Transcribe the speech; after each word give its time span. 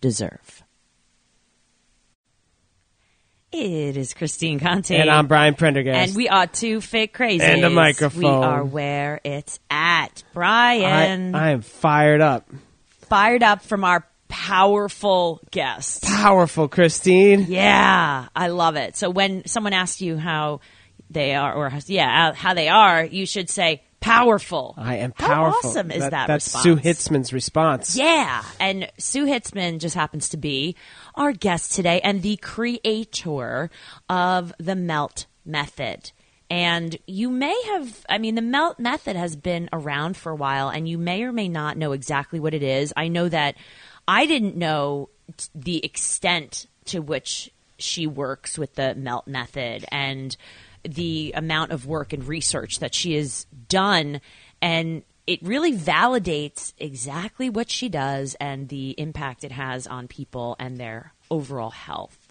deserve? 0.00 0.62
It 3.50 3.96
is 3.96 4.12
Christine 4.12 4.60
Conti. 4.60 4.94
And 4.94 5.10
I'm 5.10 5.26
Brian 5.26 5.54
Prendergast. 5.54 6.08
And 6.08 6.16
we 6.16 6.28
are 6.28 6.46
two 6.46 6.82
fake 6.82 7.14
crazy. 7.14 7.44
And 7.44 7.64
a 7.64 7.70
microphone. 7.70 8.22
We 8.22 8.28
are 8.28 8.62
where 8.62 9.20
it's 9.24 9.58
at. 9.70 10.22
Brian. 10.34 11.34
I, 11.34 11.46
I 11.46 11.50
am 11.52 11.62
fired 11.62 12.20
up. 12.20 12.50
Fired 13.08 13.42
up 13.42 13.62
from 13.62 13.84
our 13.84 14.06
powerful 14.28 15.40
guest. 15.50 16.04
Powerful, 16.04 16.68
Christine. 16.68 17.46
Yeah, 17.48 18.28
I 18.36 18.48
love 18.48 18.76
it. 18.76 18.96
So 18.96 19.08
when 19.08 19.46
someone 19.46 19.72
asks 19.72 20.02
you 20.02 20.18
how 20.18 20.60
they 21.08 21.34
are, 21.34 21.54
or 21.54 21.72
yeah, 21.86 22.34
how 22.34 22.52
they 22.52 22.68
are, 22.68 23.02
you 23.02 23.24
should 23.24 23.48
say 23.48 23.82
powerful. 24.00 24.74
I 24.76 24.96
am 24.96 25.12
How 25.16 25.46
awesome 25.46 25.90
is 25.90 26.00
that 26.00 26.26
That's 26.26 26.46
response? 26.46 26.62
Sue 26.62 26.76
Hitzmann's 26.76 27.32
response. 27.32 27.96
Yeah, 27.96 28.42
and 28.60 28.90
Sue 28.98 29.26
Hitzmann 29.26 29.78
just 29.78 29.94
happens 29.94 30.28
to 30.30 30.36
be 30.36 30.76
our 31.14 31.32
guest 31.32 31.72
today 31.72 32.00
and 32.02 32.22
the 32.22 32.36
creator 32.36 33.70
of 34.08 34.52
the 34.58 34.76
Melt 34.76 35.26
Method. 35.44 36.12
And 36.50 36.96
you 37.06 37.30
may 37.30 37.60
have, 37.66 38.06
I 38.08 38.18
mean, 38.18 38.34
the 38.34 38.42
Melt 38.42 38.78
Method 38.78 39.16
has 39.16 39.36
been 39.36 39.68
around 39.72 40.16
for 40.16 40.32
a 40.32 40.36
while, 40.36 40.70
and 40.70 40.88
you 40.88 40.96
may 40.96 41.22
or 41.22 41.32
may 41.32 41.48
not 41.48 41.76
know 41.76 41.92
exactly 41.92 42.40
what 42.40 42.54
it 42.54 42.62
is. 42.62 42.92
I 42.96 43.08
know 43.08 43.28
that 43.28 43.56
I 44.06 44.24
didn't 44.24 44.56
know 44.56 45.10
the 45.54 45.84
extent 45.84 46.66
to 46.86 47.00
which 47.00 47.50
she 47.76 48.06
works 48.06 48.56
with 48.56 48.74
the 48.74 48.94
Melt 48.94 49.26
Method 49.26 49.84
and 49.92 50.34
the 50.84 51.32
amount 51.36 51.72
of 51.72 51.86
work 51.86 52.12
and 52.12 52.26
research 52.26 52.78
that 52.78 52.94
she 52.94 53.14
has 53.14 53.46
done. 53.68 54.20
And 54.60 55.02
it 55.26 55.42
really 55.42 55.76
validates 55.76 56.72
exactly 56.78 57.50
what 57.50 57.70
she 57.70 57.88
does 57.88 58.34
and 58.40 58.68
the 58.68 58.90
impact 58.98 59.44
it 59.44 59.52
has 59.52 59.86
on 59.86 60.08
people 60.08 60.56
and 60.58 60.78
their 60.78 61.12
overall 61.30 61.70
health. 61.70 62.28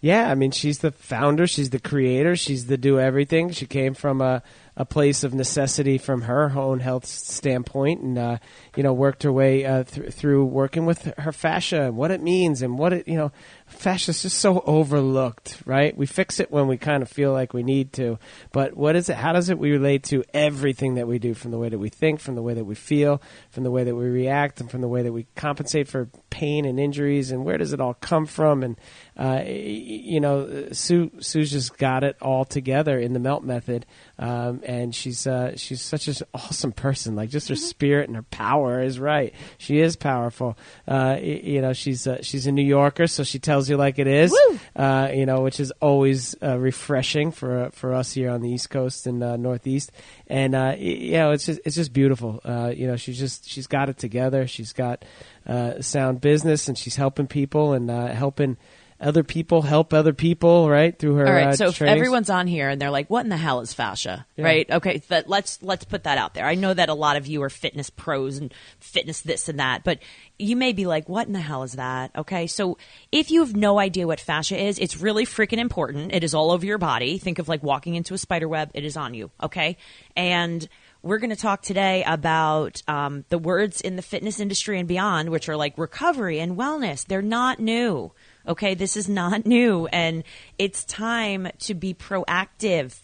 Yeah, 0.00 0.30
I 0.30 0.36
mean, 0.36 0.50
she's 0.52 0.78
the 0.78 0.92
founder, 0.92 1.46
she's 1.46 1.70
the 1.70 1.80
creator, 1.80 2.36
she's 2.36 2.66
the 2.66 2.76
do 2.76 3.00
everything. 3.00 3.50
She 3.50 3.66
came 3.66 3.94
from 3.94 4.20
a, 4.20 4.42
a 4.76 4.84
place 4.84 5.24
of 5.24 5.34
necessity 5.34 5.98
from 5.98 6.22
her 6.22 6.52
own 6.56 6.80
health 6.80 7.06
standpoint 7.06 8.02
and, 8.02 8.18
uh, 8.18 8.38
you 8.76 8.82
know, 8.82 8.92
worked 8.92 9.22
her 9.22 9.32
way 9.32 9.64
uh, 9.64 9.84
th- 9.84 10.12
through 10.12 10.44
working 10.44 10.86
with 10.86 11.12
her 11.18 11.32
fascia 11.32 11.82
and 11.82 11.96
what 11.96 12.10
it 12.10 12.22
means 12.22 12.62
and 12.62 12.78
what 12.78 12.92
it, 12.92 13.08
you 13.08 13.16
know, 13.16 13.32
fascia 13.66 14.12
is 14.12 14.32
so 14.32 14.60
overlooked, 14.60 15.60
right? 15.66 15.96
We 15.96 16.06
fix 16.06 16.40
it 16.40 16.50
when 16.50 16.68
we 16.68 16.76
kind 16.76 17.02
of 17.02 17.08
feel 17.08 17.32
like 17.32 17.52
we 17.52 17.62
need 17.62 17.92
to. 17.94 18.18
But 18.52 18.76
what 18.76 18.96
is 18.96 19.08
it? 19.08 19.16
How 19.16 19.32
does 19.32 19.50
it 19.50 19.58
we 19.58 19.72
relate 19.72 20.04
to 20.04 20.24
everything 20.32 20.94
that 20.94 21.08
we 21.08 21.18
do 21.18 21.34
from 21.34 21.50
the 21.50 21.58
way 21.58 21.68
that 21.68 21.78
we 21.78 21.88
think, 21.88 22.20
from 22.20 22.36
the 22.36 22.42
way 22.42 22.54
that 22.54 22.64
we 22.64 22.74
feel, 22.74 23.20
from 23.50 23.64
the 23.64 23.70
way 23.70 23.84
that 23.84 23.94
we 23.94 24.06
react, 24.06 24.60
and 24.60 24.70
from 24.70 24.80
the 24.80 24.88
way 24.88 25.02
that 25.02 25.12
we 25.12 25.26
compensate 25.34 25.88
for 25.88 26.08
pain 26.30 26.64
and 26.64 26.78
injuries? 26.78 27.30
And 27.32 27.44
where 27.44 27.58
does 27.58 27.72
it 27.72 27.80
all 27.80 27.94
come 27.94 28.26
from? 28.26 28.62
And, 28.62 28.76
uh, 29.16 29.42
you 29.46 30.20
know, 30.20 30.68
Sue, 30.72 31.10
Sue's 31.20 31.50
just 31.50 31.76
got 31.76 32.04
it 32.04 32.16
all 32.22 32.44
together 32.44 32.98
in 32.98 33.12
the 33.12 33.20
melt 33.20 33.42
method. 33.42 33.84
Um, 34.18 34.62
and 34.64 34.94
she's, 34.94 35.26
uh, 35.26 35.56
she's 35.56 35.82
such 35.82 36.08
an 36.08 36.14
awesome 36.34 36.72
person. 36.72 37.16
Like 37.16 37.30
just 37.30 37.48
her 37.48 37.56
spirit 37.56 38.08
and 38.08 38.16
her 38.16 38.22
power 38.22 38.82
is 38.82 38.98
right. 38.98 39.34
She 39.58 39.80
is 39.80 39.96
powerful. 39.96 40.56
Uh, 40.88 41.18
you 41.20 41.60
know, 41.60 41.72
she's, 41.72 42.06
uh, 42.06 42.22
she's 42.22 42.46
a 42.46 42.52
New 42.52 42.64
Yorker, 42.64 43.06
so 43.06 43.24
she 43.24 43.38
tells 43.38 43.68
you 43.68 43.76
like 43.76 43.98
it 43.98 44.06
is, 44.06 44.36
uh, 44.74 45.10
you 45.12 45.26
know, 45.26 45.42
which 45.42 45.60
is 45.60 45.70
always 45.80 46.34
uh, 46.42 46.58
refreshing 46.58 47.30
for 47.30 47.70
for 47.72 47.94
us 47.94 48.12
here 48.12 48.30
on 48.30 48.40
the 48.40 48.50
East 48.50 48.70
Coast 48.70 49.06
and 49.06 49.22
uh, 49.22 49.36
Northeast. 49.36 49.92
And 50.26 50.54
uh, 50.54 50.74
you 50.78 51.12
know, 51.12 51.32
it's 51.32 51.46
just 51.46 51.60
it's 51.64 51.76
just 51.76 51.92
beautiful. 51.92 52.40
Uh, 52.44 52.72
you 52.74 52.86
know, 52.86 52.96
she's 52.96 53.18
just 53.18 53.48
she's 53.48 53.66
got 53.66 53.88
it 53.88 53.98
together. 53.98 54.46
She's 54.46 54.72
got 54.72 55.04
uh, 55.46 55.80
sound 55.80 56.20
business, 56.20 56.68
and 56.68 56.76
she's 56.76 56.96
helping 56.96 57.26
people 57.26 57.72
and 57.72 57.90
uh, 57.90 58.08
helping 58.08 58.56
other 59.00 59.22
people 59.22 59.62
help 59.62 59.92
other 59.92 60.12
people, 60.12 60.70
right? 60.70 60.98
Through 60.98 61.16
her. 61.16 61.26
All 61.26 61.32
right, 61.32 61.48
uh, 61.48 61.56
so 61.56 61.66
if 61.66 61.82
everyone's 61.82 62.30
on 62.30 62.46
here 62.46 62.68
and 62.70 62.80
they're 62.80 62.90
like, 62.90 63.10
"What 63.10 63.24
in 63.24 63.28
the 63.28 63.36
hell 63.36 63.60
is 63.60 63.74
fascia?" 63.74 64.26
Yeah. 64.36 64.44
Right? 64.44 64.70
Okay, 64.70 65.02
but 65.08 65.28
let's 65.28 65.62
let's 65.62 65.84
put 65.84 66.04
that 66.04 66.18
out 66.18 66.34
there. 66.34 66.46
I 66.46 66.54
know 66.54 66.72
that 66.72 66.88
a 66.88 66.94
lot 66.94 67.16
of 67.16 67.26
you 67.26 67.42
are 67.42 67.50
fitness 67.50 67.90
pros 67.90 68.38
and 68.38 68.54
fitness 68.80 69.20
this 69.20 69.48
and 69.48 69.60
that, 69.60 69.84
but 69.84 69.98
you 70.38 70.56
may 70.56 70.72
be 70.72 70.86
like, 70.86 71.08
"What 71.08 71.26
in 71.26 71.34
the 71.34 71.40
hell 71.40 71.62
is 71.62 71.72
that?" 71.72 72.10
Okay, 72.16 72.46
so 72.46 72.78
if 73.12 73.30
you 73.30 73.40
have 73.40 73.54
no 73.54 73.78
idea 73.78 74.06
what 74.06 74.20
fascia 74.20 74.62
is, 74.62 74.78
it's 74.78 74.96
really 75.00 75.26
freaking 75.26 75.58
important. 75.58 76.14
It 76.14 76.24
is 76.24 76.34
all 76.34 76.50
over 76.50 76.64
your 76.64 76.78
body. 76.78 77.18
Think 77.18 77.38
of 77.38 77.48
like 77.48 77.62
walking 77.62 77.96
into 77.96 78.14
a 78.14 78.18
spider 78.18 78.48
web; 78.48 78.70
it 78.72 78.84
is 78.84 78.96
on 78.96 79.12
you. 79.12 79.30
Okay, 79.42 79.76
and 80.16 80.66
we're 81.02 81.18
going 81.18 81.30
to 81.30 81.36
talk 81.36 81.62
today 81.62 82.02
about 82.04 82.82
um, 82.88 83.24
the 83.28 83.38
words 83.38 83.80
in 83.80 83.96
the 83.96 84.02
fitness 84.02 84.40
industry 84.40 84.78
and 84.78 84.88
beyond, 84.88 85.30
which 85.30 85.48
are 85.48 85.56
like 85.56 85.78
recovery 85.78 86.40
and 86.40 86.56
wellness. 86.56 87.06
They're 87.06 87.22
not 87.22 87.60
new. 87.60 88.12
Okay, 88.46 88.74
this 88.74 88.96
is 88.96 89.08
not 89.08 89.46
new, 89.46 89.86
and 89.86 90.24
it's 90.58 90.84
time 90.84 91.48
to 91.60 91.74
be 91.74 91.94
proactive. 91.94 92.98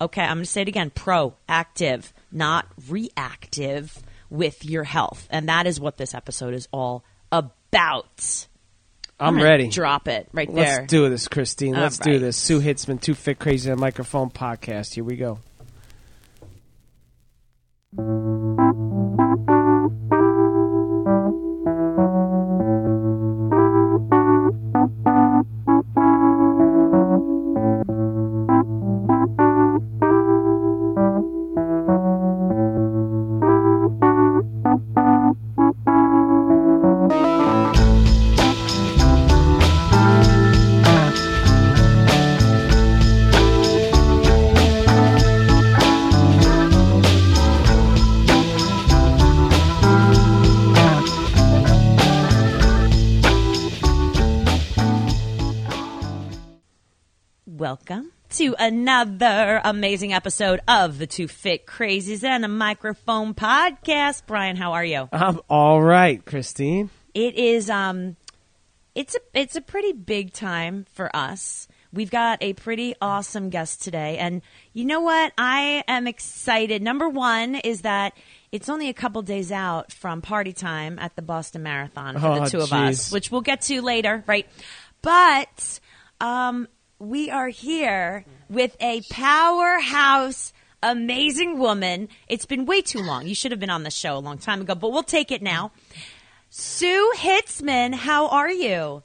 Okay, 0.00 0.22
I'm 0.22 0.36
going 0.36 0.44
to 0.44 0.50
say 0.50 0.62
it 0.62 0.68
again 0.68 0.90
proactive, 0.90 2.12
not 2.32 2.66
reactive 2.88 4.02
with 4.30 4.64
your 4.64 4.84
health. 4.84 5.26
And 5.30 5.48
that 5.48 5.66
is 5.66 5.80
what 5.80 5.96
this 5.96 6.14
episode 6.14 6.54
is 6.54 6.68
all 6.72 7.04
about. 7.30 8.46
I'm 9.18 9.34
gonna 9.34 9.44
ready. 9.44 9.68
Drop 9.68 10.08
it 10.08 10.28
right 10.32 10.52
there. 10.52 10.80
Let's 10.80 10.90
do 10.90 11.08
this, 11.08 11.28
Christine. 11.28 11.74
Let's 11.74 11.98
do 11.98 12.18
this. 12.18 12.36
Sue 12.36 12.60
Hitzmann, 12.60 13.00
Two 13.00 13.14
Fit 13.14 13.38
Crazy 13.38 13.70
on 13.70 13.78
Microphone 13.78 14.28
podcast. 14.28 14.94
Here 14.94 15.04
we 15.04 15.16
go. 15.16 15.38
To 58.44 58.54
another 58.58 59.58
amazing 59.64 60.12
episode 60.12 60.60
of 60.68 60.98
the 60.98 61.06
Two 61.06 61.28
Fit 61.28 61.64
Crazies 61.64 62.22
and 62.22 62.44
a 62.44 62.48
Microphone 62.48 63.32
podcast. 63.32 64.24
Brian, 64.26 64.56
how 64.56 64.74
are 64.74 64.84
you? 64.84 65.08
I'm 65.12 65.40
all 65.48 65.80
right, 65.82 66.22
Christine. 66.22 66.90
It 67.14 67.36
is 67.36 67.70
um 67.70 68.16
it's 68.94 69.14
a 69.14 69.18
it's 69.32 69.56
a 69.56 69.62
pretty 69.62 69.92
big 69.94 70.34
time 70.34 70.84
for 70.92 71.14
us. 71.16 71.68
We've 71.90 72.10
got 72.10 72.42
a 72.42 72.52
pretty 72.52 72.94
awesome 73.00 73.48
guest 73.48 73.82
today 73.82 74.18
and 74.18 74.42
you 74.74 74.84
know 74.84 75.00
what? 75.00 75.32
I 75.38 75.82
am 75.88 76.06
excited. 76.06 76.82
Number 76.82 77.08
1 77.08 77.54
is 77.54 77.80
that 77.80 78.12
it's 78.52 78.68
only 78.68 78.90
a 78.90 78.94
couple 78.94 79.22
days 79.22 79.52
out 79.52 79.90
from 79.90 80.20
party 80.20 80.52
time 80.52 80.98
at 80.98 81.16
the 81.16 81.22
Boston 81.22 81.62
Marathon 81.62 82.18
for 82.18 82.26
Oh, 82.26 82.40
the 82.44 82.50
two 82.50 82.58
of 82.60 82.70
us, 82.74 83.10
which 83.10 83.30
we'll 83.30 83.40
get 83.40 83.62
to 83.62 83.80
later, 83.80 84.22
right? 84.26 84.46
But 85.00 85.80
um 86.20 86.68
we 87.04 87.30
are 87.30 87.48
here 87.48 88.24
with 88.48 88.76
a 88.80 89.02
powerhouse 89.10 90.52
amazing 90.82 91.58
woman. 91.58 92.08
It's 92.28 92.46
been 92.46 92.66
way 92.66 92.82
too 92.82 93.00
long. 93.00 93.26
You 93.26 93.34
should 93.34 93.50
have 93.52 93.60
been 93.60 93.70
on 93.70 93.82
the 93.84 93.90
show 93.90 94.16
a 94.16 94.20
long 94.20 94.38
time 94.38 94.60
ago, 94.60 94.74
but 94.74 94.90
we'll 94.92 95.02
take 95.02 95.30
it 95.30 95.42
now. 95.42 95.72
Sue 96.50 97.12
Hitzmann, 97.16 97.94
how 97.94 98.28
are 98.28 98.50
you? 98.50 99.02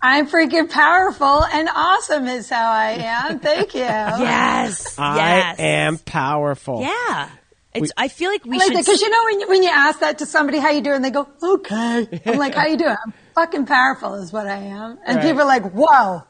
I'm 0.00 0.26
freaking 0.28 0.70
powerful 0.70 1.44
and 1.44 1.68
awesome 1.74 2.26
is 2.26 2.48
how 2.48 2.70
I 2.70 2.90
am. 2.90 3.38
Thank 3.40 3.74
you. 3.74 3.80
Yes. 3.84 4.98
I 4.98 5.16
yes. 5.16 5.58
am 5.58 5.98
powerful. 5.98 6.82
Yeah. 6.82 7.30
It's, 7.74 7.90
I 7.96 8.06
feel 8.08 8.30
like 8.30 8.44
we 8.44 8.56
like 8.56 8.68
should. 8.68 8.76
because 8.78 9.00
you 9.00 9.10
know 9.10 9.24
when 9.24 9.40
you, 9.40 9.48
when 9.48 9.62
you 9.64 9.70
ask 9.70 9.98
that 10.00 10.18
to 10.18 10.26
somebody 10.26 10.58
how 10.58 10.70
you 10.70 10.80
doing, 10.80 11.02
they 11.02 11.10
go 11.10 11.26
okay. 11.42 12.20
I'm 12.24 12.38
like 12.38 12.54
how 12.54 12.66
you 12.66 12.76
doing? 12.76 12.94
I'm 13.04 13.12
fucking 13.34 13.66
powerful 13.66 14.14
is 14.14 14.32
what 14.32 14.46
I 14.46 14.58
am, 14.58 14.96
and 15.04 15.16
Right. 15.16 15.26
people 15.26 15.42
are 15.42 15.46
like 15.46 15.64
whoa. 15.72 16.22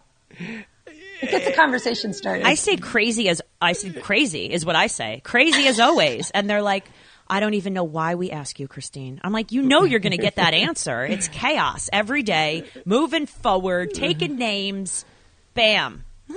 It 1.24 1.30
gets 1.30 1.46
the 1.46 1.52
conversation 1.52 2.12
started. 2.12 2.46
I 2.46 2.54
say 2.54 2.76
crazy 2.76 3.28
as 3.28 3.42
I 3.60 3.72
say 3.72 3.92
crazy 3.92 4.52
is 4.52 4.64
what 4.64 4.76
I 4.76 4.86
say. 4.86 5.20
Crazy 5.24 5.66
as 5.66 5.80
always, 5.80 6.30
and 6.30 6.48
they're 6.48 6.62
like. 6.62 6.84
I 7.26 7.40
don't 7.40 7.54
even 7.54 7.72
know 7.72 7.84
why 7.84 8.16
we 8.16 8.30
ask 8.30 8.60
you, 8.60 8.68
Christine. 8.68 9.18
I'm 9.24 9.32
like, 9.32 9.50
you 9.50 9.62
know, 9.62 9.84
you're 9.84 9.98
going 9.98 10.12
to 10.12 10.18
get 10.18 10.36
that 10.36 10.52
answer. 10.52 11.06
It's 11.06 11.26
chaos 11.28 11.88
every 11.90 12.22
day, 12.22 12.64
moving 12.84 13.24
forward, 13.24 13.94
taking 13.94 14.36
names, 14.36 15.06
bam. 15.54 16.04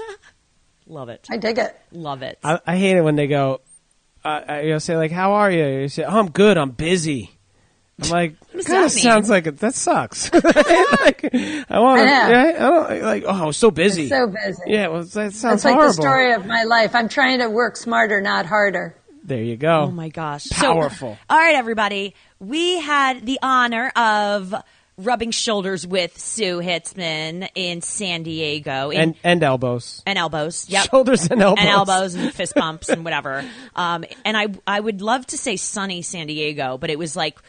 Love 0.87 1.09
it. 1.09 1.27
I 1.29 1.35
dig 1.35 1.57
it. 1.57 1.77
Love 1.91 2.21
it. 2.21 2.39
I, 2.41 2.61
I 2.65 2.77
hate 2.77 2.95
it 2.95 3.01
when 3.01 3.17
they 3.17 3.27
go, 3.27 3.59
uh, 4.23 4.41
uh, 4.49 4.53
you 4.63 4.69
know, 4.69 4.79
say 4.79 4.95
like, 4.95 5.11
"How 5.11 5.33
are 5.33 5.51
you?" 5.51 5.65
You 5.65 5.89
say, 5.89 6.03
"Oh, 6.03 6.19
I'm 6.19 6.31
good. 6.31 6.57
I'm 6.57 6.71
busy." 6.71 7.36
I'm 8.01 8.09
like, 8.09 8.39
kind 8.51 8.63
that 8.65 8.85
of 8.85 8.91
sounds 8.91 9.29
like 9.29 9.47
it. 9.47 9.57
That 9.57 9.73
sucks. 9.73 10.31
like, 10.33 10.43
I 11.33 11.79
want 11.79 11.99
to. 12.01 12.05
I. 12.05 12.29
Yeah, 12.29 12.53
I 12.55 12.59
don't 12.59 13.01
like. 13.01 13.23
Oh, 13.25 13.43
I 13.43 13.45
was 13.45 13.57
so 13.57 13.71
busy. 13.71 14.07
So 14.07 14.27
busy. 14.27 14.61
Yeah, 14.67 14.89
well, 14.89 15.01
that 15.03 15.09
sounds 15.09 15.41
That's 15.41 15.65
like 15.65 15.73
horrible. 15.73 15.95
the 15.95 16.01
story 16.01 16.33
of 16.33 16.45
my 16.45 16.63
life. 16.63 16.93
I'm 16.93 17.09
trying 17.09 17.39
to 17.39 17.49
work 17.49 17.75
smarter, 17.75 18.21
not 18.21 18.45
harder. 18.45 18.95
There 19.23 19.41
you 19.41 19.57
go. 19.57 19.81
Oh 19.87 19.91
my 19.91 20.09
gosh. 20.09 20.43
So- 20.43 20.55
Powerful. 20.55 21.17
all 21.29 21.37
right, 21.37 21.55
everybody. 21.55 22.13
We 22.39 22.79
had 22.79 23.25
the 23.25 23.39
honor 23.41 23.91
of 23.95 24.53
rubbing 24.99 25.31
shoulders 25.31 25.85
with 25.85 26.17
Sue 26.17 26.59
Hitzmann 26.59 27.49
in 27.55 27.81
San 27.81 28.23
Diego. 28.23 28.89
In, 28.89 28.99
and 28.99 29.15
and 29.23 29.43
elbows, 29.43 30.01
and 30.05 30.17
elbows. 30.19 30.67
Yep. 30.69 30.89
shoulders 30.89 31.27
and 31.27 31.41
elbows, 31.41 31.59
and 31.59 31.69
elbows 31.69 32.15
and 32.15 32.33
fist 32.33 32.53
bumps 32.55 32.89
and 32.89 33.03
whatever. 33.03 33.43
Um, 33.75 34.05
and 34.23 34.37
I 34.37 34.47
I 34.65 34.79
would 34.79 35.01
love 35.01 35.25
to 35.27 35.37
say 35.37 35.55
sunny 35.55 36.03
San 36.03 36.27
Diego, 36.27 36.77
but 36.77 36.89
it 36.89 36.97
was 36.99 37.15
like 37.15 37.39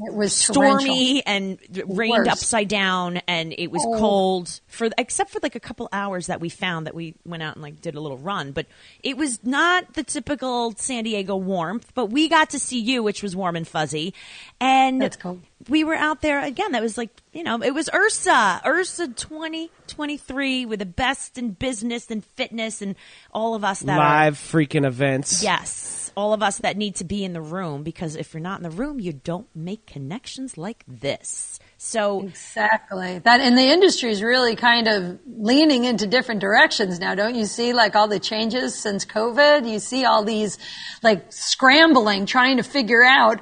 It 0.00 0.14
was 0.14 0.46
torrential. 0.46 0.78
stormy 0.80 1.22
and 1.26 1.58
rained 1.86 2.12
Worse. 2.24 2.28
upside 2.28 2.68
down 2.68 3.18
and 3.28 3.54
it 3.58 3.70
was 3.70 3.84
Oh. 3.86 3.98
cold 3.98 4.60
for 4.66 4.88
except 4.96 5.28
for 5.30 5.38
like 5.42 5.54
a 5.54 5.60
couple 5.60 5.86
hours 5.92 6.28
that 6.28 6.40
we 6.40 6.48
found 6.48 6.86
that 6.86 6.94
we 6.94 7.14
went 7.26 7.42
out 7.42 7.56
and 7.56 7.62
like 7.62 7.82
did 7.82 7.94
a 7.94 8.00
little 8.00 8.16
run 8.16 8.52
but 8.52 8.64
it 9.02 9.18
was 9.18 9.38
not 9.44 9.92
the 9.92 10.02
typical 10.02 10.72
san 10.78 11.04
diego 11.04 11.36
warmth 11.36 11.92
but 11.94 12.06
we 12.06 12.26
got 12.30 12.48
to 12.50 12.58
see 12.58 12.78
you 12.80 13.02
which 13.02 13.22
was 13.22 13.36
warm 13.36 13.54
and 13.54 13.68
fuzzy 13.68 14.14
and 14.60 15.02
That's 15.02 15.16
cool. 15.16 15.40
we 15.68 15.84
were 15.84 15.94
out 15.94 16.22
there 16.22 16.42
again 16.42 16.72
that 16.72 16.80
was 16.80 16.96
like 16.96 17.10
you 17.34 17.42
know 17.42 17.60
it 17.62 17.74
was 17.74 17.90
IHRSA 17.92 18.62
IHRSA 18.62 19.14
2023 19.16 20.64
with 20.66 20.78
the 20.78 20.86
best 20.86 21.36
in 21.36 21.50
business 21.50 22.10
and 22.10 22.24
fitness 22.24 22.80
and 22.82 22.96
all 23.32 23.54
of 23.54 23.62
us 23.62 23.80
that 23.80 23.98
are 23.98 24.24
live 24.24 24.38
freaking 24.38 24.86
events. 24.86 25.42
Yes. 25.42 26.01
All 26.16 26.32
of 26.32 26.42
us 26.42 26.58
that 26.58 26.76
need 26.76 26.96
to 26.96 27.04
be 27.04 27.24
in 27.24 27.32
the 27.32 27.40
room 27.40 27.82
because 27.82 28.16
if 28.16 28.32
you're 28.32 28.40
not 28.40 28.58
in 28.58 28.62
the 28.62 28.70
room, 28.70 29.00
you 29.00 29.12
don't 29.12 29.46
make 29.54 29.86
connections 29.86 30.56
like 30.56 30.84
this. 30.86 31.58
So, 31.78 32.22
Exactly. 32.22 33.18
That 33.18 33.40
and 33.40 33.56
the 33.56 33.62
industry 33.62 34.10
is 34.10 34.22
really 34.22 34.56
kind 34.56 34.88
of 34.88 35.18
leaning 35.26 35.84
into 35.84 36.06
different 36.06 36.40
directions 36.40 37.00
now. 37.00 37.14
Don't 37.14 37.34
you 37.34 37.46
see 37.46 37.72
like 37.72 37.96
all 37.96 38.08
the 38.08 38.20
changes 38.20 38.74
since 38.74 39.04
COVID? 39.04 39.68
You 39.68 39.78
see 39.78 40.04
all 40.04 40.24
these 40.24 40.58
like 41.02 41.32
scrambling, 41.32 42.26
trying 42.26 42.58
to 42.58 42.62
figure 42.62 43.02
out 43.02 43.40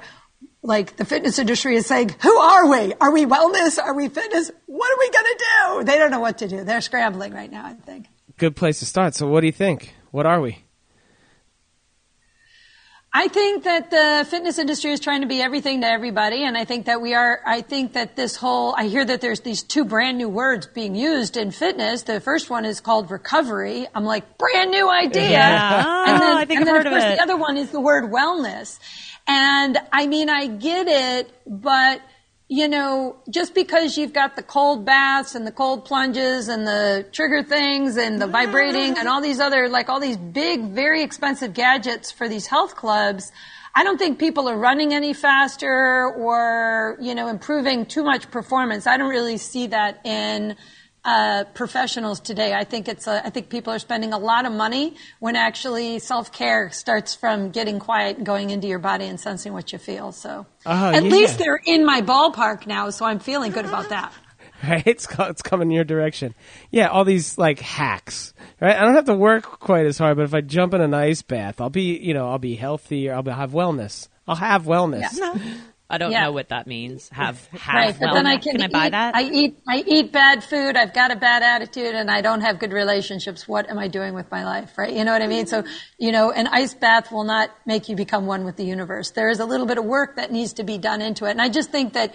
like 0.62 0.96
the 0.96 1.04
fitness 1.04 1.38
industry 1.38 1.76
is 1.76 1.86
saying, 1.86 2.14
who 2.20 2.36
are 2.36 2.68
we? 2.68 2.92
Are 3.00 3.12
we 3.12 3.24
wellness? 3.24 3.82
Are 3.82 3.94
we 3.94 4.08
fitness? 4.08 4.50
What 4.66 4.92
are 4.92 4.98
we 4.98 5.10
going 5.10 5.24
to 5.24 5.38
do? 5.38 5.84
They 5.84 5.98
don't 5.98 6.10
know 6.10 6.20
what 6.20 6.38
to 6.38 6.48
do. 6.48 6.64
They're 6.64 6.80
scrambling 6.80 7.32
right 7.32 7.50
now, 7.50 7.64
I 7.64 7.74
think. 7.74 8.06
Good 8.36 8.56
place 8.56 8.78
to 8.80 8.86
start. 8.86 9.14
So, 9.14 9.26
what 9.26 9.40
do 9.40 9.46
you 9.46 9.52
think? 9.52 9.94
What 10.10 10.26
are 10.26 10.40
we? 10.40 10.64
I 13.12 13.26
think 13.26 13.64
that 13.64 13.90
the 13.90 14.24
fitness 14.30 14.58
industry 14.60 14.92
is 14.92 15.00
trying 15.00 15.22
to 15.22 15.26
be 15.26 15.42
everything 15.42 15.80
to 15.80 15.86
everybody. 15.88 16.44
And 16.44 16.56
I 16.56 16.64
think 16.64 16.86
that 16.86 17.00
we 17.00 17.14
are, 17.14 17.40
I 17.44 17.60
think 17.60 17.94
that 17.94 18.14
this 18.14 18.36
whole, 18.36 18.72
I 18.76 18.86
hear 18.86 19.04
that 19.04 19.20
there's 19.20 19.40
these 19.40 19.64
two 19.64 19.84
brand 19.84 20.16
new 20.16 20.28
words 20.28 20.68
being 20.68 20.94
used 20.94 21.36
in 21.36 21.50
fitness. 21.50 22.02
The 22.02 22.20
first 22.20 22.50
one 22.50 22.64
is 22.64 22.80
called 22.80 23.10
recovery. 23.10 23.88
I'm 23.96 24.04
like, 24.04 24.38
brand 24.38 24.70
new 24.70 24.88
idea. 24.88 25.30
Yeah. 25.30 25.84
Oh, 25.86 26.36
I 26.36 26.44
think 26.44 26.60
and 26.60 26.60
I've 26.60 26.66
then 26.66 26.74
heard 26.76 26.86
of 26.86 26.92
of 26.92 26.98
course 27.00 27.12
it. 27.12 27.16
the 27.16 27.22
other 27.22 27.36
one 27.36 27.56
is 27.56 27.70
the 27.70 27.80
word 27.80 28.12
wellness. 28.12 28.78
And 29.26 29.76
I 29.92 30.06
mean, 30.06 30.30
I 30.30 30.46
get 30.46 30.86
it, 30.86 31.32
but 31.46 32.00
you 32.52 32.66
know, 32.66 33.16
just 33.30 33.54
because 33.54 33.96
you've 33.96 34.12
got 34.12 34.34
the 34.34 34.42
cold 34.42 34.84
baths 34.84 35.36
and 35.36 35.46
the 35.46 35.52
cold 35.52 35.84
plunges 35.84 36.48
and 36.48 36.66
the 36.66 37.06
trigger 37.12 37.44
things 37.44 37.96
and 37.96 38.20
the 38.20 38.26
vibrating 38.26 38.98
and 38.98 39.06
all 39.06 39.20
these 39.20 39.38
other, 39.38 39.68
like 39.68 39.88
all 39.88 40.00
these 40.00 40.16
big, 40.16 40.64
very 40.64 41.04
expensive 41.04 41.54
gadgets 41.54 42.10
for 42.10 42.28
these 42.28 42.48
health 42.48 42.74
clubs, 42.74 43.30
I 43.72 43.84
don't 43.84 43.98
think 43.98 44.18
people 44.18 44.48
are 44.48 44.58
running 44.58 44.92
any 44.92 45.12
faster 45.12 46.12
or, 46.18 46.98
you 47.00 47.14
know, 47.14 47.28
improving 47.28 47.86
too 47.86 48.02
much 48.02 48.28
performance. 48.32 48.84
I 48.88 48.96
don't 48.96 49.10
really 49.10 49.36
see 49.36 49.68
that 49.68 50.04
in 50.04 50.56
uh, 51.04 51.44
professionals 51.54 52.20
today. 52.20 52.52
I 52.52 52.64
think 52.64 52.88
it's 52.88 53.06
a, 53.06 53.24
I 53.24 53.30
think 53.30 53.48
people 53.48 53.72
are 53.72 53.78
spending 53.78 54.12
a 54.12 54.18
lot 54.18 54.46
of 54.46 54.52
money 54.52 54.96
when 55.18 55.36
actually 55.36 55.98
self 55.98 56.32
care 56.32 56.70
starts 56.70 57.14
from 57.14 57.50
getting 57.50 57.78
quiet 57.78 58.18
and 58.18 58.26
going 58.26 58.50
into 58.50 58.66
your 58.66 58.78
body 58.78 59.06
and 59.06 59.18
sensing 59.18 59.52
what 59.52 59.72
you 59.72 59.78
feel. 59.78 60.12
So 60.12 60.46
Oh, 60.66 60.90
at 60.90 61.02
yeah. 61.04 61.10
least 61.10 61.38
they're 61.38 61.60
in 61.64 61.84
my 61.86 62.02
ballpark 62.02 62.66
now, 62.66 62.90
so 62.90 63.04
I'm 63.06 63.18
feeling 63.18 63.52
good 63.52 63.64
about 63.64 63.88
that. 63.88 64.12
right? 64.68 64.86
It's 64.86 65.06
it's 65.18 65.42
coming 65.42 65.70
your 65.70 65.84
direction. 65.84 66.34
Yeah, 66.70 66.88
all 66.88 67.04
these 67.04 67.38
like 67.38 67.60
hacks, 67.60 68.34
right? 68.60 68.76
I 68.76 68.80
don't 68.84 68.94
have 68.94 69.06
to 69.06 69.14
work 69.14 69.44
quite 69.44 69.86
as 69.86 69.96
hard, 69.96 70.18
but 70.18 70.24
if 70.24 70.34
I 70.34 70.42
jump 70.42 70.74
in 70.74 70.82
an 70.82 70.92
ice 70.92 71.22
bath, 71.22 71.60
I'll 71.62 71.70
be, 71.70 71.96
you 71.98 72.12
know, 72.12 72.28
I'll 72.28 72.38
be 72.38 72.56
healthier. 72.56 73.14
I'll 73.14 73.22
be, 73.22 73.30
have 73.30 73.52
wellness. 73.52 74.08
I'll 74.28 74.36
have 74.36 74.64
wellness. 74.64 75.18
I 75.90 75.98
don't 75.98 76.12
Yeah. 76.12 76.22
know 76.22 76.32
what 76.32 76.48
that 76.50 76.66
means. 76.66 77.08
Have, 77.10 77.44
have 77.48 77.74
Right, 77.74 77.96
but 78.00 78.14
then 78.14 78.26
I 78.26 78.36
can, 78.36 78.52
Can 78.52 78.62
I 78.62 78.68
buy 78.68 78.86
eat, 78.86 78.90
that? 78.92 79.16
I 79.16 79.22
eat, 79.22 79.58
I 79.68 79.84
eat 79.86 80.12
bad 80.12 80.44
food. 80.44 80.76
I've 80.76 80.94
got 80.94 81.10
a 81.10 81.16
bad 81.16 81.42
attitude, 81.42 81.94
and 81.96 82.08
I 82.10 82.20
don't 82.20 82.42
have 82.42 82.60
good 82.60 82.72
relationships. 82.72 83.48
What 83.48 83.68
am 83.68 83.78
I 83.78 83.88
doing 83.88 84.14
with 84.14 84.30
my 84.30 84.44
life? 84.44 84.78
Right? 84.78 84.92
You 84.92 85.04
know 85.04 85.12
what 85.12 85.20
I 85.20 85.26
mean? 85.26 85.46
So, 85.46 85.64
you 85.98 86.12
know, 86.12 86.30
an 86.30 86.46
ice 86.46 86.74
bath 86.74 87.10
will 87.10 87.24
not 87.24 87.50
make 87.66 87.88
you 87.88 87.96
become 87.96 88.26
one 88.26 88.44
with 88.44 88.56
the 88.56 88.64
universe. 88.64 89.10
There 89.10 89.28
is 89.30 89.40
a 89.40 89.44
little 89.44 89.66
bit 89.66 89.78
of 89.78 89.84
work 89.84 90.16
that 90.16 90.30
needs 90.30 90.54
to 90.54 90.64
be 90.64 90.78
done 90.78 91.02
into 91.02 91.24
it, 91.26 91.32
and 91.32 91.42
I 91.42 91.48
just 91.48 91.70
think 91.70 91.94
that 91.94 92.14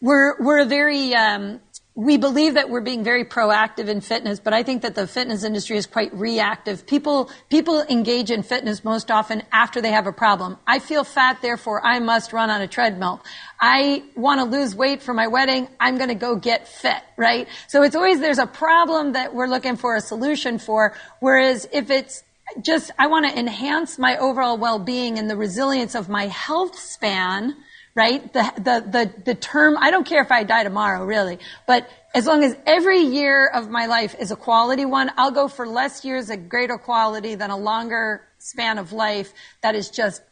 we're 0.00 0.40
we're 0.40 0.60
a 0.60 0.64
very 0.66 1.14
um, 1.14 1.60
we 1.98 2.16
believe 2.16 2.54
that 2.54 2.70
we're 2.70 2.80
being 2.80 3.02
very 3.02 3.24
proactive 3.24 3.88
in 3.88 4.00
fitness, 4.00 4.38
but 4.38 4.52
I 4.52 4.62
think 4.62 4.82
that 4.82 4.94
the 4.94 5.08
fitness 5.08 5.42
industry 5.42 5.76
is 5.76 5.84
quite 5.84 6.14
reactive. 6.14 6.86
People 6.86 7.28
people 7.50 7.82
engage 7.90 8.30
in 8.30 8.44
fitness 8.44 8.84
most 8.84 9.10
often 9.10 9.42
after 9.50 9.80
they 9.80 9.90
have 9.90 10.06
a 10.06 10.12
problem. 10.12 10.58
I 10.64 10.78
feel 10.78 11.02
fat, 11.02 11.42
therefore 11.42 11.84
I 11.84 11.98
must 11.98 12.32
run 12.32 12.50
on 12.50 12.60
a 12.60 12.68
treadmill. 12.68 13.20
I 13.60 14.04
want 14.14 14.38
to 14.38 14.44
lose 14.44 14.76
weight 14.76 15.02
for 15.02 15.12
my 15.12 15.26
wedding. 15.26 15.66
I'm 15.80 15.96
going 15.96 16.08
to 16.08 16.14
go 16.14 16.36
get 16.36 16.68
fit, 16.68 17.02
right? 17.16 17.48
So 17.66 17.82
it's 17.82 17.96
always 17.96 18.20
there's 18.20 18.38
a 18.38 18.46
problem 18.46 19.14
that 19.14 19.34
we're 19.34 19.48
looking 19.48 19.74
for 19.74 19.96
a 19.96 20.00
solution 20.00 20.60
for. 20.60 20.94
Whereas 21.18 21.68
if 21.72 21.90
it's 21.90 22.22
just 22.62 22.92
I 22.96 23.08
want 23.08 23.28
to 23.28 23.36
enhance 23.36 23.98
my 23.98 24.16
overall 24.18 24.56
well-being 24.56 25.18
and 25.18 25.28
the 25.28 25.36
resilience 25.36 25.96
of 25.96 26.08
my 26.08 26.28
health 26.28 26.78
span 26.78 27.56
right? 27.98 28.32
The, 28.32 28.52
the, 28.56 28.90
the, 28.90 29.22
the 29.24 29.34
term, 29.34 29.76
I 29.76 29.90
don't 29.90 30.06
care 30.06 30.22
if 30.22 30.30
I 30.30 30.44
die 30.44 30.62
tomorrow, 30.62 31.04
really, 31.04 31.40
but 31.66 31.88
as 32.14 32.26
long 32.26 32.44
as 32.44 32.56
every 32.64 33.00
year 33.00 33.48
of 33.48 33.68
my 33.68 33.86
life 33.86 34.14
is 34.20 34.30
a 34.30 34.36
quality 34.36 34.84
one, 34.84 35.10
I'll 35.16 35.32
go 35.32 35.48
for 35.48 35.66
less 35.66 36.04
years 36.04 36.30
of 36.30 36.48
greater 36.48 36.78
quality 36.78 37.34
than 37.34 37.50
a 37.50 37.56
longer 37.56 38.22
span 38.38 38.78
of 38.78 38.92
life 38.92 39.32
that 39.62 39.74
is 39.74 39.90
just 39.90 40.22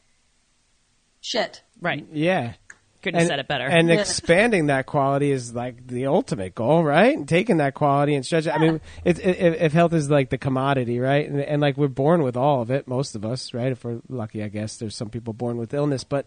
shit. 1.20 1.60
right. 1.80 2.06
Yeah. 2.12 2.54
Couldn't 3.02 3.20
have 3.20 3.28
said 3.28 3.38
it 3.38 3.46
better. 3.46 3.66
And 3.66 3.88
Yeah. 3.88 3.96
expanding 4.00 4.66
that 4.66 4.86
quality 4.86 5.30
is 5.30 5.54
like 5.54 5.86
the 5.86 6.06
ultimate 6.06 6.54
goal, 6.56 6.82
right? 6.82 7.16
And 7.16 7.28
taking 7.28 7.58
that 7.58 7.74
quality 7.74 8.14
and 8.16 8.26
stretch 8.26 8.46
it. 8.46 8.54
I 8.54 8.58
mean, 8.58 8.80
it, 9.04 9.18
it, 9.20 9.36
if 9.38 9.62
if 9.62 9.72
health 9.72 9.92
is 9.92 10.10
like 10.10 10.30
the 10.30 10.38
commodity, 10.38 10.98
right? 10.98 11.28
And, 11.28 11.40
and 11.40 11.60
like 11.62 11.76
we're 11.76 11.86
born 11.86 12.22
with 12.24 12.36
all 12.36 12.62
of 12.62 12.70
it, 12.72 12.88
most 12.88 13.14
of 13.14 13.24
us, 13.24 13.54
right? 13.54 13.70
If 13.70 13.84
we're 13.84 14.00
lucky, 14.08 14.42
I 14.42 14.48
guess 14.48 14.78
there's 14.78 14.96
some 14.96 15.08
people 15.08 15.34
born 15.34 15.56
with 15.56 15.72
illness, 15.72 16.02
but 16.02 16.26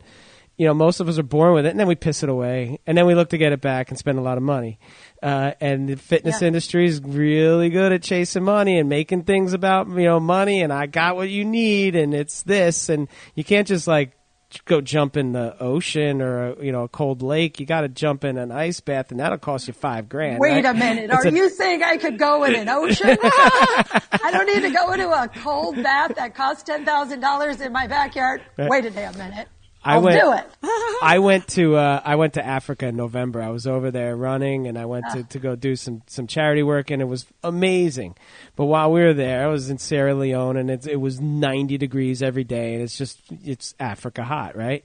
you 0.59 0.65
know, 0.67 0.73
most 0.75 0.99
of 0.99 1.07
us 1.07 1.17
are 1.17 1.23
born 1.23 1.53
with 1.53 1.65
it, 1.65 1.69
and 1.69 1.79
then 1.79 1.87
we 1.87 1.95
piss 1.95 2.21
it 2.21 2.29
away, 2.29 2.79
and 2.85 2.97
then 2.97 3.05
we 3.07 3.15
look 3.15 3.29
to 3.29 3.37
get 3.37 3.53
it 3.53 3.61
back 3.61 3.89
and 3.89 3.97
spend 3.97 4.19
a 4.19 4.21
lot 4.21 4.37
of 4.37 4.43
money. 4.43 4.77
Uh, 5.23 5.53
and 5.61 5.87
the 5.87 5.95
fitness 5.95 6.41
Yeah. 6.41 6.49
industry 6.49 6.85
is 6.85 7.01
really 7.01 7.69
good 7.69 7.93
at 7.93 8.03
chasing 8.03 8.43
money 8.43 8.77
and 8.77 8.89
making 8.89 9.23
things 9.23 9.53
about 9.53 9.87
you 9.87 10.03
know 10.03 10.19
money, 10.19 10.61
and 10.61 10.71
I 10.73 10.85
got 10.85 11.15
what 11.15 11.29
you 11.29 11.45
need, 11.45 11.95
and 11.95 12.13
it's 12.13 12.43
this, 12.43 12.89
and 12.89 13.07
you 13.35 13.43
can't 13.45 13.67
just 13.67 13.87
like 13.87 14.11
go 14.65 14.81
jump 14.81 15.15
in 15.15 15.31
the 15.31 15.55
ocean 15.61 16.23
or 16.23 16.53
a, 16.53 16.65
you 16.65 16.71
know 16.71 16.83
a 16.83 16.87
cold 16.89 17.21
lake. 17.21 17.59
You 17.59 17.65
got 17.65 17.81
to 17.81 17.87
jump 17.87 18.23
in 18.25 18.37
an 18.37 18.51
ice 18.51 18.79
bath, 18.81 19.11
and 19.11 19.19
that'll 19.19 19.37
cost 19.37 19.67
you 19.67 19.73
five 19.73 20.09
grand. 20.09 20.39
Wait 20.39 20.53
right? 20.55 20.65
a 20.65 20.73
minute. 20.73 21.09
Are 21.11 21.25
a- 21.25 21.31
you 21.31 21.49
saying 21.49 21.83
I 21.83 21.97
could 21.97 22.17
go 22.17 22.43
in 22.43 22.55
an 22.55 22.67
ocean? 22.79 23.17
I 23.23 24.29
don't 24.31 24.47
need 24.47 24.63
to 24.67 24.71
go 24.71 24.91
into 24.91 25.09
a 25.09 25.27
cold 25.41 25.75
bath 25.81 26.15
that 26.15 26.35
costs 26.35 26.69
$10,000 26.69 27.61
in 27.65 27.71
my 27.71 27.87
backyard. 27.87 28.41
Right. 28.57 28.69
Wait 28.69 28.85
a 28.85 28.89
damn 28.89 29.17
minute. 29.17 29.47
I 29.83 29.93
I'll 29.93 30.01
went, 30.01 30.21
do 30.21 30.33
it. 30.33 30.45
I 31.01 31.19
went 31.19 31.47
to 31.49 31.77
uh, 31.77 32.01
I 32.03 32.15
went 32.15 32.33
to 32.33 32.45
Africa 32.45 32.87
in 32.87 32.95
November. 32.97 33.41
I 33.41 33.49
was 33.49 33.65
over 33.65 33.91
there 33.91 34.15
running, 34.15 34.67
and 34.67 34.77
I 34.77 34.85
went 34.85 35.05
to, 35.13 35.23
to 35.23 35.39
go 35.39 35.55
do 35.55 35.75
some, 35.75 36.01
some 36.07 36.27
charity 36.27 36.63
work, 36.63 36.91
and 36.91 37.01
it 37.01 37.05
was 37.05 37.25
amazing. 37.43 38.15
But 38.55 38.65
while 38.65 38.91
we 38.91 39.01
were 39.01 39.13
there, 39.13 39.45
I 39.45 39.47
was 39.47 39.69
in 39.69 39.77
Sierra 39.77 40.13
Leone, 40.15 40.57
and 40.57 40.69
it, 40.69 40.85
it 40.85 40.97
was 40.97 41.21
ninety 41.21 41.77
degrees 41.77 42.21
every 42.21 42.43
day, 42.43 42.73
and 42.73 42.83
it's 42.83 42.97
just 42.97 43.21
it's 43.45 43.73
Africa 43.79 44.23
hot, 44.23 44.57
right? 44.57 44.83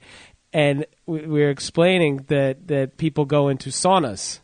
And 0.52 0.86
we, 1.06 1.26
we 1.26 1.40
were 1.40 1.50
explaining 1.50 2.18
that 2.28 2.68
that 2.68 2.96
people 2.96 3.24
go 3.24 3.48
into 3.48 3.70
saunas, 3.70 4.38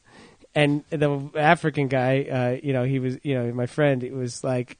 and 0.52 0.82
the 0.90 1.30
African 1.36 1.86
guy, 1.86 2.22
uh, 2.24 2.66
you 2.66 2.72
know, 2.72 2.82
he 2.82 2.98
was, 2.98 3.18
you 3.22 3.34
know, 3.34 3.52
my 3.52 3.66
friend, 3.66 4.02
it 4.02 4.12
was 4.12 4.42
like. 4.42 4.78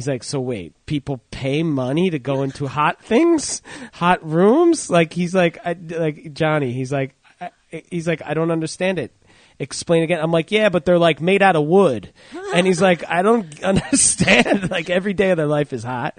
He's 0.00 0.08
like, 0.08 0.24
so 0.24 0.40
wait, 0.40 0.72
people 0.86 1.20
pay 1.30 1.62
money 1.62 2.08
to 2.08 2.18
go 2.18 2.42
into 2.42 2.66
hot 2.66 3.04
things, 3.04 3.60
hot 3.92 4.26
rooms? 4.26 4.88
Like 4.88 5.12
he's 5.12 5.34
like, 5.34 5.58
I, 5.62 5.76
like 5.78 6.32
Johnny. 6.32 6.72
He's 6.72 6.90
like, 6.90 7.14
I, 7.38 7.50
he's 7.90 8.08
like, 8.08 8.22
I 8.24 8.32
don't 8.32 8.50
understand 8.50 8.98
it. 8.98 9.14
Explain 9.60 10.02
again. 10.02 10.18
I'm 10.20 10.32
like, 10.32 10.50
yeah, 10.50 10.70
but 10.70 10.84
they're 10.86 10.98
like 10.98 11.20
made 11.20 11.42
out 11.42 11.54
of 11.54 11.66
wood. 11.66 12.12
And 12.54 12.66
he's 12.66 12.80
like, 12.80 13.04
I 13.08 13.20
don't 13.22 13.62
understand. 13.62 14.70
like 14.70 14.88
every 14.90 15.12
day 15.12 15.30
of 15.30 15.36
their 15.36 15.46
life 15.46 15.72
is 15.74 15.84
hot, 15.84 16.18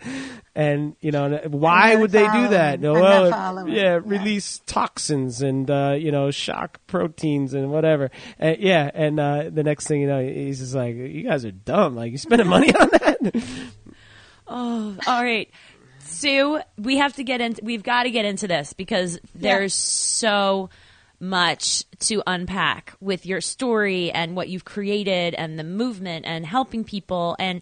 and 0.55 0.95
you 1.01 1.12
know, 1.12 1.41
why 1.50 1.95
would 1.95 2.12
they 2.12 2.24
do 2.25 2.48
that? 2.50 2.79
No, 2.79 2.93
well, 2.93 3.31
following. 3.31 3.74
yeah, 3.74 3.81
Yeah. 3.95 4.00
release 4.05 4.62
toxins 4.67 5.41
and 5.41 5.69
uh, 5.71 5.95
you 6.00 6.12
know, 6.12 6.29
shock 6.29 6.79
proteins 6.88 7.53
and 7.55 7.71
whatever. 7.71 8.12
Uh, 8.39 8.53
yeah, 8.60 8.89
and 8.93 9.19
uh, 9.19 9.50
the 9.51 9.63
next 9.63 9.88
thing 9.88 10.01
you 10.01 10.07
know, 10.07 10.24
he's 10.24 10.60
just 10.60 10.75
like, 10.75 10.95
you 10.95 11.24
guys 11.24 11.43
are 11.43 11.51
dumb. 11.51 11.95
Like 11.95 12.12
you 12.12 12.17
spending 12.19 12.48
money 12.48 12.71
on 12.75 12.89
that. 12.91 13.43
Oh, 14.48 14.98
all 15.07 15.24
right. 15.24 15.50
Sue, 16.03 16.60
we 16.77 16.98
have 16.98 17.13
to 17.15 17.24
get 17.24 17.39
into 17.41 17.63
we've 17.63 17.83
got 17.83 18.03
to 18.03 18.12
get 18.12 18.25
into 18.25 18.48
this 18.48 18.74
because 18.74 19.17
there's 19.33 19.74
so 19.74 20.69
much 21.21 21.85
to 21.99 22.23
unpack 22.25 22.93
with 22.99 23.25
your 23.25 23.39
story 23.41 24.11
and 24.11 24.35
what 24.35 24.49
you've 24.49 24.65
created 24.65 25.35
and 25.35 25.57
the 25.57 25.63
movement 25.63 26.25
and 26.25 26.45
helping 26.45 26.83
people 26.83 27.35
and 27.39 27.61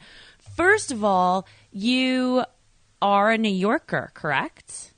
first 0.60 0.92
of 0.92 1.06
all, 1.06 1.48
you 1.72 2.44
are 3.02 3.32
a 3.32 3.38
New 3.38 3.48
Yorker, 3.48 4.12
correct? 4.14 4.94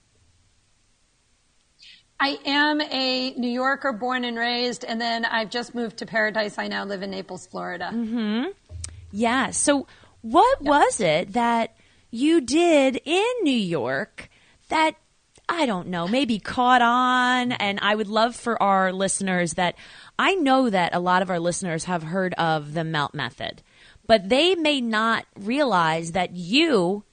I 2.20 2.39
am 2.46 2.82
a 2.82 3.34
New 3.36 3.50
Yorker, 3.50 3.91
born 3.94 4.24
and 4.24 4.38
raised, 4.38 4.84
and 4.84 5.00
then 5.00 5.25
I've 5.25 5.50
just 5.50 5.75
moved 5.75 5.98
to 5.98 6.06
Paradise. 6.06 6.58
I 6.58 6.68
now 6.68 6.84
live 6.86 7.03
in 7.03 7.12
Naples, 7.12 7.46
Florida. 7.46 7.91
Mm-hmm. 7.94 8.50
Yeah. 9.12 9.51
So, 9.51 9.86
what 10.22 10.62
was 10.62 11.00
it 11.00 11.34
that 11.34 11.75
you 12.10 12.41
did 12.41 13.00
in 13.06 13.32
New 13.44 13.51
York 13.51 14.30
that 14.70 14.96
I 15.51 15.65
don't 15.65 15.89
know, 15.89 16.08
maybe 16.08 16.39
caught 16.39 16.81
on? 16.81 17.50
Mm-hmm. 17.50 17.62
And 17.62 17.79
I 17.81 17.93
would 17.93 18.08
love 18.08 18.36
for 18.36 18.62
our 18.63 18.93
listeners 18.93 19.55
that 19.55 19.75
I 20.17 20.36
know 20.36 20.70
that 20.70 20.96
a 20.96 21.00
lot 21.00 21.22
of 21.22 21.29
our 21.29 21.39
listeners 21.39 21.84
have 21.84 22.03
heard 22.03 22.34
of 22.36 22.74
the 22.74 22.86
melt 22.86 23.13
method, 23.13 23.62
but 24.08 24.29
they 24.29 24.55
may 24.55 24.79
not 24.79 25.25
realize 25.38 26.13
that 26.13 26.36
you 26.36 27.03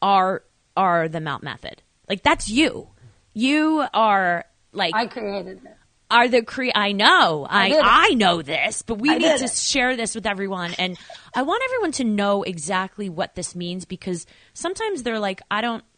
are 0.00 0.42
are 0.74 1.06
the 1.06 1.20
melt 1.20 1.42
method. 1.42 1.82
Like 2.08 2.22
that's 2.22 2.48
you. 2.48 2.88
You 3.34 3.84
are 3.92 4.46
like 4.72 4.94
I 4.94 5.06
created 5.06 5.60
it. 5.62 5.76
are 6.10 6.28
the 6.28 6.42
cre 6.42 6.68
I 6.74 6.92
know. 6.92 7.46
I 7.48 7.68
it. 7.68 7.80
I 7.82 8.08
know 8.14 8.40
this, 8.40 8.80
but 8.80 8.98
we 9.00 9.10
I 9.10 9.18
need 9.18 9.38
to 9.38 9.44
it. 9.44 9.52
share 9.52 9.96
this 9.96 10.14
with 10.14 10.26
everyone 10.26 10.72
and 10.78 10.98
I 11.34 11.42
want 11.42 11.62
everyone 11.66 11.92
to 11.92 12.04
know 12.04 12.42
exactly 12.42 13.10
what 13.10 13.34
this 13.34 13.54
means 13.54 13.84
because 13.84 14.24
sometimes 14.54 15.02
they're 15.02 15.18
like 15.18 15.42
I 15.50 15.60
don't 15.60 15.84
I 15.84 15.91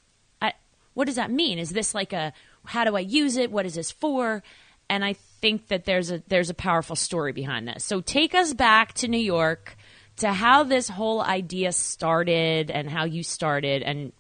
what 0.95 1.07
does 1.07 1.17
that 1.17 1.31
mean? 1.31 1.59
Is 1.59 1.71
this 1.71 1.95
like 1.95 2.13
a 2.13 2.33
how 2.67 2.85
do 2.85 2.97
I 2.97 3.01
use 3.01 3.37
it? 3.37 3.51
What 3.51 3.67
is 3.67 3.75
this 3.75 3.91
for? 3.91 4.43
And 4.89 5.05
I 5.05 5.15
think 5.41 5.69
that 5.69 5.85
there's 5.85 6.11
a 6.11 6.23
there's 6.29 6.51
a 6.51 6.55
powerful 6.55 6.97
story 6.97 7.33
behind 7.33 7.69
this. 7.69 7.85
So 7.85 8.01
take 8.01 8.35
us 8.35 8.55
back 8.55 8.95
to 8.95 9.09
New 9.09 9.19
York 9.19 9.77
to 10.17 10.33
how 10.33 10.63
this 10.63 10.89
whole 10.89 11.21
idea 11.21 11.73
started 11.73 12.71
and 12.71 12.89
how 12.89 13.05
you 13.05 13.23
started 13.23 13.83
and 13.83 14.13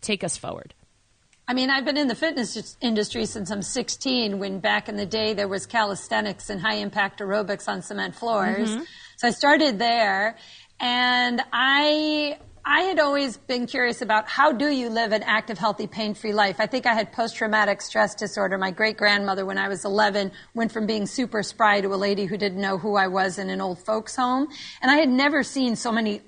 take 0.00 0.22
us 0.22 0.36
forward. 0.36 0.74
I 1.50 1.54
mean, 1.54 1.70
I've 1.70 1.86
been 1.86 1.96
in 1.96 2.08
the 2.08 2.14
fitness 2.14 2.76
industry 2.82 3.24
since 3.24 3.50
I'm 3.50 3.62
16, 3.62 4.38
when 4.38 4.60
back 4.60 4.90
in 4.90 4.96
the 4.96 5.06
day 5.06 5.32
there 5.32 5.48
was 5.48 5.64
calisthenics 5.64 6.50
and 6.50 6.60
high 6.60 6.74
impact 6.74 7.20
aerobics 7.20 7.68
on 7.68 7.80
cement 7.80 8.14
floors. 8.14 8.68
Mm-hmm. 8.68 8.82
So 9.16 9.28
I 9.28 9.30
started 9.30 9.78
there 9.78 10.36
and 10.78 11.40
I, 11.50 12.38
I 12.70 12.82
had 12.82 12.98
always 12.98 13.38
been 13.38 13.66
curious 13.66 14.02
about 14.02 14.28
how 14.28 14.52
do 14.52 14.68
you 14.68 14.90
live 14.90 15.12
an 15.12 15.22
active, 15.22 15.56
healthy, 15.56 15.86
pain-free 15.86 16.34
life. 16.34 16.56
I 16.58 16.66
think 16.66 16.84
I 16.84 16.92
had 16.92 17.14
post-traumatic 17.14 17.80
stress 17.80 18.14
disorder. 18.14 18.58
My 18.58 18.72
great-grandmother, 18.72 19.46
when 19.46 19.56
I 19.56 19.68
was 19.68 19.86
11, 19.86 20.32
went 20.52 20.70
from 20.70 20.84
being 20.84 21.06
super 21.06 21.42
spry 21.42 21.80
to 21.80 21.94
a 21.94 21.96
lady 21.96 22.26
who 22.26 22.36
didn't 22.36 22.60
know 22.60 22.76
who 22.76 22.94
I 22.94 23.06
was 23.06 23.38
in 23.38 23.48
an 23.48 23.62
old 23.62 23.78
folks 23.86 24.14
home. 24.14 24.48
And 24.82 24.90
I 24.90 24.96
had 24.96 25.08
never 25.08 25.42
seen 25.42 25.76
so 25.76 25.90
many 25.90 26.20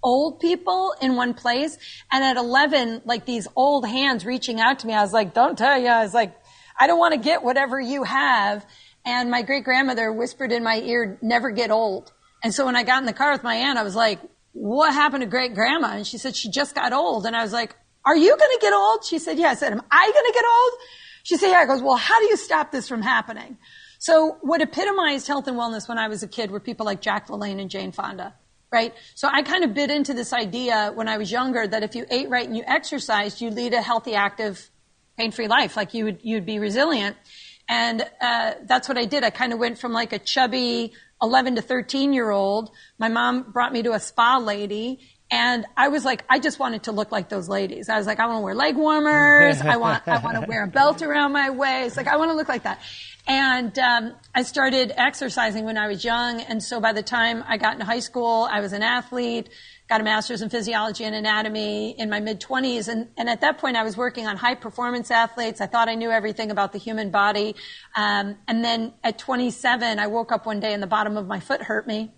old 0.00 0.38
people 0.38 0.94
in 1.02 1.16
one 1.16 1.34
place. 1.34 1.76
And 2.12 2.22
at 2.22 2.36
11, 2.36 3.02
like 3.04 3.26
these 3.26 3.48
old 3.56 3.84
hands 3.84 4.24
reaching 4.24 4.60
out 4.60 4.78
to 4.78 4.86
me, 4.86 4.94
I 4.94 5.02
was 5.02 5.12
like, 5.12 5.34
don't 5.34 5.58
tell 5.58 5.76
you. 5.76 5.88
I 5.88 6.04
was 6.04 6.14
like, 6.14 6.32
I 6.78 6.86
don't 6.86 7.00
want 7.00 7.14
to 7.14 7.20
get 7.20 7.42
whatever 7.42 7.80
you 7.80 8.04
have. 8.04 8.64
And 9.04 9.28
my 9.28 9.42
great 9.42 9.64
grandmother 9.64 10.12
whispered 10.12 10.52
in 10.52 10.62
my 10.62 10.76
ear, 10.76 11.18
never 11.20 11.50
get 11.50 11.72
old. 11.72 12.12
And 12.44 12.54
so 12.54 12.64
when 12.66 12.76
I 12.76 12.84
got 12.84 13.02
in 13.02 13.06
the 13.06 13.12
car 13.12 13.32
with 13.32 13.42
my 13.42 13.56
aunt, 13.56 13.76
I 13.76 13.82
was 13.82 13.96
like, 13.96 14.20
what 14.60 14.92
happened 14.92 15.22
to 15.22 15.26
great 15.26 15.54
grandma? 15.54 15.92
And 15.92 16.06
she 16.06 16.18
said, 16.18 16.36
she 16.36 16.50
just 16.50 16.74
got 16.74 16.92
old. 16.92 17.24
And 17.24 17.34
I 17.34 17.42
was 17.42 17.52
like, 17.52 17.74
are 18.04 18.16
you 18.16 18.36
going 18.36 18.50
to 18.52 18.58
get 18.60 18.74
old? 18.74 19.04
She 19.04 19.18
said, 19.18 19.38
yeah. 19.38 19.48
I 19.48 19.54
said, 19.54 19.72
am 19.72 19.82
I 19.90 20.10
going 20.12 20.26
to 20.26 20.32
get 20.34 20.44
old? 20.44 20.72
She 21.22 21.36
said, 21.36 21.50
yeah. 21.50 21.58
I 21.60 21.66
goes, 21.66 21.82
well, 21.82 21.96
how 21.96 22.18
do 22.20 22.26
you 22.26 22.36
stop 22.36 22.70
this 22.70 22.86
from 22.86 23.00
happening? 23.00 23.56
So 23.98 24.36
what 24.42 24.60
epitomized 24.60 25.26
health 25.26 25.48
and 25.48 25.56
wellness 25.56 25.88
when 25.88 25.96
I 25.96 26.08
was 26.08 26.22
a 26.22 26.28
kid 26.28 26.50
were 26.50 26.60
people 26.60 26.84
like 26.84 27.00
Jack 27.00 27.28
LaLanne 27.28 27.60
and 27.60 27.70
Jane 27.70 27.92
Fonda 27.92 28.34
right? 28.72 28.94
So 29.14 29.28
I 29.30 29.42
kind 29.42 29.64
of 29.64 29.74
bit 29.74 29.90
into 29.90 30.14
this 30.14 30.32
idea 30.32 30.92
when 30.94 31.08
I 31.08 31.18
was 31.18 31.32
younger 31.32 31.66
that 31.66 31.82
if 31.82 31.94
you 31.94 32.06
ate 32.10 32.30
right 32.30 32.46
and 32.46 32.56
you 32.56 32.62
exercised, 32.66 33.40
you'd 33.40 33.54
lead 33.54 33.74
a 33.74 33.82
healthy, 33.82 34.14
active, 34.14 34.70
pain-free 35.18 35.48
life. 35.48 35.76
Like 35.76 35.92
you 35.92 36.04
would, 36.04 36.20
you'd 36.22 36.46
be 36.46 36.58
resilient. 36.58 37.16
And, 37.70 38.04
uh, 38.20 38.54
that's 38.64 38.88
what 38.88 38.98
I 38.98 39.06
did. 39.06 39.24
I 39.24 39.30
kind 39.30 39.52
of 39.52 39.58
went 39.58 39.78
from 39.78 39.92
like 39.92 40.12
a 40.12 40.18
chubby 40.18 40.92
11 41.22 41.54
to 41.54 41.62
13 41.62 42.12
year 42.12 42.30
old. 42.30 42.70
My 42.98 43.08
mom 43.08 43.52
brought 43.52 43.72
me 43.72 43.82
to 43.84 43.92
a 43.92 44.00
spa 44.00 44.38
lady 44.38 44.98
and 45.30 45.64
I 45.76 45.88
was 45.88 46.04
like, 46.04 46.24
I 46.28 46.40
just 46.40 46.58
wanted 46.58 46.84
to 46.84 46.92
look 46.92 47.12
like 47.12 47.28
those 47.28 47.48
ladies. 47.48 47.88
I 47.88 47.96
was 47.98 48.06
like, 48.06 48.18
I 48.18 48.26
want 48.26 48.38
to 48.38 48.42
wear 48.42 48.54
leg 48.54 48.76
warmers. 48.76 49.60
I 49.60 49.76
want, 49.76 50.06
I 50.08 50.18
want 50.18 50.40
to 50.40 50.46
wear 50.48 50.64
a 50.64 50.66
belt 50.66 51.02
around 51.02 51.32
my 51.32 51.50
waist. 51.50 51.96
Like, 51.96 52.08
I 52.08 52.16
want 52.16 52.30
to 52.30 52.34
look 52.34 52.48
like 52.48 52.64
that. 52.64 52.80
And 53.28 53.78
um, 53.78 54.14
I 54.34 54.42
started 54.42 54.92
exercising 54.96 55.64
when 55.64 55.78
I 55.78 55.86
was 55.86 56.04
young. 56.04 56.40
And 56.40 56.60
so 56.60 56.80
by 56.80 56.92
the 56.92 57.02
time 57.02 57.44
I 57.46 57.58
got 57.58 57.74
into 57.74 57.84
high 57.84 58.00
school, 58.00 58.48
I 58.50 58.60
was 58.60 58.72
an 58.72 58.82
athlete, 58.82 59.50
got 59.88 60.00
a 60.00 60.04
master's 60.04 60.42
in 60.42 60.48
physiology 60.48 61.04
and 61.04 61.14
anatomy 61.14 61.94
in 61.96 62.10
my 62.10 62.18
mid 62.18 62.40
20s. 62.40 62.88
And, 62.88 63.08
and 63.16 63.28
at 63.28 63.42
that 63.42 63.58
point, 63.58 63.76
I 63.76 63.84
was 63.84 63.96
working 63.96 64.26
on 64.26 64.36
high 64.36 64.56
performance 64.56 65.12
athletes. 65.12 65.60
I 65.60 65.66
thought 65.66 65.88
I 65.88 65.94
knew 65.94 66.10
everything 66.10 66.50
about 66.50 66.72
the 66.72 66.78
human 66.78 67.10
body. 67.10 67.54
Um, 67.94 68.36
and 68.48 68.64
then 68.64 68.94
at 69.04 69.18
27, 69.18 70.00
I 70.00 70.08
woke 70.08 70.32
up 70.32 70.44
one 70.44 70.58
day 70.58 70.72
and 70.72 70.82
the 70.82 70.88
bottom 70.88 71.16
of 71.16 71.28
my 71.28 71.38
foot 71.38 71.62
hurt 71.62 71.86
me. 71.86 72.12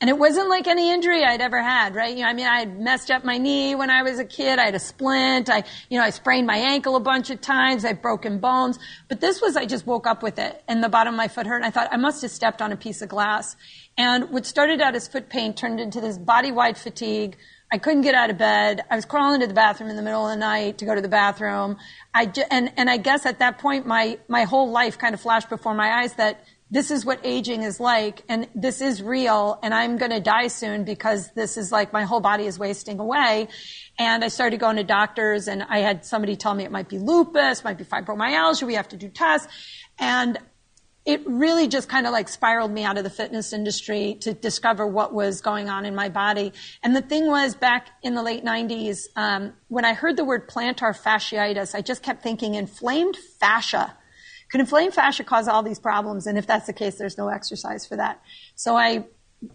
And 0.00 0.08
it 0.08 0.16
wasn't 0.16 0.48
like 0.48 0.68
any 0.68 0.92
injury 0.92 1.24
I'd 1.24 1.40
ever 1.40 1.60
had, 1.60 1.96
right? 1.96 2.16
You 2.16 2.22
know, 2.22 2.28
I 2.28 2.32
mean, 2.32 2.46
I 2.46 2.60
had 2.60 2.78
messed 2.78 3.10
up 3.10 3.24
my 3.24 3.36
knee 3.36 3.74
when 3.74 3.90
I 3.90 4.02
was 4.02 4.20
a 4.20 4.24
kid. 4.24 4.60
I 4.60 4.66
had 4.66 4.76
a 4.76 4.78
splint. 4.78 5.50
I, 5.50 5.64
you 5.88 5.98
know, 5.98 6.04
I 6.04 6.10
sprained 6.10 6.46
my 6.46 6.56
ankle 6.56 6.94
a 6.94 7.00
bunch 7.00 7.30
of 7.30 7.40
times. 7.40 7.84
I've 7.84 8.00
broken 8.00 8.38
bones. 8.38 8.78
But 9.08 9.20
this 9.20 9.42
was, 9.42 9.56
I 9.56 9.66
just 9.66 9.88
woke 9.88 10.06
up 10.06 10.22
with 10.22 10.38
it 10.38 10.62
and 10.68 10.84
the 10.84 10.88
bottom 10.88 11.14
of 11.14 11.18
my 11.18 11.26
foot 11.26 11.48
hurt. 11.48 11.56
And 11.56 11.64
I 11.64 11.70
thought 11.70 11.88
I 11.90 11.96
must 11.96 12.22
have 12.22 12.30
stepped 12.30 12.62
on 12.62 12.70
a 12.70 12.76
piece 12.76 13.02
of 13.02 13.08
glass. 13.08 13.56
And 13.96 14.30
what 14.30 14.46
started 14.46 14.80
out 14.80 14.94
as 14.94 15.08
foot 15.08 15.28
pain 15.28 15.52
turned 15.52 15.80
into 15.80 16.00
this 16.00 16.16
body 16.16 16.52
wide 16.52 16.78
fatigue. 16.78 17.36
I 17.70 17.78
couldn't 17.78 18.02
get 18.02 18.14
out 18.14 18.30
of 18.30 18.38
bed. 18.38 18.82
I 18.90 18.94
was 18.94 19.04
crawling 19.04 19.40
to 19.40 19.46
the 19.46 19.52
bathroom 19.52 19.90
in 19.90 19.96
the 19.96 20.02
middle 20.02 20.24
of 20.26 20.30
the 20.30 20.40
night 20.40 20.78
to 20.78 20.86
go 20.86 20.94
to 20.94 21.02
the 21.02 21.08
bathroom. 21.08 21.76
I 22.14 22.26
ju- 22.26 22.44
and, 22.50 22.72
and 22.76 22.88
I 22.88 22.96
guess 22.96 23.26
at 23.26 23.40
that 23.40 23.58
point, 23.58 23.84
my, 23.84 24.18
my 24.28 24.44
whole 24.44 24.70
life 24.70 24.96
kind 24.96 25.12
of 25.12 25.20
flashed 25.20 25.50
before 25.50 25.74
my 25.74 26.00
eyes 26.02 26.14
that 26.14 26.44
this 26.70 26.90
is 26.90 27.04
what 27.04 27.20
aging 27.24 27.62
is 27.62 27.80
like 27.80 28.22
and 28.28 28.46
this 28.54 28.80
is 28.80 29.02
real 29.02 29.58
and 29.62 29.72
I'm 29.72 29.96
going 29.96 30.10
to 30.10 30.20
die 30.20 30.48
soon 30.48 30.84
because 30.84 31.30
this 31.32 31.56
is 31.56 31.72
like 31.72 31.92
my 31.92 32.04
whole 32.04 32.20
body 32.20 32.44
is 32.44 32.58
wasting 32.58 33.00
away. 33.00 33.48
And 33.98 34.22
I 34.22 34.28
started 34.28 34.60
going 34.60 34.76
to 34.76 34.84
doctors 34.84 35.48
and 35.48 35.62
I 35.62 35.78
had 35.78 36.04
somebody 36.04 36.36
tell 36.36 36.54
me 36.54 36.64
it 36.64 36.70
might 36.70 36.88
be 36.88 36.98
lupus, 36.98 37.64
might 37.64 37.78
be 37.78 37.84
fibromyalgia. 37.84 38.66
We 38.66 38.74
have 38.74 38.88
to 38.88 38.96
do 38.96 39.08
tests. 39.08 39.48
And 39.98 40.38
it 41.08 41.26
really 41.26 41.68
just 41.68 41.88
kind 41.88 42.06
of 42.06 42.12
like 42.12 42.28
spiraled 42.28 42.70
me 42.70 42.84
out 42.84 42.98
of 42.98 43.04
the 43.04 43.08
fitness 43.08 43.54
industry 43.54 44.18
to 44.20 44.34
discover 44.34 44.86
what 44.86 45.14
was 45.14 45.40
going 45.40 45.70
on 45.70 45.86
in 45.86 45.94
my 45.94 46.10
body. 46.10 46.52
And 46.82 46.94
the 46.94 47.00
thing 47.00 47.26
was 47.28 47.54
back 47.54 47.88
in 48.02 48.14
the 48.14 48.22
late 48.22 48.44
90s, 48.44 49.06
um, 49.16 49.54
when 49.68 49.86
I 49.86 49.94
heard 49.94 50.18
the 50.18 50.24
word 50.24 50.50
plantar 50.50 50.94
fasciitis, 50.94 51.74
I 51.74 51.80
just 51.80 52.02
kept 52.02 52.22
thinking 52.22 52.56
inflamed 52.56 53.16
fascia. 53.40 53.96
Could 54.50 54.60
inflamed 54.60 54.94
fascia 54.94 55.24
cause 55.24 55.48
all 55.48 55.62
these 55.62 55.78
problems? 55.78 56.26
And 56.26 56.38
if 56.38 56.46
that's 56.46 56.66
the 56.66 56.72
case, 56.72 56.96
there's 56.96 57.18
no 57.18 57.28
exercise 57.28 57.86
for 57.86 57.96
that. 57.96 58.22
So 58.54 58.76
I, 58.76 59.04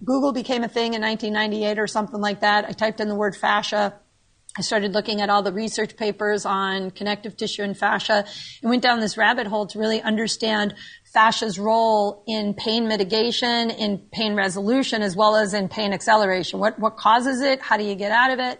Google 0.03 0.31
became 0.31 0.63
a 0.63 0.67
thing 0.67 0.93
in 0.93 1.01
1998 1.01 1.79
or 1.79 1.87
something 1.87 2.21
like 2.21 2.41
that. 2.41 2.65
I 2.65 2.71
typed 2.71 2.99
in 2.99 3.09
the 3.09 3.15
word 3.15 3.35
fascia 3.35 3.93
I 4.55 4.61
started 4.61 4.93
looking 4.93 5.19
at 5.19 5.31
all 5.31 5.41
the 5.41 5.51
research 5.51 5.97
papers 5.97 6.45
on 6.45 6.91
connective 6.91 7.35
tissue 7.35 7.63
and 7.63 7.75
fascia 7.75 8.23
and 8.61 8.69
went 8.69 8.83
down 8.83 8.99
this 8.99 9.17
rabbit 9.17 9.47
hole 9.47 9.65
to 9.65 9.79
really 9.79 9.99
understand 9.99 10.75
fascia's 11.11 11.57
role 11.57 12.23
in 12.27 12.53
pain 12.53 12.87
mitigation, 12.87 13.71
in 13.71 13.97
pain 14.11 14.35
resolution, 14.35 15.01
as 15.01 15.15
well 15.15 15.35
as 15.35 15.55
in 15.55 15.69
pain 15.69 15.91
acceleration. 15.91 16.59
What, 16.59 16.77
what 16.77 16.97
causes 16.97 17.41
it? 17.41 17.61
How 17.61 17.77
do 17.77 17.83
you 17.83 17.95
get 17.95 18.11
out 18.11 18.29
of 18.29 18.37
it? 18.37 18.59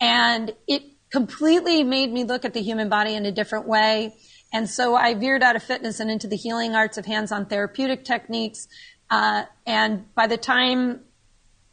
And 0.00 0.52
it 0.66 0.82
completely 1.12 1.84
made 1.84 2.12
me 2.12 2.24
look 2.24 2.44
at 2.44 2.52
the 2.52 2.60
human 2.60 2.88
body 2.88 3.14
in 3.14 3.24
a 3.24 3.30
different 3.30 3.68
way. 3.68 4.16
And 4.52 4.68
so 4.68 4.96
I 4.96 5.14
veered 5.14 5.42
out 5.42 5.56
of 5.56 5.62
fitness 5.62 6.00
and 6.00 6.10
into 6.10 6.26
the 6.26 6.36
healing 6.36 6.74
arts 6.74 6.96
of 6.96 7.06
hands-on 7.06 7.46
therapeutic 7.46 8.04
techniques. 8.04 8.68
Uh, 9.10 9.44
and 9.66 10.12
by 10.14 10.26
the 10.26 10.36
time 10.36 11.00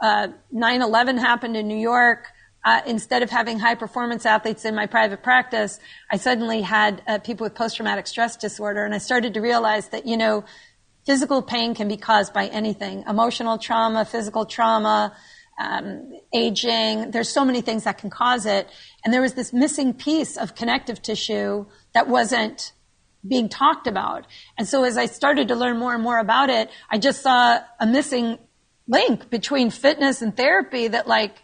uh, 0.02 0.28
9/11 0.54 1.20
happened 1.20 1.56
in 1.56 1.68
New 1.68 1.78
York, 1.78 2.28
uh, 2.66 2.82
instead 2.88 3.22
of 3.22 3.30
having 3.30 3.60
high 3.60 3.76
performance 3.76 4.26
athletes 4.26 4.66
in 4.66 4.74
my 4.76 4.88
private 4.88 5.22
practice, 5.22 5.80
I 6.12 6.18
suddenly 6.18 6.62
had 6.62 7.02
uh, 7.08 7.20
people 7.20 7.46
with 7.46 7.54
post 7.54 7.76
traumatic 7.76 8.08
stress 8.08 8.36
disorder. 8.36 8.84
And 8.84 8.94
I 8.94 8.98
started 8.98 9.36
to 9.36 9.42
realize 9.42 9.90
that, 9.90 10.08
you 10.08 10.18
know, 10.18 10.44
physical 11.06 11.44
pain 11.44 11.76
can 11.76 11.88
be 11.88 11.96
caused 11.98 12.34
by 12.34 12.48
anything 12.48 13.04
emotional 13.08 13.60
trauma, 13.60 14.04
physical 14.04 14.46
trauma, 14.46 15.16
um, 15.60 16.12
aging. 16.34 17.12
There's 17.12 17.30
so 17.30 17.46
many 17.46 17.62
things 17.62 17.84
that 17.84 18.00
can 18.00 18.10
cause 18.10 18.48
it. 18.48 18.68
And 19.04 19.14
there 19.14 19.22
was 19.22 19.34
this 19.34 19.54
missing 19.54 19.94
piece 19.94 20.36
of 20.36 20.56
connective 20.56 21.02
tissue 21.04 21.68
that 21.96 22.08
wasn't 22.08 22.74
being 23.28 23.50
talked 23.50 23.88
about. 23.88 24.28
And 24.58 24.68
so 24.68 24.84
as 24.84 24.98
I 24.98 25.08
started 25.08 25.48
to 25.48 25.56
learn 25.56 25.80
more 25.80 25.96
and 25.96 26.04
more 26.04 26.20
about 26.20 26.52
it, 26.52 26.70
I 26.92 27.00
just 27.00 27.24
saw 27.24 27.60
a 27.80 27.88
missing 27.88 28.38
link 28.88 29.32
between 29.32 29.72
fitness 29.72 30.22
and 30.22 30.38
therapy 30.38 30.88
that 30.90 31.08
like 31.08 31.38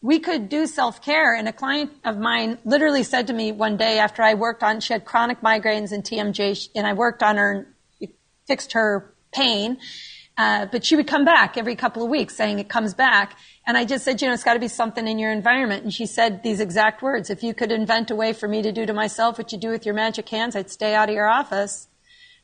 we 0.00 0.20
could 0.20 0.48
do 0.48 0.66
self-care. 0.66 1.34
And 1.34 1.48
a 1.48 1.52
client 1.52 1.90
of 2.04 2.16
mine 2.16 2.58
literally 2.64 3.02
said 3.02 3.26
to 3.26 3.32
me 3.32 3.52
one 3.52 3.76
day 3.76 3.98
after 3.98 4.22
I 4.22 4.34
worked 4.34 4.62
on, 4.62 4.80
she 4.80 4.92
had 4.92 5.04
chronic 5.04 5.40
migraines 5.40 5.92
and 5.92 6.02
TMJ, 6.02 6.70
and 6.74 6.86
I 6.86 6.92
worked 6.92 7.22
on 7.22 7.36
her, 7.36 7.66
and 8.00 8.10
fixed 8.46 8.72
her 8.72 9.12
pain. 9.34 9.78
Uh, 10.38 10.66
but 10.66 10.84
she 10.84 10.96
would 10.96 11.06
come 11.06 11.24
back 11.24 11.56
every 11.56 11.74
couple 11.74 12.02
of 12.04 12.10
weeks 12.10 12.36
saying 12.36 12.58
it 12.58 12.68
comes 12.68 12.94
back. 12.94 13.36
And 13.66 13.76
I 13.76 13.84
just 13.84 14.04
said, 14.04 14.22
you 14.22 14.28
know, 14.28 14.34
it's 14.34 14.44
got 14.44 14.54
to 14.54 14.60
be 14.60 14.68
something 14.68 15.08
in 15.08 15.18
your 15.18 15.32
environment. 15.32 15.82
And 15.82 15.92
she 15.92 16.06
said 16.06 16.44
these 16.44 16.60
exact 16.60 17.02
words. 17.02 17.30
If 17.30 17.42
you 17.42 17.52
could 17.52 17.72
invent 17.72 18.12
a 18.12 18.14
way 18.14 18.32
for 18.32 18.46
me 18.46 18.62
to 18.62 18.70
do 18.70 18.86
to 18.86 18.92
myself 18.92 19.38
what 19.38 19.50
you 19.50 19.58
do 19.58 19.70
with 19.70 19.84
your 19.84 19.94
magic 19.94 20.28
hands, 20.28 20.54
I'd 20.54 20.70
stay 20.70 20.94
out 20.94 21.08
of 21.08 21.14
your 21.16 21.26
office. 21.26 21.88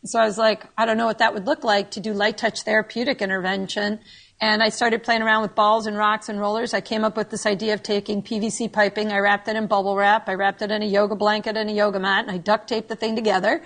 And 0.02 0.10
so 0.10 0.18
I 0.18 0.24
was 0.24 0.36
like, 0.36 0.66
I 0.76 0.84
don't 0.84 0.96
know 0.96 1.06
what 1.06 1.18
that 1.18 1.32
would 1.32 1.46
look 1.46 1.62
like 1.62 1.92
to 1.92 2.00
do 2.00 2.12
light 2.12 2.38
touch 2.38 2.62
therapeutic 2.62 3.22
intervention. 3.22 4.00
And 4.40 4.60
I 4.60 4.70
started 4.70 5.04
playing 5.04 5.22
around 5.22 5.42
with 5.42 5.54
balls 5.54 5.86
and 5.86 5.96
rocks 5.96 6.28
and 6.28 6.40
rollers. 6.40 6.74
I 6.74 6.80
came 6.80 7.04
up 7.04 7.16
with 7.16 7.30
this 7.30 7.46
idea 7.46 7.74
of 7.74 7.84
taking 7.84 8.24
PVC 8.24 8.72
piping. 8.72 9.12
I 9.12 9.18
wrapped 9.18 9.46
it 9.46 9.54
in 9.54 9.68
bubble 9.68 9.94
wrap. 9.94 10.28
I 10.28 10.34
wrapped 10.34 10.62
it 10.62 10.72
in 10.72 10.82
a 10.82 10.86
yoga 10.86 11.14
blanket 11.14 11.56
and 11.56 11.70
a 11.70 11.72
yoga 11.72 12.00
mat 12.00 12.24
and 12.24 12.32
I 12.32 12.38
duct 12.38 12.68
taped 12.68 12.88
the 12.88 12.96
thing 12.96 13.14
together. 13.14 13.62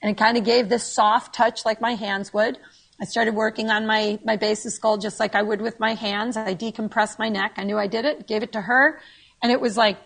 And 0.00 0.12
it 0.12 0.16
kind 0.16 0.36
of 0.36 0.44
gave 0.44 0.68
this 0.68 0.84
soft 0.84 1.34
touch 1.34 1.64
like 1.64 1.80
my 1.80 1.96
hands 1.96 2.32
would. 2.32 2.56
I 3.00 3.04
started 3.04 3.34
working 3.34 3.70
on 3.70 3.86
my, 3.86 4.18
my 4.24 4.36
base 4.36 4.66
of 4.66 4.72
skull 4.72 4.98
just 4.98 5.18
like 5.18 5.34
I 5.34 5.42
would 5.42 5.60
with 5.60 5.80
my 5.80 5.94
hands. 5.94 6.36
I 6.36 6.54
decompressed 6.54 7.18
my 7.18 7.28
neck. 7.28 7.54
I 7.56 7.64
knew 7.64 7.78
I 7.78 7.86
did 7.86 8.04
it, 8.04 8.26
gave 8.26 8.42
it 8.42 8.52
to 8.52 8.60
her. 8.60 9.00
And 9.42 9.50
it 9.50 9.60
was 9.60 9.76
like, 9.76 9.96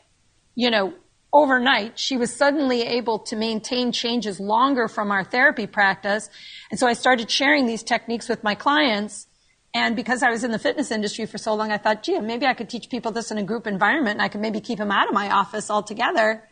you 0.54 0.70
know, 0.70 0.94
overnight, 1.32 1.98
she 1.98 2.16
was 2.16 2.32
suddenly 2.32 2.82
able 2.82 3.18
to 3.18 3.34
maintain 3.34 3.90
changes 3.90 4.38
longer 4.38 4.86
from 4.86 5.10
our 5.10 5.24
therapy 5.24 5.66
practice. 5.66 6.30
And 6.70 6.78
so 6.78 6.86
I 6.86 6.92
started 6.92 7.28
sharing 7.30 7.66
these 7.66 7.82
techniques 7.82 8.28
with 8.28 8.44
my 8.44 8.54
clients 8.54 9.26
and 9.74 9.96
because 9.96 10.22
I 10.22 10.30
was 10.30 10.44
in 10.44 10.52
the 10.52 10.58
fitness 10.58 10.92
industry 10.92 11.26
for 11.26 11.36
so 11.36 11.52
long, 11.54 11.72
I 11.72 11.78
thought, 11.78 12.04
gee, 12.04 12.20
maybe 12.20 12.46
I 12.46 12.54
could 12.54 12.70
teach 12.70 12.88
people 12.88 13.10
this 13.10 13.32
in 13.32 13.38
a 13.38 13.42
group 13.42 13.66
environment 13.66 14.14
and 14.14 14.22
I 14.22 14.28
could 14.28 14.40
maybe 14.40 14.60
keep 14.60 14.78
them 14.78 14.92
out 14.92 15.08
of 15.08 15.14
my 15.14 15.28
office 15.30 15.68
altogether. 15.68 16.48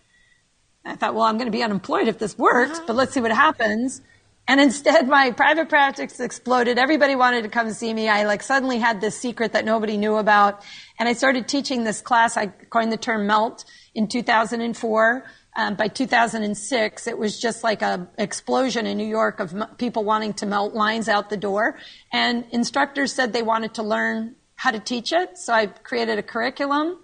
I 0.84 0.96
thought, 0.96 1.14
well, 1.14 1.22
I'm 1.22 1.37
going 1.37 1.46
to 1.46 1.56
be 1.56 1.62
unemployed 1.62 2.08
if 2.08 2.18
this 2.18 2.37
works, 2.37 2.78
uh-huh. 2.78 2.84
but 2.88 2.96
let's 2.96 3.14
see 3.14 3.20
what 3.20 3.30
happens. 3.30 4.02
And 4.49 4.61
instead, 4.61 5.08
my 5.08 5.30
private 5.30 5.68
practice 5.68 6.18
exploded. 6.18 6.76
Everybody 6.78 7.14
wanted 7.14 7.42
to 7.42 7.49
come 7.49 7.70
see 7.70 7.94
me. 7.94 8.08
I 8.08 8.25
like 8.25 8.42
suddenly 8.42 8.78
had 8.78 9.00
this 9.00 9.16
secret 9.16 9.52
that 9.52 9.64
nobody 9.64 9.96
knew 9.96 10.16
about. 10.16 10.64
And 10.99 11.08
I 11.08 11.12
started 11.12 11.46
teaching 11.46 11.84
this 11.84 12.00
class. 12.00 12.37
I 12.37 12.46
coined 12.46 12.92
the 12.92 12.96
term 12.96 13.26
melt 13.26 13.64
in 13.94 14.08
2004. 14.08 15.25
Um, 15.54 15.75
by 15.75 15.88
2006, 15.88 17.06
it 17.06 17.18
was 17.18 17.38
just 17.38 17.62
like 17.62 17.82
a 17.82 18.08
explosion 18.18 18.87
in 18.87 18.96
New 18.96 19.06
York 19.06 19.38
of 19.38 19.54
m- 19.54 19.68
people 19.76 20.02
wanting 20.02 20.32
to 20.34 20.46
melt 20.46 20.72
lines 20.72 21.08
out 21.08 21.28
the 21.28 21.37
door. 21.37 21.78
And 22.11 22.46
instructors 22.52 23.12
said 23.12 23.32
they 23.32 23.42
wanted 23.42 23.75
to 23.75 23.82
learn 23.82 24.34
how 24.56 24.70
to 24.70 24.80
teach 24.80 25.12
it. 25.12 25.38
So 25.38 25.52
I 25.52 25.67
created 25.67 26.19
a 26.19 26.23
curriculum. 26.23 26.99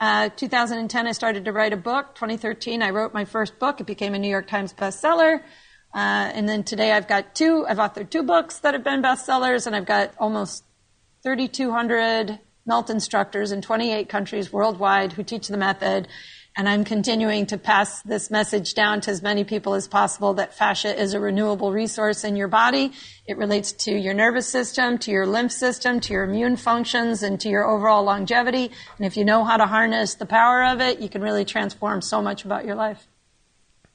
Uh, 0.00 0.30
2010, 0.30 1.06
I 1.06 1.12
started 1.12 1.44
to 1.44 1.52
write 1.52 1.72
a 1.72 1.76
book. 1.76 2.16
2013, 2.16 2.82
I 2.82 2.90
wrote 2.90 3.14
my 3.14 3.24
first 3.24 3.60
book. 3.60 3.80
It 3.80 3.86
became 3.86 4.14
a 4.14 4.18
New 4.18 4.30
York 4.30 4.48
Times 4.48 4.72
bestseller. 4.72 5.42
Uh, 5.94 6.30
and 6.34 6.48
then 6.48 6.64
today 6.64 6.92
I've 6.92 7.08
got 7.08 7.34
two, 7.34 7.66
I've 7.68 7.78
authored 7.78 8.10
two 8.10 8.22
books 8.22 8.58
that 8.60 8.74
have 8.74 8.84
been 8.84 9.02
bestsellers 9.02 9.66
and 9.66 9.76
I've 9.76 9.86
got 9.86 10.14
almost 10.18 10.64
3,200 11.22 12.38
melt 12.64 12.90
instructors 12.90 13.52
in 13.52 13.60
28 13.60 14.08
countries 14.08 14.52
worldwide 14.52 15.12
who 15.12 15.22
teach 15.22 15.48
the 15.48 15.56
method. 15.56 16.08
And 16.54 16.68
I'm 16.68 16.84
continuing 16.84 17.46
to 17.46 17.56
pass 17.56 18.02
this 18.02 18.30
message 18.30 18.74
down 18.74 19.00
to 19.02 19.10
as 19.10 19.22
many 19.22 19.42
people 19.42 19.72
as 19.72 19.88
possible 19.88 20.34
that 20.34 20.54
fascia 20.54 20.94
is 20.94 21.14
a 21.14 21.20
renewable 21.20 21.72
resource 21.72 22.24
in 22.24 22.36
your 22.36 22.48
body. 22.48 22.92
It 23.26 23.38
relates 23.38 23.72
to 23.84 23.92
your 23.92 24.12
nervous 24.12 24.48
system, 24.48 24.98
to 24.98 25.10
your 25.10 25.26
lymph 25.26 25.52
system, 25.52 25.98
to 26.00 26.12
your 26.12 26.24
immune 26.24 26.56
functions, 26.56 27.22
and 27.22 27.40
to 27.40 27.48
your 27.48 27.64
overall 27.64 28.04
longevity. 28.04 28.70
And 28.98 29.06
if 29.06 29.16
you 29.16 29.24
know 29.24 29.44
how 29.44 29.56
to 29.56 29.66
harness 29.66 30.14
the 30.14 30.26
power 30.26 30.62
of 30.64 30.82
it, 30.82 31.00
you 31.00 31.08
can 31.08 31.22
really 31.22 31.46
transform 31.46 32.02
so 32.02 32.20
much 32.20 32.44
about 32.44 32.66
your 32.66 32.74
life. 32.74 33.08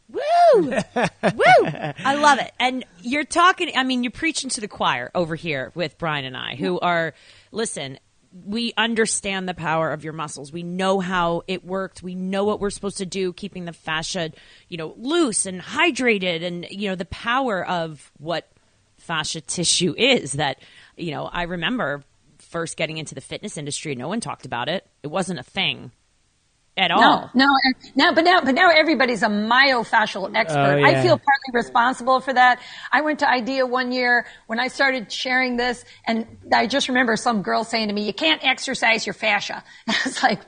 Woo! 0.09 0.21
Woo! 0.61 1.65
I 1.65 2.15
love 2.15 2.39
it. 2.39 2.51
And 2.59 2.85
you're 3.01 3.23
talking, 3.23 3.71
I 3.75 3.83
mean, 3.83 4.03
you're 4.03 4.11
preaching 4.11 4.49
to 4.51 4.61
the 4.61 4.67
choir 4.67 5.11
over 5.13 5.35
here 5.35 5.71
with 5.75 5.97
Brian 5.97 6.25
and 6.25 6.37
I, 6.37 6.55
who 6.55 6.79
are, 6.79 7.13
listen, 7.51 7.99
we 8.45 8.73
understand 8.77 9.47
the 9.47 9.53
power 9.53 9.91
of 9.91 10.03
your 10.03 10.13
muscles. 10.13 10.51
We 10.51 10.63
know 10.63 10.99
how 10.99 11.43
it 11.47 11.65
works. 11.65 12.03
We 12.03 12.15
know 12.15 12.43
what 12.43 12.59
we're 12.59 12.69
supposed 12.69 12.97
to 12.97 13.05
do, 13.05 13.33
keeping 13.33 13.65
the 13.65 13.73
fascia, 13.73 14.31
you 14.69 14.77
know, 14.77 14.93
loose 14.97 15.45
and 15.45 15.61
hydrated, 15.61 16.43
and 16.43 16.67
you 16.69 16.89
know 16.89 16.95
the 16.95 17.05
power 17.05 17.65
of 17.65 18.11
what 18.19 18.49
fascia 18.97 19.41
tissue 19.41 19.95
is. 19.97 20.33
That 20.33 20.59
you 20.95 21.11
know, 21.11 21.25
I 21.25 21.43
remember 21.43 22.03
first 22.37 22.77
getting 22.77 22.97
into 22.97 23.15
the 23.15 23.21
fitness 23.21 23.57
industry. 23.57 23.95
No 23.95 24.07
one 24.07 24.19
talked 24.19 24.45
about 24.45 24.69
it. 24.69 24.85
It 25.03 25.07
wasn't 25.07 25.39
a 25.39 25.43
thing 25.43 25.91
at 26.77 26.91
all. 26.91 27.31
No, 27.33 27.45
no, 27.45 27.47
now, 27.95 28.13
but 28.13 28.23
now, 28.23 28.41
but 28.41 28.53
now 28.53 28.69
everybody's 28.69 29.23
a 29.23 29.27
myofascial 29.27 30.29
oh, 30.29 30.31
expert. 30.33 30.59
Oh, 30.59 30.77
yeah. 30.77 30.87
I 30.87 31.01
feel 31.01 31.17
partly 31.17 31.53
responsible 31.53 32.19
for 32.19 32.33
that. 32.33 32.61
I 32.91 33.01
went 33.01 33.19
to 33.19 33.29
IDEA 33.29 33.65
one 33.65 33.91
year 33.91 34.25
when 34.45 34.59
I 34.59 34.67
started 34.67 35.11
sharing 35.11 35.57
this, 35.57 35.83
and 36.05 36.27
I 36.53 36.67
just 36.67 36.87
remember 36.87 37.15
some 37.15 37.41
girl 37.41 37.63
saying 37.63 37.87
to 37.87 37.93
me, 37.93 38.05
"You 38.05 38.13
can't 38.13 38.43
exercise 38.43 39.05
your 39.05 39.13
fascia." 39.13 39.63
And 39.87 39.95
I 39.95 39.99
was 40.05 40.23
like, 40.23 40.41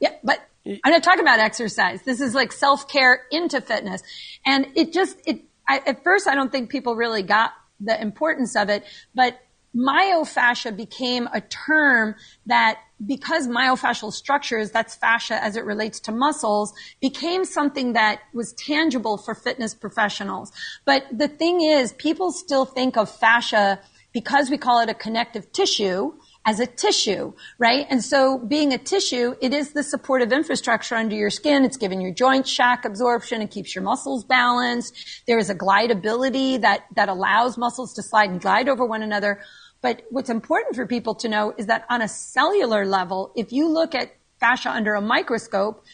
"Yeah, 0.00 0.14
but." 0.22 0.40
I'm 0.84 0.92
not 0.92 1.02
talking 1.02 1.22
about 1.22 1.38
exercise. 1.38 2.02
This 2.02 2.20
is 2.20 2.34
like 2.34 2.52
self-care 2.52 3.22
into 3.30 3.62
fitness. 3.62 4.02
And 4.44 4.66
it 4.74 4.92
just, 4.92 5.16
it, 5.24 5.44
I, 5.66 5.78
at 5.78 6.04
first 6.04 6.28
I 6.28 6.34
don't 6.34 6.52
think 6.52 6.68
people 6.68 6.94
really 6.94 7.22
got 7.22 7.52
the 7.80 7.98
importance 7.98 8.54
of 8.54 8.68
it, 8.68 8.84
but 9.14 9.40
myofascia 9.78 10.76
became 10.76 11.28
a 11.32 11.40
term 11.40 12.16
that 12.46 12.80
because 13.06 13.46
myofascial 13.46 14.12
structures, 14.12 14.72
that's 14.72 14.96
fascia 14.96 15.42
as 15.42 15.56
it 15.56 15.64
relates 15.64 16.00
to 16.00 16.12
muscles, 16.12 16.72
became 17.00 17.44
something 17.44 17.92
that 17.92 18.20
was 18.34 18.52
tangible 18.54 19.16
for 19.16 19.34
fitness 19.34 19.74
professionals. 19.74 20.50
But 20.84 21.04
the 21.12 21.28
thing 21.28 21.60
is, 21.60 21.92
people 21.92 22.32
still 22.32 22.64
think 22.64 22.96
of 22.96 23.08
fascia 23.08 23.80
because 24.12 24.50
we 24.50 24.58
call 24.58 24.80
it 24.80 24.88
a 24.88 24.94
connective 24.94 25.52
tissue 25.52 26.12
as 26.44 26.60
a 26.60 26.66
tissue, 26.66 27.32
right? 27.58 27.86
And 27.90 28.02
so 28.02 28.38
being 28.38 28.72
a 28.72 28.78
tissue, 28.78 29.34
it 29.42 29.52
is 29.52 29.74
the 29.74 29.82
supportive 29.82 30.32
infrastructure 30.32 30.94
under 30.94 31.14
your 31.14 31.28
skin. 31.28 31.64
It's 31.64 31.76
giving 31.76 32.00
your 32.00 32.12
joint 32.12 32.48
shock 32.48 32.86
absorption. 32.86 33.42
It 33.42 33.50
keeps 33.50 33.74
your 33.74 33.84
muscles 33.84 34.24
balanced. 34.24 34.94
There 35.26 35.38
is 35.38 35.50
a 35.50 35.54
glideability 35.54 36.62
that, 36.62 36.86
that 36.96 37.10
allows 37.10 37.58
muscles 37.58 37.92
to 37.94 38.02
slide 38.02 38.30
and 38.30 38.40
glide 38.40 38.68
over 38.68 38.86
one 38.86 39.02
another. 39.02 39.40
But 39.80 40.02
what's 40.10 40.30
important 40.30 40.76
for 40.76 40.86
people 40.86 41.14
to 41.16 41.28
know 41.28 41.54
is 41.56 41.66
that 41.66 41.84
on 41.88 42.02
a 42.02 42.08
cellular 42.08 42.84
level, 42.84 43.32
if 43.36 43.52
you 43.52 43.68
look 43.68 43.94
at 43.94 44.12
fascia 44.40 44.70
under 44.70 44.94
a 44.94 45.00
microscope 45.00 45.84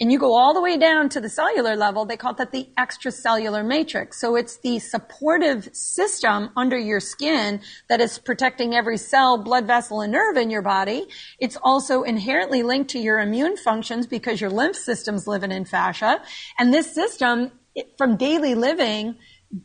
and 0.00 0.10
you 0.10 0.18
go 0.18 0.34
all 0.34 0.54
the 0.54 0.60
way 0.60 0.76
down 0.76 1.08
to 1.08 1.20
the 1.20 1.28
cellular 1.28 1.76
level, 1.76 2.04
they 2.04 2.16
call 2.16 2.34
that 2.34 2.50
the 2.50 2.68
extracellular 2.78 3.64
matrix. 3.64 4.20
So 4.20 4.36
it's 4.36 4.56
the 4.58 4.78
supportive 4.78 5.68
system 5.72 6.50
under 6.56 6.76
your 6.78 6.98
skin 6.98 7.60
that 7.88 8.00
is 8.00 8.18
protecting 8.18 8.74
every 8.74 8.96
cell, 8.96 9.38
blood 9.38 9.66
vessel, 9.66 10.00
and 10.00 10.12
nerve 10.12 10.36
in 10.36 10.50
your 10.50 10.62
body. 10.62 11.06
It's 11.38 11.56
also 11.62 12.02
inherently 12.02 12.62
linked 12.62 12.90
to 12.90 12.98
your 12.98 13.20
immune 13.20 13.56
functions 13.56 14.06
because 14.06 14.40
your 14.40 14.50
lymph 14.50 14.76
system's 14.76 15.26
living 15.26 15.52
in 15.52 15.64
fascia. 15.64 16.20
And 16.58 16.74
this 16.74 16.92
system, 16.92 17.52
from 17.96 18.16
daily 18.16 18.54
living, 18.54 19.16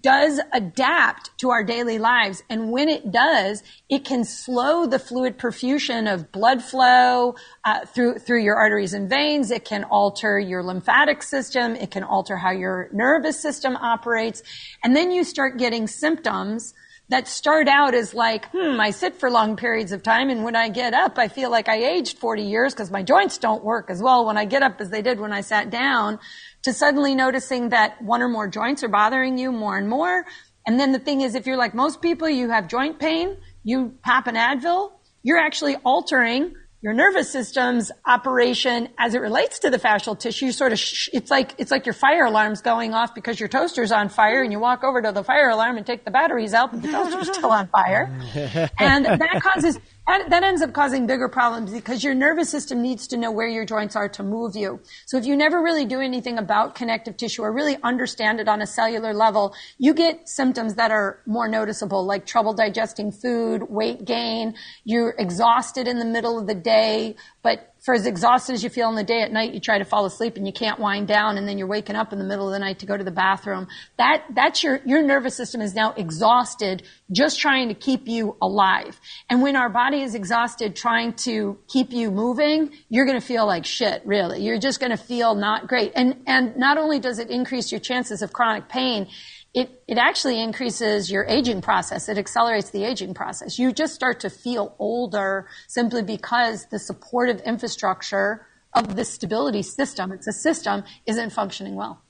does 0.02 0.42
adapt 0.54 1.38
to 1.40 1.50
our 1.50 1.64
daily 1.64 1.98
lives. 1.98 2.44
And 2.50 2.72
when 2.72 2.90
it 2.90 3.12
does, 3.12 3.64
it 3.90 4.04
can 4.04 4.26
slow 4.26 4.86
the 4.86 5.00
fluid 5.00 5.38
perfusion 5.38 6.12
of 6.14 6.32
blood 6.32 6.62
flow 6.62 7.36
uh, 7.64 7.86
through 7.86 8.20
through 8.20 8.44
your 8.44 8.56
arteries 8.56 8.94
and 8.94 9.10
veins. 9.10 9.50
It 9.50 9.64
can 9.64 9.86
alter 9.86 10.40
your 10.40 10.64
lymphatic 10.64 11.24
system. 11.24 11.76
It 11.76 11.92
can 11.92 12.04
alter 12.04 12.38
how 12.38 12.52
your 12.52 12.90
nervous 12.92 13.42
system 13.42 13.78
operates. 13.78 14.44
And 14.84 14.96
then 14.96 15.12
you 15.12 15.24
start 15.24 15.58
getting 15.58 15.88
symptoms 15.88 16.74
that 17.10 17.28
start 17.28 17.70
out 17.70 17.94
as 17.94 18.14
like, 18.14 18.50
hmm, 18.52 18.80
I 18.80 18.92
sit 18.92 19.16
for 19.16 19.32
long 19.32 19.56
periods 19.56 19.94
of 19.94 20.04
time, 20.04 20.30
and 20.30 20.44
when 20.44 20.56
I 20.56 20.68
get 20.68 20.94
up, 20.94 21.18
I 21.18 21.30
feel 21.30 21.50
like 21.50 21.70
I 21.70 21.78
aged 21.78 22.18
40 22.18 22.44
years 22.44 22.74
because 22.74 22.92
my 22.92 23.02
joints 23.02 23.38
don't 23.38 23.64
work 23.64 23.90
as 23.90 24.02
well 24.02 24.26
when 24.26 24.38
I 24.38 24.44
get 24.44 24.62
up 24.62 24.82
as 24.82 24.90
they 24.90 25.02
did 25.02 25.20
when 25.20 25.32
I 25.32 25.42
sat 25.42 25.70
down 25.70 26.20
to 26.68 26.74
suddenly 26.74 27.16
noticing 27.16 27.70
that 27.70 28.02
one 28.02 28.22
or 28.22 28.28
more 28.28 28.46
joints 28.46 28.84
are 28.84 28.90
bothering 28.90 29.38
you 29.38 29.54
more 29.54 29.78
and 29.78 29.88
more. 29.88 30.26
And 30.66 30.78
then 30.78 30.92
the 30.92 31.00
thing 31.00 31.22
is, 31.22 31.34
if 31.34 31.48
you're 31.48 31.56
like 31.56 31.74
most 31.74 32.02
people, 32.02 32.28
you 32.28 32.50
have 32.50 32.68
joint 32.68 33.00
pain, 33.00 33.38
you 33.64 33.94
pop 34.04 34.28
an 34.28 34.36
Advil, 34.36 34.92
you're 35.24 35.38
actually 35.38 35.78
altering 35.78 36.54
your 36.82 36.92
nervous 36.92 37.32
system's 37.32 37.90
operation 38.06 38.90
as 39.00 39.16
it 39.16 39.20
relates 39.20 39.60
to 39.60 39.70
the 39.70 39.80
fascial 39.80 40.20
tissue 40.20 40.52
sort 40.52 40.74
of 40.74 40.80
sh- 40.80 41.10
it's 41.14 41.32
like 41.32 41.56
it's 41.58 41.72
like 41.72 41.86
your 41.86 41.94
fire 41.94 42.26
alarm's 42.26 42.62
going 42.62 42.94
off 42.94 43.16
because 43.16 43.40
your 43.40 43.50
toaster's 43.50 43.92
on 43.92 44.10
fire 44.10 44.44
and 44.44 44.52
you 44.52 44.60
walk 44.60 44.84
over 44.84 45.02
to 45.02 45.12
the 45.12 45.24
fire 45.24 45.50
alarm 45.50 45.78
and 45.78 45.86
take 45.88 46.06
the 46.06 46.12
batteries 46.12 46.54
out 46.54 46.72
but 46.72 46.84
the 46.84 46.92
toaster's 46.92 47.36
still 47.36 47.50
on 47.50 47.68
fire 47.68 48.06
and 48.78 49.06
that 49.06 49.42
causes 49.42 49.80
that, 50.08 50.30
that 50.30 50.44
ends 50.44 50.62
up 50.62 50.74
causing 50.74 51.06
bigger 51.06 51.28
problems 51.28 51.72
because 51.72 52.04
your 52.04 52.16
nervous 52.16 52.50
system 52.50 52.82
needs 52.82 53.08
to 53.08 53.18
know 53.18 53.32
where 53.32 53.48
your 53.48 53.66
joints 53.66 53.96
are 53.96 54.10
to 54.10 54.24
move 54.24 54.56
you. 54.56 54.80
So 55.06 55.18
if 55.18 55.26
you 55.26 55.36
never 55.36 55.62
really 55.62 55.86
do 55.86 56.00
anything 56.00 56.38
about 56.38 56.76
connective 56.76 57.18
tissue 57.18 57.44
or 57.44 57.52
really 57.52 57.78
understand 57.84 58.40
it 58.40 58.48
on 58.48 58.62
a 58.62 58.68
cellular 58.68 59.14
level, 59.14 59.54
you 59.78 59.94
get 59.94 60.28
symptoms 60.28 60.76
that 60.76 60.92
are 60.92 61.20
more 61.26 61.48
noticeable, 61.48 62.06
like 62.06 62.26
trouble 62.26 62.54
digesting 62.54 63.12
food, 63.12 63.70
weight 63.70 64.06
gain, 64.06 64.56
you're 64.86 65.14
exhausted 65.18 65.88
in 65.88 66.00
the 66.00 66.06
middle 66.06 66.40
of 66.40 66.48
the 66.48 66.56
day, 66.56 67.16
but 67.44 67.74
for 67.88 67.94
as 67.94 68.06
exhausted 68.06 68.52
as 68.52 68.66
you 68.66 68.70
feel 68.70 68.90
in 68.90 68.96
the 68.96 69.04
day 69.06 69.22
at 69.22 69.32
night, 69.32 69.54
you 69.54 69.62
try 69.62 69.78
to 69.78 69.86
fall 69.86 70.04
asleep 70.04 70.36
and 70.36 70.46
you 70.46 70.52
can't 70.52 70.78
wind 70.78 71.08
down 71.08 71.38
and 71.38 71.48
then 71.48 71.58
you're 71.58 71.70
waking 71.70 71.96
up 71.96 72.12
in 72.12 72.20
the 72.20 72.26
middle 72.26 72.46
of 72.46 72.52
the 72.52 72.60
night 72.60 72.80
to 72.80 72.86
go 72.86 72.98
to 72.98 73.04
the 73.06 73.12
bathroom. 73.12 73.66
That, 73.96 74.26
that's 74.36 74.62
your, 74.62 74.82
your 74.86 75.02
nervous 75.02 75.38
system 75.38 75.62
is 75.62 75.74
now 75.74 75.94
exhausted 75.94 76.84
just 77.14 77.40
trying 77.40 77.70
to 77.70 77.74
keep 77.74 78.10
you 78.10 78.36
alive. 78.42 79.00
And 79.30 79.42
when 79.42 79.56
our 79.56 79.70
body 79.70 80.02
is 80.02 80.16
exhausted 80.16 80.76
trying 80.76 81.14
to 81.14 81.58
keep 81.70 81.94
you 81.94 82.12
moving, 82.12 82.72
you're 82.90 83.06
going 83.06 83.22
to 83.22 83.26
feel 83.26 83.48
like 83.48 83.64
shit, 83.64 84.02
really. 84.06 84.44
You're 84.44 84.60
just 84.60 84.82
going 84.82 84.92
to 84.92 84.98
feel 84.98 85.34
not 85.34 85.70
great. 85.70 85.94
And, 85.96 86.24
and 86.28 86.58
not 86.58 86.78
only 86.78 87.00
does 87.00 87.20
it 87.20 87.30
increase 87.30 87.72
your 87.72 87.80
chances 87.80 88.22
of 88.22 88.34
chronic 88.34 88.68
pain, 88.68 89.08
it, 89.58 89.84
it 89.88 89.98
actually 89.98 90.40
increases 90.40 91.10
your 91.10 91.26
aging 91.26 91.62
process. 91.62 92.10
It 92.10 92.20
accelerates 92.20 92.70
the 92.70 92.84
aging 92.84 93.16
process. 93.16 93.58
You 93.58 93.72
just 93.72 93.96
start 93.96 94.20
to 94.20 94.30
feel 94.30 94.76
older 94.78 95.48
simply 95.68 96.04
because 96.04 96.68
the 96.68 96.78
supportive 96.78 97.42
infrastructure 97.42 98.46
of 98.76 98.96
the 98.96 99.04
stability 99.04 99.64
system, 99.64 100.12
it's 100.12 100.28
a 100.28 100.32
system, 100.32 100.84
isn't 101.08 101.32
functioning 101.32 101.74
well. 101.74 102.04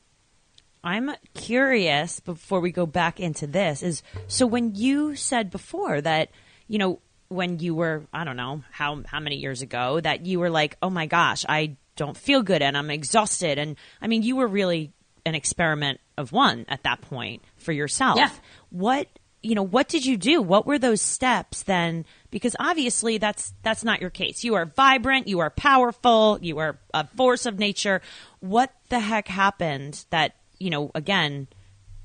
I'm 0.84 1.12
curious 1.36 2.20
before 2.20 2.60
we 2.60 2.74
go 2.74 2.86
back 2.86 3.22
into 3.22 3.48
this 3.48 3.82
is 3.82 4.04
so 4.28 4.46
when 4.46 4.76
you 4.76 5.16
said 5.16 5.50
before 5.50 6.02
that, 6.02 6.32
you 6.68 6.80
know, 6.80 7.00
when 7.30 7.60
you 7.60 7.76
were, 7.76 8.04
I 8.12 8.26
don't 8.26 8.36
know, 8.36 8.64
how 8.72 9.04
how 9.06 9.22
many 9.22 9.38
years 9.38 9.62
ago 9.62 10.02
that 10.02 10.26
you 10.26 10.40
were 10.40 10.50
like, 10.50 10.78
"Oh 10.82 10.90
my 10.90 11.06
gosh, 11.06 11.46
I 11.48 11.78
don't 11.96 12.16
feel 12.16 12.44
good 12.44 12.62
and 12.62 12.78
I'm 12.78 12.92
exhausted." 12.92 13.58
And 13.58 13.78
I 14.02 14.08
mean, 14.08 14.24
you 14.24 14.36
were 14.36 14.48
really 14.48 14.94
an 15.28 15.36
experiment 15.36 16.00
of 16.18 16.32
one 16.32 16.66
at 16.68 16.84
that 16.84 17.02
point 17.02 17.44
for 17.58 17.72
yourself. 17.72 18.18
Yeah. 18.18 18.30
What 18.70 19.08
you 19.44 19.54
know, 19.56 19.64
what 19.64 19.88
did 19.88 20.06
you 20.06 20.18
do? 20.18 20.42
What 20.42 20.66
were 20.66 20.80
those 20.80 21.02
steps 21.02 21.64
then? 21.64 22.06
Because 22.32 22.56
obviously 22.60 23.18
that's 23.18 23.54
that's 23.62 23.84
not 23.84 24.02
your 24.02 24.10
case. 24.10 24.44
You 24.44 24.56
are 24.56 24.66
vibrant, 24.66 25.28
you 25.28 25.40
are 25.40 25.50
powerful, 25.50 26.40
you 26.42 26.58
are 26.58 26.80
a 26.94 27.06
force 27.08 27.46
of 27.46 27.60
nature. 27.60 28.02
What 28.40 28.74
the 28.90 29.00
heck 29.00 29.28
happened 29.28 30.06
that, 30.10 30.36
you 30.58 30.70
know, 30.70 30.92
again, 30.96 31.48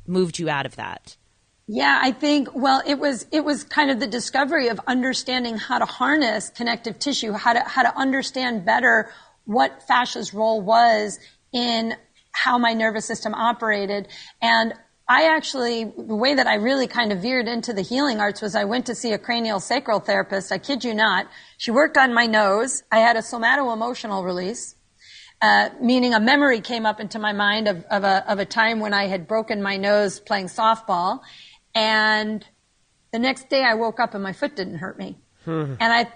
moved 0.07 0.39
you 0.39 0.51
out 0.51 0.67
of 0.67 0.77
that? 0.77 1.17
Yeah, 1.67 1.99
I 2.03 2.13
think, 2.13 2.49
well, 2.55 2.83
it 2.85 2.99
was, 2.99 3.27
it 3.31 3.45
was 3.45 3.65
kind 3.65 3.91
of 3.91 4.01
the 4.01 4.07
discovery 4.07 4.69
of 4.69 4.81
understanding 4.87 5.57
how 5.57 5.79
to 5.79 5.87
harness 5.87 6.51
connective 6.51 6.99
tissue, 6.99 7.33
how 7.33 7.53
to, 7.55 7.61
how 7.61 7.83
to 7.83 7.97
understand 7.97 8.65
better 8.65 9.11
what 9.45 9.83
fascia's 9.89 10.35
role 10.35 10.61
was 10.61 11.19
in 11.53 11.95
how 12.33 12.59
my 12.59 12.73
nervous 12.73 13.05
system 13.07 13.35
operated. 13.35 14.09
And 14.41 14.75
I 15.09 15.35
actually, 15.35 15.85
the 15.85 16.17
way 16.17 16.35
that 16.35 16.47
I 16.47 16.55
really 16.55 16.87
kind 16.87 17.13
of 17.13 17.21
veered 17.21 17.47
into 17.47 17.73
the 17.73 17.83
healing 17.83 18.21
arts 18.21 18.41
was 18.41 18.55
I 18.55 18.65
went 18.65 18.87
to 18.87 18.95
see 18.95 19.13
a 19.13 19.19
cranial 19.19 19.61
sacral 19.61 20.01
therapist. 20.01 20.51
I 20.51 20.59
kid 20.59 20.85
you 20.85 20.95
not. 20.95 21.27
She 21.59 21.71
worked 21.71 21.97
on 21.97 22.15
my 22.15 22.27
nose. 22.27 22.83
I 22.91 22.99
had 22.99 23.17
a 23.17 23.23
somato 23.23 23.73
emotional 23.73 24.25
release. 24.25 24.75
Uh, 25.43 25.71
meaning 25.81 26.15
a 26.15 26.21
memory 26.21 26.61
came 26.61 26.87
up 26.87 27.01
into 27.01 27.19
my 27.19 27.33
mind 27.33 27.67
of, 27.67 27.85
of, 27.91 28.05
a, 28.05 28.25
of 28.31 28.39
a 28.39 28.45
time 28.45 28.79
when 28.79 28.95
I 28.95 29.09
had 29.09 29.27
broken 29.27 29.61
my 29.61 29.77
nose 29.77 30.21
playing 30.21 30.47
softball. 30.47 31.21
And 31.75 32.47
the 33.13 33.19
next 33.19 33.51
day 33.51 33.63
I 33.65 33.75
woke 33.75 33.99
up 33.99 34.15
and 34.15 34.23
my 34.23 34.33
foot 34.33 34.55
didn't 34.55 34.79
hurt 34.79 34.99
me. 34.99 35.19
and 35.81 35.93
I, 35.93 36.09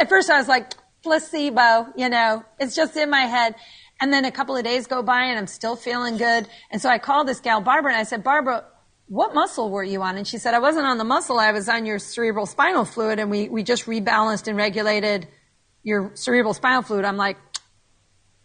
at 0.00 0.08
first 0.08 0.30
I 0.30 0.38
was 0.38 0.46
like, 0.46 0.72
placebo, 1.02 1.88
you 1.96 2.08
know, 2.08 2.44
it's 2.58 2.76
just 2.76 2.96
in 2.96 3.10
my 3.10 3.22
head. 3.22 3.56
And 4.00 4.12
then 4.12 4.24
a 4.24 4.30
couple 4.30 4.56
of 4.56 4.64
days 4.64 4.86
go 4.86 5.02
by 5.02 5.24
and 5.24 5.38
I'm 5.38 5.46
still 5.46 5.76
feeling 5.76 6.16
good. 6.16 6.46
And 6.70 6.80
so 6.80 6.88
I 6.88 6.98
called 6.98 7.26
this 7.26 7.40
gal, 7.40 7.60
Barbara, 7.60 7.92
and 7.92 8.00
I 8.00 8.04
said, 8.04 8.22
Barbara, 8.22 8.64
what 9.08 9.34
muscle 9.34 9.70
were 9.70 9.82
you 9.82 10.02
on? 10.02 10.16
And 10.16 10.26
she 10.26 10.38
said, 10.38 10.54
I 10.54 10.58
wasn't 10.58 10.86
on 10.86 10.98
the 10.98 11.04
muscle. 11.04 11.38
I 11.38 11.52
was 11.52 11.68
on 11.68 11.86
your 11.86 11.98
cerebral 11.98 12.46
spinal 12.46 12.84
fluid 12.84 13.18
and 13.18 13.30
we, 13.30 13.48
we 13.48 13.62
just 13.62 13.86
rebalanced 13.86 14.46
and 14.46 14.56
regulated 14.56 15.26
your 15.82 16.12
cerebral 16.14 16.54
spinal 16.54 16.82
fluid. 16.82 17.04
I'm 17.04 17.16
like, 17.16 17.38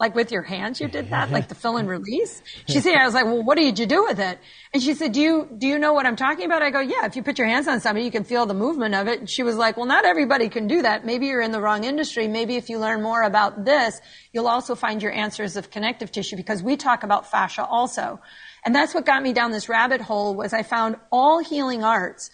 like 0.04 0.16
with 0.16 0.34
your 0.34 0.42
hands 0.42 0.82
you 0.82 0.90
did 0.90 1.10
that, 1.12 1.32
like 1.32 1.48
the 1.48 1.56
fill 1.56 1.78
and 1.78 1.88
release? 1.88 2.42
She 2.68 2.82
said, 2.82 2.96
I 2.96 3.06
was 3.06 3.14
like, 3.14 3.24
well, 3.24 3.42
what 3.42 3.58
did 3.58 3.80
you 3.80 3.86
do 3.86 4.04
with 4.04 4.20
it? 4.20 4.38
And 4.74 4.84
she 4.84 4.96
said, 4.96 5.14
do 5.14 5.22
you, 5.22 5.48
do 5.58 5.66
you 5.66 5.80
know 5.80 5.94
what 5.94 6.06
I'm 6.06 6.18
talking 6.18 6.44
about? 6.46 6.62
I 6.62 6.72
go, 6.72 6.82
yeah, 6.82 7.06
if 7.06 7.16
you 7.16 7.24
put 7.24 7.38
your 7.38 7.48
hands 7.48 7.70
on 7.70 7.80
somebody, 7.80 8.04
you 8.04 8.12
can 8.12 8.26
feel 8.26 8.46
the 8.46 8.54
movement 8.54 8.96
of 8.96 9.08
it. 9.08 9.20
And 9.20 9.30
she 9.30 9.44
was 9.44 9.56
like, 9.56 9.78
well, 9.78 9.86
not 9.86 10.04
everybody 10.04 10.50
can 10.50 10.68
do 10.68 10.82
that. 10.82 11.06
Maybe 11.06 11.28
you're 11.28 11.40
in 11.42 11.54
the 11.54 11.62
wrong 11.62 11.86
industry. 11.86 12.28
Maybe 12.28 12.58
if 12.58 12.70
you 12.70 12.80
learn 12.80 13.02
more 13.02 13.24
about 13.24 13.64
this, 13.64 14.02
you'll 14.34 14.50
also 14.50 14.76
find 14.76 15.02
your 15.02 15.14
answers 15.14 15.56
of 15.56 15.72
connective 15.72 16.12
tissue 16.12 16.36
because 16.36 16.62
we 16.62 16.76
talk 16.76 17.04
about 17.04 17.32
fascia 17.32 17.66
also. 17.66 18.20
And 18.66 18.76
that's 18.76 18.94
what 18.94 19.06
got 19.06 19.24
me 19.24 19.32
down 19.32 19.52
this 19.52 19.70
rabbit 19.70 20.02
hole 20.02 20.36
was 20.36 20.52
I 20.52 20.64
found 20.64 20.98
all 21.12 21.40
healing 21.40 21.86
arts 21.86 22.30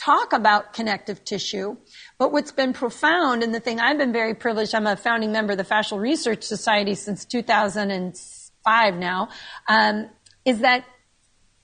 talk 0.00 0.32
about 0.32 0.72
connective 0.72 1.24
tissue. 1.24 1.76
But 2.20 2.32
what's 2.32 2.52
been 2.52 2.74
profound, 2.74 3.42
and 3.42 3.54
the 3.54 3.60
thing 3.60 3.80
I've 3.80 3.96
been 3.96 4.12
very 4.12 4.34
privileged, 4.34 4.74
I'm 4.74 4.86
a 4.86 4.94
founding 4.94 5.32
member 5.32 5.52
of 5.52 5.58
the 5.58 5.64
Fascial 5.64 5.98
Research 5.98 6.42
Society 6.42 6.94
since 6.94 7.24
2005 7.24 8.94
now, 8.96 9.30
um, 9.66 10.10
is 10.44 10.58
that 10.58 10.84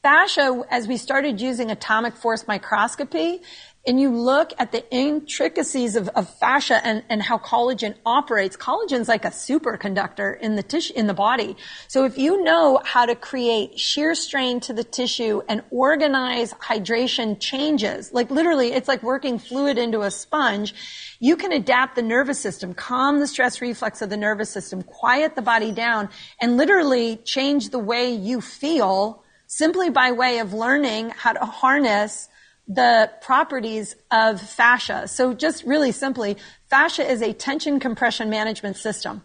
fascia, 0.03 0.63
as 0.71 0.89
we 0.89 0.97
started 0.97 1.43
using 1.43 1.71
atomic 1.71 2.17
force 2.17 2.49
microscopy, 2.49 3.43
and 3.87 4.01
you 4.01 4.11
look 4.11 4.53
at 4.59 4.73
the 4.73 4.85
intricacies 4.93 5.95
of, 5.95 6.09
of 6.11 6.29
fascia 6.39 6.85
and, 6.85 7.05
and, 7.09 7.23
how 7.23 7.39
collagen 7.39 7.95
operates, 8.05 8.57
collagen's 8.57 9.09
like 9.09 9.25
a 9.25 9.31
superconductor 9.31 10.39
in 10.41 10.57
the 10.57 10.63
tissue, 10.63 10.93
in 10.95 11.07
the 11.07 11.15
body. 11.15 11.57
So 11.87 12.05
if 12.05 12.19
you 12.19 12.43
know 12.43 12.81
how 12.85 13.07
to 13.07 13.15
create 13.15 13.79
shear 13.79 14.15
strain 14.15 14.61
to 14.61 14.73
the 14.73 14.85
tissue 14.85 15.43
and 15.49 15.63
organize 15.71 16.53
hydration 16.55 17.39
changes, 17.39 18.13
like 18.13 18.31
literally 18.31 18.73
it's 18.73 18.89
like 18.89 19.03
working 19.03 19.39
fluid 19.39 19.79
into 19.79 20.03
a 20.03 20.11
sponge, 20.11 20.75
you 21.21 21.37
can 21.37 21.53
adapt 21.53 21.95
the 21.95 22.03
nervous 22.03 22.39
system, 22.39 22.75
calm 22.75 23.21
the 23.21 23.27
stress 23.27 23.61
reflex 23.61 24.03
of 24.03 24.11
the 24.11 24.17
nervous 24.17 24.51
system, 24.51 24.83
quiet 24.83 25.35
the 25.37 25.43
body 25.43 25.73
down, 25.73 26.09
and 26.41 26.57
literally 26.57 27.17
change 27.19 27.71
the 27.71 27.79
way 27.79 28.11
you 28.11 28.41
feel 28.41 29.23
simply 29.47 29.91
by 29.91 30.11
way 30.11 30.39
of 30.39 30.53
learning 30.53 31.11
how 31.11 31.33
to 31.33 31.45
harness 31.45 32.29
the 32.69 33.11
properties 33.21 33.97
of 34.11 34.41
fascia. 34.41 35.07
So 35.09 35.35
just 35.35 35.65
really 35.65 35.93
simply, 35.93 36.37
fascia 36.69 37.09
is 37.09 37.23
a 37.23 37.33
tension 37.33 37.79
compression 37.79 38.29
management 38.29 38.77
system. 38.77 39.23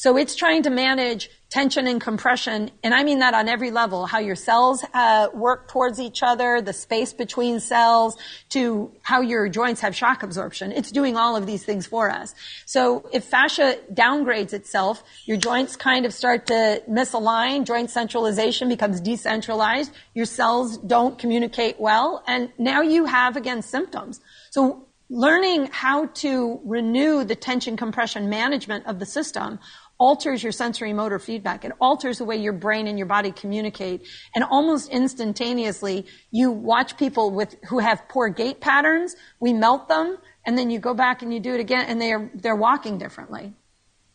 So 0.00 0.16
it's 0.16 0.34
trying 0.34 0.62
to 0.62 0.70
manage 0.70 1.28
tension 1.50 1.86
and 1.86 2.00
compression, 2.00 2.70
and 2.82 2.94
I 2.94 3.04
mean 3.04 3.18
that 3.18 3.34
on 3.34 3.48
every 3.50 3.70
level, 3.70 4.06
how 4.06 4.18
your 4.18 4.34
cells 4.34 4.82
uh, 4.94 5.28
work 5.34 5.68
towards 5.68 6.00
each 6.00 6.22
other, 6.22 6.62
the 6.62 6.72
space 6.72 7.12
between 7.12 7.60
cells, 7.60 8.16
to 8.48 8.90
how 9.02 9.20
your 9.20 9.46
joints 9.50 9.82
have 9.82 9.94
shock 9.94 10.22
absorption. 10.22 10.72
It's 10.72 10.90
doing 10.90 11.18
all 11.18 11.36
of 11.36 11.44
these 11.44 11.64
things 11.64 11.86
for 11.86 12.10
us. 12.10 12.34
So 12.64 13.10
if 13.12 13.24
fascia 13.24 13.76
downgrades 13.92 14.54
itself, 14.54 15.04
your 15.26 15.36
joints 15.36 15.76
kind 15.76 16.06
of 16.06 16.14
start 16.14 16.46
to 16.46 16.82
misalign, 16.88 17.66
joint 17.66 17.90
centralization 17.90 18.70
becomes 18.70 19.02
decentralized, 19.02 19.92
your 20.14 20.24
cells 20.24 20.78
don't 20.78 21.18
communicate 21.18 21.78
well, 21.78 22.24
and 22.26 22.50
now 22.56 22.80
you 22.80 23.04
have, 23.04 23.36
again, 23.36 23.60
symptoms. 23.60 24.18
So 24.48 24.86
learning 25.10 25.68
how 25.72 26.06
to 26.06 26.60
renew 26.64 27.24
the 27.24 27.34
tension 27.34 27.76
compression 27.76 28.30
management 28.30 28.86
of 28.86 29.00
the 29.00 29.04
system 29.04 29.58
alters 30.00 30.42
your 30.42 30.50
sensory 30.50 30.92
motor 30.92 31.18
feedback. 31.18 31.64
It 31.64 31.72
alters 31.78 32.18
the 32.18 32.24
way 32.24 32.36
your 32.36 32.54
brain 32.54 32.88
and 32.88 32.98
your 32.98 33.06
body 33.06 33.30
communicate. 33.30 34.08
And 34.34 34.42
almost 34.42 34.88
instantaneously, 34.88 36.06
you 36.32 36.50
watch 36.50 36.96
people 36.96 37.30
with, 37.30 37.54
who 37.68 37.78
have 37.78 38.08
poor 38.08 38.30
gait 38.30 38.60
patterns, 38.60 39.14
we 39.38 39.52
melt 39.52 39.88
them, 39.88 40.16
and 40.46 40.58
then 40.58 40.70
you 40.70 40.80
go 40.80 40.94
back 40.94 41.22
and 41.22 41.32
you 41.32 41.38
do 41.38 41.54
it 41.54 41.60
again, 41.60 41.84
and 41.86 42.00
they're, 42.00 42.30
they're 42.34 42.56
walking 42.56 42.96
differently. 42.96 43.52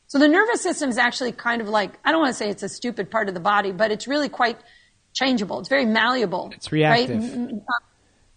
So 0.08 0.18
the 0.18 0.28
nervous 0.28 0.62
system 0.62 0.90
is 0.90 0.98
actually 0.98 1.32
kind 1.32 1.62
of 1.62 1.70
like, 1.70 1.92
I 2.04 2.12
don't 2.12 2.22
want 2.22 2.32
to 2.32 2.38
say 2.38 2.50
it's 2.50 2.64
a 2.64 2.70
stupid 2.70 3.12
part 3.12 3.28
of 3.28 3.34
the 3.36 3.40
body, 3.40 3.72
but 3.72 3.92
it's 3.92 4.08
really 4.08 4.30
quite 4.30 4.58
changeable. 5.14 5.60
It's 5.60 5.70
very 5.70 5.86
malleable. 5.86 6.52
It's 6.54 6.72
reactive. 6.72 7.22
Right? 7.22 7.52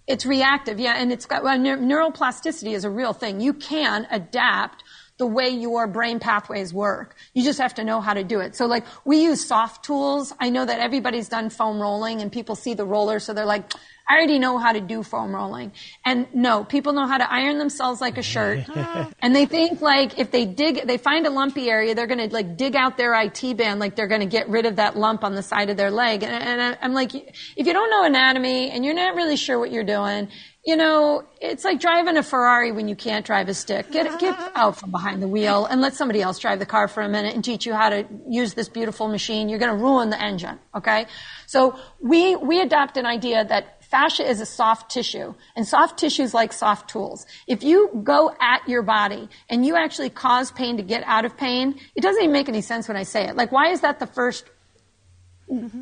It's 0.07 0.25
reactive, 0.25 0.81
yeah, 0.81 0.95
and 0.97 1.13
it's 1.13 1.27
got 1.27 1.43
well, 1.43 1.59
neuroplasticity 1.59 2.73
is 2.73 2.85
a 2.85 2.91
real 2.91 3.13
thing. 3.13 3.41
You 3.41 3.53
can 3.53 4.07
adapt 4.11 4.83
the 5.19 5.27
way 5.27 5.49
your 5.49 5.87
brain 5.87 6.19
pathways 6.21 6.73
work. 6.73 7.17
You 7.35 7.43
just 7.45 7.59
have 7.59 7.75
to 7.75 7.85
know 7.85 8.01
how 8.01 8.15
to 8.15 8.25
do 8.25 8.41
it. 8.41 8.57
So 8.57 8.67
like 8.67 8.85
we 9.05 9.23
use 9.23 9.45
soft 9.45 9.85
tools. 9.85 10.33
I 10.41 10.51
know 10.51 10.65
that 10.65 10.81
everybody's 10.81 11.29
done 11.29 11.51
foam 11.51 11.81
rolling 11.81 12.23
and 12.23 12.33
people 12.33 12.55
see 12.55 12.75
the 12.75 12.87
roller 12.87 13.19
so 13.19 13.35
they're 13.35 13.45
like, 13.45 13.73
I 14.09 14.17
already 14.17 14.39
know 14.39 14.57
how 14.57 14.73
to 14.73 14.81
do 14.81 15.03
foam 15.03 15.35
rolling. 15.35 15.73
And 16.03 16.29
no, 16.33 16.65
people 16.65 16.95
know 16.95 17.07
how 17.07 17.19
to 17.19 17.31
iron 17.31 17.59
themselves 17.59 18.01
like 18.01 18.17
a 18.17 18.23
shirt. 18.23 18.65
and 19.21 19.37
they 19.37 19.45
think 19.45 19.83
like 19.83 20.19
if 20.19 20.31
they 20.31 20.47
dig, 20.47 20.87
they 20.87 20.97
find 20.97 21.27
a 21.27 21.31
lumpy 21.31 21.69
area, 21.69 21.95
they're 21.95 22.07
going 22.07 22.27
to 22.27 22.33
like 22.33 22.57
dig 22.57 22.75
out 22.75 22.97
their 22.97 23.13
IT 23.21 23.57
band 23.59 23.81
like 23.81 23.97
they're 23.97 24.07
going 24.07 24.23
to 24.23 24.27
get 24.27 24.49
rid 24.49 24.65
of 24.65 24.77
that 24.77 24.97
lump 24.97 25.25
on 25.25 25.35
the 25.35 25.43
side 25.43 25.69
of 25.69 25.77
their 25.77 25.91
leg. 25.91 26.23
And, 26.23 26.33
and 26.33 26.79
I'm 26.81 26.95
like, 26.95 27.15
if 27.15 27.67
you 27.67 27.73
don't 27.75 27.91
know 27.91 28.05
anatomy 28.05 28.71
and 28.71 28.83
you're 28.83 28.95
not 28.95 29.15
really 29.15 29.37
sure 29.37 29.59
what 29.59 29.71
you're 29.71 29.85
doing, 29.85 30.29
you 30.69 30.77
know, 30.77 31.25
it's 31.41 31.65
like 31.65 31.81
driving 31.81 32.19
a 32.19 32.23
Ferrari 32.23 32.73
when 32.73 32.89
you 32.89 32.95
can't 32.95 33.25
drive 33.25 33.49
a 33.49 33.55
stick. 33.55 33.91
Get, 33.91 34.21
get 34.21 34.39
out 34.55 34.77
from 34.77 34.91
behind 34.91 35.23
the 35.23 35.27
wheel 35.27 35.65
and 35.65 35.81
let 35.81 35.95
somebody 35.95 36.21
else 36.21 36.39
drive 36.39 36.59
the 36.59 36.67
car 36.67 36.89
for 36.89 37.03
a 37.03 37.09
minute 37.09 37.35
and 37.35 37.43
teach 37.43 37.65
you 37.65 37.73
how 37.73 37.89
to 37.89 38.07
use 38.29 38.53
this 38.53 38.69
beautiful 38.69 39.09
machine. 39.09 39.49
You're 39.49 39.61
going 39.61 39.75
to 39.75 39.83
ruin 39.83 40.11
the 40.11 40.23
engine. 40.23 40.59
Okay. 40.75 41.07
So 41.47 41.81
we, 42.03 42.37
we 42.37 42.61
adopt 42.61 42.99
an 42.99 43.07
idea 43.07 43.47
that 43.47 43.83
fascia 43.83 44.29
is 44.29 44.43
a 44.43 44.45
soft 44.45 44.91
tissue, 44.91 45.33
and 45.57 45.67
soft 45.67 45.99
tissues 45.99 46.35
like 46.35 46.53
soft 46.53 46.91
tools. 46.91 47.25
If 47.47 47.63
you 47.63 48.03
go 48.05 48.37
at 48.39 48.69
your 48.69 48.83
body 48.83 49.31
and 49.49 49.65
you 49.65 49.75
actually 49.75 50.11
cause 50.11 50.51
pain 50.51 50.77
to 50.77 50.83
get 50.83 51.03
out 51.07 51.25
of 51.25 51.35
pain, 51.35 51.81
it 51.95 52.03
doesn't 52.03 52.23
even 52.23 52.33
make 52.35 52.51
any 52.51 52.61
sense 52.61 52.89
when 52.89 52.99
I 52.99 53.05
say 53.05 53.27
it. 53.27 53.37
Like, 53.37 53.53
why 53.53 53.71
is 53.71 53.81
that 53.81 54.01
the 54.01 54.07
first 54.07 54.45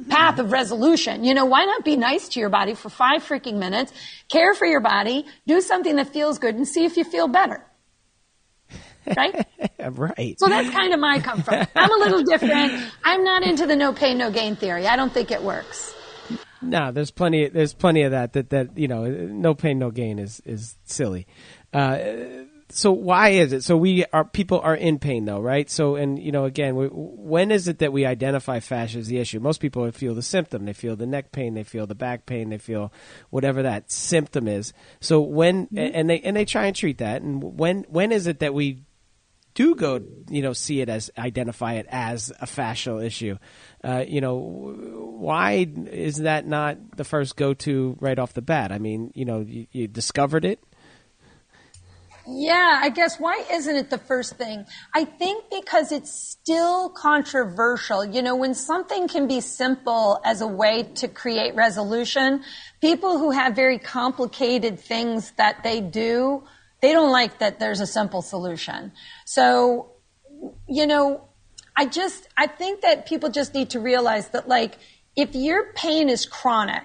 path 0.09 0.39
of 0.39 0.53
resolution. 0.53 1.25
You 1.25 1.35
know, 1.35 1.45
why 1.45 1.65
not 1.65 1.85
be 1.85 1.97
nice 1.97 2.29
to 2.31 2.41
your 2.41 2.49
body 2.49 2.75
for 2.75 2.89
five 2.89 3.23
freaking 3.23 3.59
minutes, 3.59 3.93
care 4.31 4.55
for 4.55 4.67
your 4.67 4.81
body, 4.81 5.27
do 5.47 5.61
something 5.61 5.97
that 5.97 6.13
feels 6.13 6.39
good, 6.39 6.55
and 6.55 6.67
see 6.67 6.85
if 6.85 6.97
you 6.97 7.05
feel 7.05 7.29
better. 7.29 7.65
Right? 9.17 9.47
right. 9.91 10.39
So 10.39 10.49
that's 10.49 10.71
kind 10.71 10.93
of 10.93 11.01
my 11.01 11.21
come 11.21 11.43
from. 11.43 11.67
I'm 11.75 11.93
a 11.93 12.05
little 12.05 12.23
different. 12.23 12.91
I'm 13.05 13.23
not 13.23 13.43
into 13.43 13.67
the 13.67 13.77
no 13.77 13.93
pain, 13.93 14.19
no 14.19 14.31
gain 14.31 14.57
theory. 14.57 14.87
I 14.87 14.97
don't 14.97 15.13
think 15.13 15.31
it 15.31 15.43
works. 15.43 15.95
No, 16.63 16.91
there's 16.91 17.11
plenty. 17.11 17.49
There's 17.49 17.75
plenty 17.75 18.03
of 18.03 18.11
that. 18.11 18.33
That 18.33 18.51
that 18.51 18.77
you 18.77 18.89
know, 18.89 19.05
no 19.05 19.55
pain, 19.55 19.79
no 19.79 19.91
gain 19.91 20.19
is 20.19 20.41
is 20.45 20.77
silly. 20.85 21.27
Uh, 21.73 21.99
so 22.69 22.91
why 22.91 23.31
is 23.31 23.53
it? 23.53 23.63
So 23.63 23.77
we 23.77 24.05
are 24.13 24.25
people 24.25 24.61
are 24.61 24.75
in 24.75 24.99
pain 24.99 25.25
though, 25.25 25.41
right? 25.41 25.71
So 25.71 25.95
and 25.95 26.19
you 26.19 26.33
know, 26.33 26.45
again, 26.45 26.75
we, 26.75 26.89
when 26.91 27.51
is 27.51 27.69
it 27.69 27.79
that 27.79 27.93
we 27.93 28.05
identify 28.05 28.61
fascia 28.61 28.99
as 28.99 29.07
the 29.07 29.19
issue? 29.19 29.39
Most 29.39 29.61
people 29.61 29.91
feel 29.93 30.15
the 30.15 30.23
symptom. 30.23 30.65
They 30.65 30.73
feel 30.73 30.97
the 30.97 31.07
neck 31.07 31.31
pain. 31.31 31.55
They 31.55 31.63
feel 31.63 31.87
the 31.87 31.95
back 31.95 32.27
pain. 32.27 32.51
They 32.51 32.59
feel 32.59 32.93
whatever 33.31 33.63
that 33.63 33.91
symptom 33.91 34.49
is. 34.49 34.73
So 35.01 35.21
when 35.21 35.67
mm-hmm. 35.67 35.79
and 35.79 36.11
they 36.11 36.21
and 36.21 36.37
they 36.37 36.45
try 36.45 36.67
and 36.67 36.75
treat 36.75 36.99
that. 36.99 37.23
And 37.23 37.43
when 37.43 37.85
when 37.89 38.11
is 38.11 38.27
it 38.27 38.41
that 38.41 38.53
we 38.53 38.83
do 39.55 39.75
go, 39.75 40.03
you 40.29 40.43
know, 40.43 40.53
see 40.53 40.81
it 40.81 40.89
as 40.89 41.11
identify 41.17 41.75
it 41.75 41.87
as 41.89 42.31
a 42.41 42.47
fascial 42.47 43.03
issue. 43.03 43.39
Uh, 43.83 44.05
you 44.07 44.21
know, 44.21 44.37
why 44.37 45.67
is 45.91 46.19
that 46.19 46.47
not 46.47 46.97
the 46.97 47.05
first 47.05 47.37
go 47.37 47.55
to 47.55 47.97
right 48.01 48.19
off 48.19 48.35
the 48.35 48.43
bat? 48.43 48.71
I 48.71 48.79
mean, 48.79 49.13
you 49.15 49.25
know, 49.25 49.41
you, 49.41 49.67
you 49.73 49.89
discovered 49.89 50.45
it. 50.45 50.63
Yeah, 52.29 52.81
I 52.83 52.89
guess 52.89 53.21
why 53.21 53.45
isn't 53.53 53.77
it 53.77 53.91
the 53.91 53.99
first 53.99 54.37
thing? 54.37 54.67
I 54.95 55.05
think 55.05 55.45
because 55.51 55.93
it's 55.93 56.11
still 56.11 56.91
controversial. 56.91 58.05
You 58.05 58.21
know, 58.23 58.35
when 58.35 58.55
something 58.55 59.07
can 59.07 59.29
be 59.29 59.41
simple 59.41 60.21
as 60.25 60.41
a 60.41 60.47
way 60.47 60.83
to 60.97 61.09
create 61.09 61.55
resolution, 61.55 62.43
people 62.81 63.19
who 63.19 63.31
have 63.31 63.55
very 63.55 63.79
complicated 63.79 64.81
things 64.81 65.33
that 65.33 65.63
they 65.63 65.81
do 65.81 66.43
they 66.81 66.93
don't 66.93 67.11
like 67.11 67.39
that 67.39 67.59
there's 67.59 67.81
a 67.81 67.87
simple 67.87 68.23
solution. 68.23 68.93
So, 69.25 69.93
you 70.69 70.87
know, 70.87 71.29
I 71.77 71.87
just, 71.87 72.29
I 72.37 72.47
think 72.47 72.83
that 72.83 73.07
people 73.07 73.31
just 73.31 73.55
need 73.55 73.71
to 73.71 73.81
realize 73.81 74.29
that 74.29 74.49
like, 74.49 74.79
if 75.17 75.35
your 75.35 75.73
pain 75.73 76.09
is 76.09 76.27
chronic, 76.27 76.85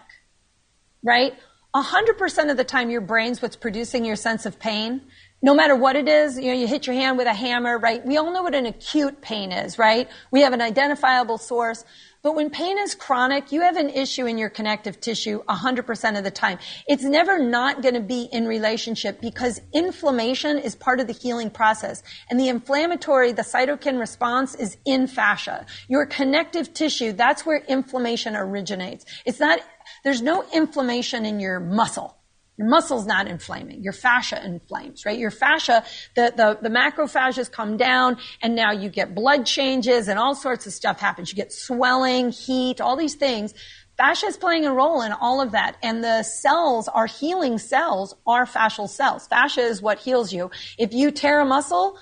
right? 1.04 1.34
100% 1.75 2.51
of 2.51 2.58
the 2.58 2.63
time 2.63 2.89
your 2.89 3.01
brain's 3.01 3.41
what's 3.41 3.56
producing 3.56 4.04
your 4.06 4.15
sense 4.15 4.45
of 4.45 4.60
pain. 4.60 5.01
No 5.43 5.56
matter 5.56 5.75
what 5.75 5.95
it 5.95 6.08
is, 6.08 6.38
you 6.38 6.54
know, 6.54 6.60
you 6.60 6.67
hit 6.67 6.86
your 6.86 6.95
hand 6.95 7.17
with 7.17 7.25
a 7.25 7.34
hammer, 7.34 7.80
right? 7.80 8.06
We 8.06 8.17
all 8.17 8.32
know 8.32 8.43
what 8.43 8.54
an 8.54 8.67
acute 8.67 9.21
pain 9.21 9.51
is, 9.51 9.80
right? 9.80 10.08
We 10.30 10.41
have 10.41 10.54
an 10.54 10.62
identifiable 10.62 11.39
source. 11.39 11.84
But 12.21 12.36
when 12.36 12.51
pain 12.51 12.77
is 12.77 12.93
chronic, 12.93 13.51
you 13.51 13.62
have 13.62 13.75
an 13.77 13.89
issue 13.89 14.27
in 14.27 14.38
your 14.38 14.49
connective 14.49 15.01
tissue 15.01 15.43
100% 15.45 16.17
of 16.17 16.23
the 16.23 16.30
time. 16.30 16.60
It's 16.88 17.04
never 17.04 17.39
not 17.39 17.82
going 17.82 17.95
to 17.95 18.01
be 18.01 18.30
in 18.32 18.45
relationship 18.45 19.19
because 19.19 19.60
inflammation 19.73 20.60
is 20.60 20.75
part 20.75 20.99
of 20.99 21.08
the 21.08 21.13
healing 21.13 21.49
process. 21.49 22.04
And 22.30 22.39
the 22.39 22.47
inflammatory, 22.47 23.32
the 23.32 23.41
cytokine 23.41 23.99
response 23.99 24.54
is 24.54 24.77
in 24.86 25.08
fascia. 25.08 25.65
Your 25.88 26.06
connective 26.06 26.75
tissue, 26.75 27.13
that's 27.13 27.43
where 27.43 27.63
inflammation 27.67 28.36
originates. 28.36 29.06
It's 29.25 29.39
not, 29.39 29.60
there's 30.04 30.21
no 30.21 30.45
inflammation 30.54 31.25
in 31.25 31.39
your 31.39 31.60
muscle. 31.60 32.15
Your 32.62 32.69
muscle's 32.69 33.08
not 33.08 33.28
inflaming. 33.28 33.82
Your 33.82 33.91
fascia 33.91 34.39
inflames, 34.45 35.04
right? 35.04 35.17
Your 35.17 35.32
fascia, 35.32 35.84
the, 36.15 36.32
the, 36.38 36.60
the 36.62 36.69
macrophages 36.69 37.52
come 37.52 37.76
down 37.76 38.17
and 38.43 38.56
now 38.56 38.71
you 38.71 38.88
get 38.88 39.15
blood 39.15 39.47
changes 39.47 40.08
and 40.08 40.19
all 40.19 40.36
sorts 40.36 40.67
of 40.67 40.74
stuff 40.74 41.00
happens. 41.00 41.32
You 41.32 41.36
get 41.36 41.52
swelling, 41.52 42.30
heat, 42.30 42.80
all 42.80 42.95
these 42.95 43.15
things. 43.15 43.56
Fascia 43.97 44.28
is 44.28 44.38
playing 44.38 44.67
a 44.67 44.74
role 44.74 45.02
in 45.02 45.12
all 45.12 45.41
of 45.41 45.54
that. 45.54 45.78
And 45.82 46.04
the 46.04 46.21
cells, 46.21 46.88
our 46.88 47.08
healing 47.08 47.58
cells, 47.58 48.13
are 48.28 48.45
fascial 48.45 48.88
cells. 48.88 49.26
Fascia 49.26 49.62
is 49.62 49.82
what 49.82 49.97
heals 49.97 50.32
you. 50.32 50.52
If 50.78 50.93
you 50.93 51.10
tear 51.10 51.39
a 51.39 51.45
muscle, 51.45 51.97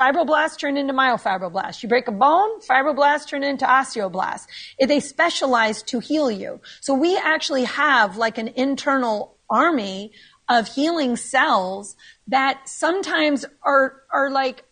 fibroblasts 0.00 0.56
turn 0.56 0.76
into 0.76 0.92
myofibroblasts. 0.92 1.82
You 1.82 1.88
break 1.88 2.06
a 2.06 2.12
bone, 2.12 2.60
fibroblasts 2.60 3.26
turn 3.26 3.42
into 3.42 3.64
osteoblasts. 3.64 4.46
They 4.78 5.00
specialize 5.00 5.82
to 5.84 5.98
heal 5.98 6.30
you. 6.30 6.60
So 6.80 6.94
we 6.94 7.16
actually 7.16 7.64
have 7.64 8.16
like 8.16 8.38
an 8.38 8.48
internal 8.54 9.36
army 9.50 10.12
of 10.48 10.68
healing 10.68 11.16
cells 11.16 11.96
that 12.26 12.68
sometimes 12.68 13.44
are, 13.62 14.02
are 14.12 14.30
like 14.30 14.64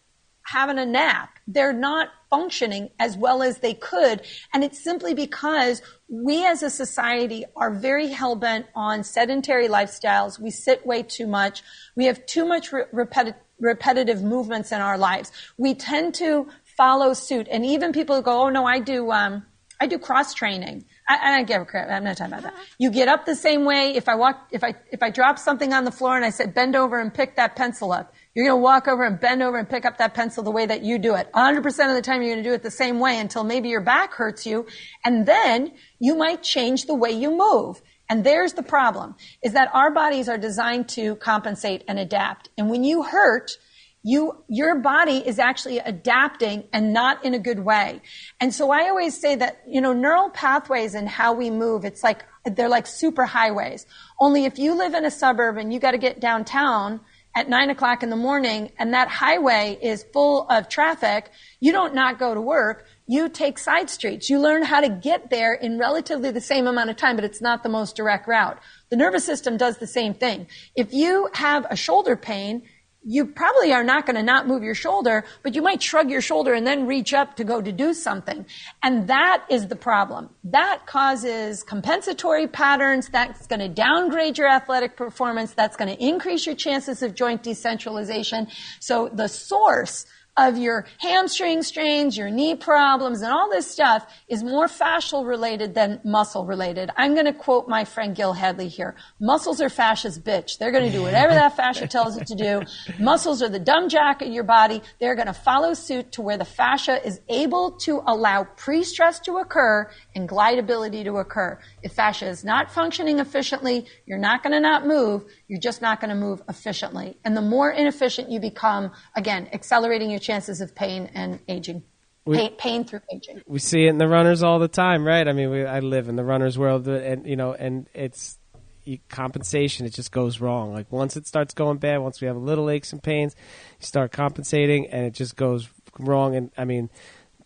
having 0.42 0.78
a 0.78 0.86
nap. 0.86 1.38
They're 1.46 1.72
not 1.72 2.08
functioning 2.30 2.90
as 2.98 3.16
well 3.16 3.42
as 3.42 3.58
they 3.58 3.74
could. 3.74 4.22
And 4.52 4.64
it's 4.64 4.82
simply 4.82 5.14
because 5.14 5.82
we 6.08 6.46
as 6.46 6.62
a 6.62 6.70
society 6.70 7.44
are 7.56 7.74
very 7.74 8.08
hell 8.08 8.34
bent 8.34 8.66
on 8.74 9.04
sedentary 9.04 9.68
lifestyles. 9.68 10.38
We 10.38 10.50
sit 10.50 10.86
way 10.86 11.02
too 11.02 11.26
much. 11.26 11.62
We 11.96 12.06
have 12.06 12.24
too 12.26 12.44
much 12.46 12.72
re- 12.72 12.84
repeti- 12.92 13.34
repetitive 13.60 14.22
movements 14.22 14.72
in 14.72 14.80
our 14.80 14.98
lives. 14.98 15.32
We 15.56 15.74
tend 15.74 16.14
to 16.16 16.48
follow 16.76 17.12
suit. 17.12 17.48
And 17.50 17.64
even 17.64 17.92
people 17.92 18.20
go, 18.22 18.42
oh 18.42 18.48
no, 18.48 18.64
I 18.64 18.78
do, 18.78 19.10
um, 19.10 19.44
I 19.80 19.86
do 19.86 19.98
cross 19.98 20.34
training. 20.34 20.84
I, 21.08 21.18
I 21.22 21.36
don't 21.36 21.48
give 21.48 21.62
a 21.62 21.64
crap. 21.64 21.88
I'm 21.88 22.04
not 22.04 22.16
talking 22.18 22.34
about 22.34 22.42
that. 22.44 22.54
You 22.78 22.90
get 22.90 23.08
up 23.08 23.24
the 23.24 23.34
same 23.34 23.64
way. 23.64 23.94
If 23.96 24.08
I 24.08 24.14
walk, 24.14 24.48
if 24.52 24.62
I, 24.62 24.74
if 24.92 25.02
I 25.02 25.10
drop 25.10 25.38
something 25.38 25.72
on 25.72 25.84
the 25.84 25.90
floor 25.90 26.16
and 26.16 26.24
I 26.24 26.30
said, 26.30 26.54
bend 26.54 26.76
over 26.76 27.00
and 27.00 27.12
pick 27.12 27.36
that 27.36 27.56
pencil 27.56 27.92
up, 27.92 28.12
you're 28.34 28.46
going 28.46 28.58
to 28.58 28.62
walk 28.62 28.86
over 28.86 29.04
and 29.04 29.18
bend 29.18 29.42
over 29.42 29.58
and 29.58 29.68
pick 29.68 29.84
up 29.84 29.98
that 29.98 30.14
pencil 30.14 30.42
the 30.44 30.50
way 30.50 30.66
that 30.66 30.82
you 30.82 30.98
do 30.98 31.14
it. 31.14 31.32
100% 31.32 31.66
of 31.66 31.94
the 31.96 32.02
time 32.02 32.20
you're 32.20 32.34
going 32.34 32.44
to 32.44 32.48
do 32.48 32.54
it 32.54 32.62
the 32.62 32.70
same 32.70 33.00
way 33.00 33.18
until 33.18 33.42
maybe 33.42 33.68
your 33.68 33.80
back 33.80 34.12
hurts 34.12 34.46
you. 34.46 34.66
And 35.04 35.26
then 35.26 35.72
you 35.98 36.14
might 36.14 36.42
change 36.42 36.84
the 36.84 36.94
way 36.94 37.10
you 37.10 37.36
move. 37.36 37.80
And 38.10 38.24
there's 38.24 38.54
the 38.54 38.62
problem, 38.62 39.16
is 39.42 39.52
that 39.52 39.70
our 39.74 39.90
bodies 39.90 40.28
are 40.28 40.38
designed 40.38 40.88
to 40.90 41.16
compensate 41.16 41.84
and 41.88 41.98
adapt. 41.98 42.48
And 42.56 42.70
when 42.70 42.84
you 42.84 43.02
hurt, 43.02 43.58
you, 44.02 44.44
your 44.48 44.76
body 44.76 45.18
is 45.18 45.38
actually 45.38 45.78
adapting 45.78 46.64
and 46.72 46.92
not 46.92 47.24
in 47.24 47.34
a 47.34 47.38
good 47.38 47.60
way. 47.60 48.00
And 48.40 48.54
so 48.54 48.70
I 48.70 48.88
always 48.88 49.20
say 49.20 49.34
that, 49.36 49.62
you 49.66 49.80
know, 49.80 49.92
neural 49.92 50.30
pathways 50.30 50.94
and 50.94 51.08
how 51.08 51.32
we 51.32 51.50
move, 51.50 51.84
it's 51.84 52.04
like, 52.04 52.24
they're 52.44 52.68
like 52.68 52.86
super 52.86 53.26
highways. 53.26 53.86
Only 54.20 54.44
if 54.44 54.58
you 54.58 54.74
live 54.74 54.94
in 54.94 55.04
a 55.04 55.10
suburb 55.10 55.56
and 55.56 55.72
you 55.72 55.80
got 55.80 55.90
to 55.90 55.98
get 55.98 56.20
downtown 56.20 57.00
at 57.36 57.48
nine 57.48 57.70
o'clock 57.70 58.02
in 58.02 58.10
the 58.10 58.16
morning 58.16 58.72
and 58.78 58.94
that 58.94 59.08
highway 59.08 59.78
is 59.82 60.04
full 60.12 60.48
of 60.48 60.68
traffic, 60.68 61.30
you 61.60 61.72
don't 61.72 61.94
not 61.94 62.18
go 62.18 62.34
to 62.34 62.40
work. 62.40 62.86
You 63.06 63.28
take 63.28 63.58
side 63.58 63.90
streets. 63.90 64.28
You 64.30 64.38
learn 64.38 64.62
how 64.62 64.80
to 64.80 64.88
get 64.88 65.30
there 65.30 65.54
in 65.54 65.78
relatively 65.78 66.30
the 66.30 66.40
same 66.40 66.66
amount 66.66 66.90
of 66.90 66.96
time, 66.96 67.16
but 67.16 67.24
it's 67.24 67.40
not 67.40 67.62
the 67.62 67.68
most 67.68 67.96
direct 67.96 68.28
route. 68.28 68.58
The 68.90 68.96
nervous 68.96 69.24
system 69.24 69.56
does 69.56 69.78
the 69.78 69.86
same 69.86 70.14
thing. 70.14 70.46
If 70.76 70.92
you 70.92 71.28
have 71.34 71.66
a 71.70 71.76
shoulder 71.76 72.16
pain, 72.16 72.62
you 73.10 73.24
probably 73.24 73.72
are 73.72 73.82
not 73.82 74.04
going 74.04 74.16
to 74.16 74.22
not 74.22 74.46
move 74.46 74.62
your 74.62 74.74
shoulder, 74.74 75.24
but 75.42 75.54
you 75.54 75.62
might 75.62 75.82
shrug 75.82 76.10
your 76.10 76.20
shoulder 76.20 76.52
and 76.52 76.66
then 76.66 76.86
reach 76.86 77.14
up 77.14 77.36
to 77.36 77.42
go 77.42 77.62
to 77.62 77.72
do 77.72 77.94
something. 77.94 78.44
And 78.82 79.08
that 79.08 79.46
is 79.48 79.68
the 79.68 79.76
problem. 79.76 80.28
That 80.44 80.84
causes 80.84 81.62
compensatory 81.62 82.46
patterns. 82.46 83.08
That's 83.08 83.46
going 83.46 83.60
to 83.60 83.68
downgrade 83.68 84.36
your 84.36 84.48
athletic 84.48 84.94
performance. 84.94 85.54
That's 85.54 85.74
going 85.74 85.96
to 85.96 86.04
increase 86.04 86.44
your 86.44 86.54
chances 86.54 87.02
of 87.02 87.14
joint 87.14 87.42
decentralization. 87.42 88.46
So 88.78 89.08
the 89.08 89.28
source 89.28 90.04
of 90.38 90.56
your 90.56 90.86
hamstring 90.98 91.62
strains, 91.62 92.16
your 92.16 92.30
knee 92.30 92.54
problems, 92.54 93.22
and 93.22 93.32
all 93.32 93.50
this 93.50 93.68
stuff 93.70 94.06
is 94.28 94.42
more 94.42 94.66
fascial 94.66 95.26
related 95.26 95.74
than 95.74 96.00
muscle 96.04 96.46
related. 96.46 96.90
I'm 96.96 97.14
going 97.14 97.26
to 97.26 97.32
quote 97.32 97.68
my 97.68 97.84
friend 97.84 98.14
Gil 98.14 98.32
Hedley 98.32 98.68
here. 98.68 98.94
Muscles 99.20 99.60
are 99.60 99.68
fascia's 99.68 100.18
bitch. 100.18 100.58
They're 100.58 100.70
going 100.70 100.86
to 100.86 100.92
do 100.92 101.02
whatever 101.02 101.34
that 101.34 101.56
fascia 101.56 101.86
tells 101.88 102.16
it 102.16 102.26
to 102.28 102.36
do. 102.36 102.62
Muscles 103.00 103.42
are 103.42 103.48
the 103.48 103.58
dumb 103.58 103.88
jack 103.88 104.22
of 104.22 104.28
your 104.28 104.44
body. 104.44 104.80
They're 105.00 105.16
going 105.16 105.26
to 105.26 105.32
follow 105.32 105.74
suit 105.74 106.12
to 106.12 106.22
where 106.22 106.38
the 106.38 106.44
fascia 106.44 107.04
is 107.04 107.20
able 107.28 107.72
to 107.72 108.02
allow 108.06 108.44
pre-stress 108.44 109.18
to 109.20 109.38
occur 109.38 109.90
and 110.14 110.28
glidability 110.28 111.02
to 111.04 111.16
occur. 111.16 111.58
If 111.88 111.94
fascia 111.94 112.28
is 112.28 112.44
not 112.44 112.70
functioning 112.70 113.18
efficiently, 113.18 113.86
you're 114.04 114.18
not 114.18 114.42
going 114.42 114.52
to 114.52 114.60
not 114.60 114.86
move. 114.86 115.24
You're 115.46 115.58
just 115.58 115.80
not 115.80 116.02
going 116.02 116.10
to 116.10 116.14
move 116.14 116.42
efficiently. 116.46 117.16
And 117.24 117.34
the 117.34 117.40
more 117.40 117.70
inefficient 117.70 118.30
you 118.30 118.40
become, 118.40 118.92
again, 119.16 119.48
accelerating 119.54 120.10
your 120.10 120.20
chances 120.20 120.60
of 120.60 120.74
pain 120.74 121.10
and 121.14 121.40
aging. 121.48 121.82
We- 122.26 122.36
pain, 122.36 122.56
pain 122.58 122.84
through 122.84 123.00
aging. 123.10 123.40
we 123.46 123.58
see 123.58 123.86
it 123.86 123.88
in 123.88 123.96
the 123.96 124.06
runners 124.06 124.42
all 124.42 124.58
the 124.58 124.68
time, 124.68 125.06
right? 125.06 125.26
I 125.26 125.32
mean, 125.32 125.48
we, 125.48 125.64
I 125.64 125.80
live 125.80 126.10
in 126.10 126.16
the 126.16 126.24
runners 126.24 126.58
world, 126.58 126.86
and 126.86 127.26
you 127.26 127.36
know, 127.36 127.54
and 127.54 127.88
it's 127.94 128.38
you, 128.84 128.98
compensation. 129.08 129.86
It 129.86 129.94
just 129.94 130.12
goes 130.12 130.38
wrong. 130.38 130.74
Like 130.74 130.92
once 130.92 131.16
it 131.16 131.26
starts 131.26 131.54
going 131.54 131.78
bad, 131.78 132.02
once 132.02 132.20
we 132.20 132.26
have 132.26 132.36
a 132.36 132.38
little 132.50 132.68
aches 132.68 132.92
and 132.92 133.02
pains, 133.02 133.34
you 133.80 133.86
start 133.86 134.12
compensating, 134.12 134.88
and 134.88 135.06
it 135.06 135.14
just 135.14 135.36
goes 135.36 135.70
wrong. 135.98 136.36
And 136.36 136.50
I 136.58 136.66
mean, 136.66 136.90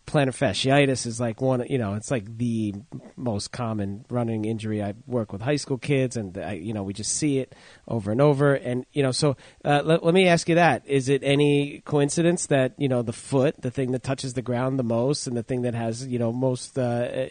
plantar 0.05 0.35
fasciitis 0.35 1.05
is 1.05 1.19
like 1.19 1.41
one. 1.41 1.65
You 1.69 1.77
know, 1.77 1.93
it's 1.95 2.11
like 2.11 2.37
the 2.37 2.75
most 3.15 3.51
common 3.51 4.05
running 4.09 4.45
injury. 4.45 4.83
I 4.83 4.93
work 5.07 5.31
with 5.31 5.41
high 5.41 5.55
school 5.55 5.77
kids, 5.77 6.17
and 6.17 6.37
I, 6.37 6.53
you 6.53 6.73
know, 6.73 6.83
we 6.83 6.93
just 6.93 7.15
see 7.15 7.39
it 7.39 7.55
over 7.87 8.11
and 8.11 8.21
over. 8.21 8.53
And 8.53 8.85
you 8.93 9.03
know, 9.03 9.11
so 9.11 9.37
uh, 9.63 9.81
let, 9.83 10.03
let 10.03 10.13
me 10.13 10.27
ask 10.27 10.49
you 10.49 10.55
that: 10.55 10.83
Is 10.85 11.09
it 11.09 11.23
any 11.23 11.81
coincidence 11.85 12.47
that 12.47 12.73
you 12.77 12.87
know 12.87 13.01
the 13.01 13.13
foot, 13.13 13.61
the 13.61 13.71
thing 13.71 13.91
that 13.93 14.03
touches 14.03 14.33
the 14.33 14.41
ground 14.41 14.77
the 14.77 14.83
most, 14.83 15.27
and 15.27 15.37
the 15.37 15.43
thing 15.43 15.63
that 15.63 15.73
has 15.73 16.05
you 16.05 16.19
know 16.19 16.31
most 16.31 16.77
uh, 16.77 17.27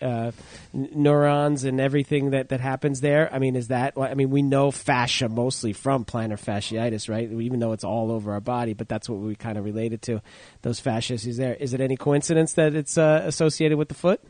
uh, 0.00 0.30
neurons 0.72 1.64
and 1.64 1.80
everything 1.80 2.30
that 2.30 2.48
that 2.50 2.60
happens 2.60 3.00
there? 3.00 3.32
I 3.32 3.38
mean, 3.38 3.56
is 3.56 3.68
that? 3.68 3.94
I 3.98 4.14
mean, 4.14 4.30
we 4.30 4.42
know 4.42 4.70
fascia 4.70 5.28
mostly 5.28 5.72
from 5.72 6.04
plantar 6.04 6.40
fasciitis, 6.40 7.08
right? 7.08 7.30
Even 7.30 7.58
though 7.58 7.72
it's 7.72 7.84
all 7.84 8.10
over 8.10 8.32
our 8.32 8.40
body, 8.40 8.74
but 8.74 8.88
that's 8.88 9.08
what 9.08 9.18
we 9.18 9.34
kind 9.34 9.58
of 9.58 9.64
related 9.64 10.02
to. 10.02 10.22
Those 10.62 10.80
fascias 10.80 11.26
is 11.26 11.36
there. 11.36 11.54
Is 11.54 11.74
it 11.74 11.80
any 11.80 11.96
coincidence 11.96 12.11
that 12.54 12.74
it's 12.74 12.98
uh, 12.98 13.22
associated 13.24 13.78
with 13.78 13.88
the 13.88 13.94
foot? 13.94 14.20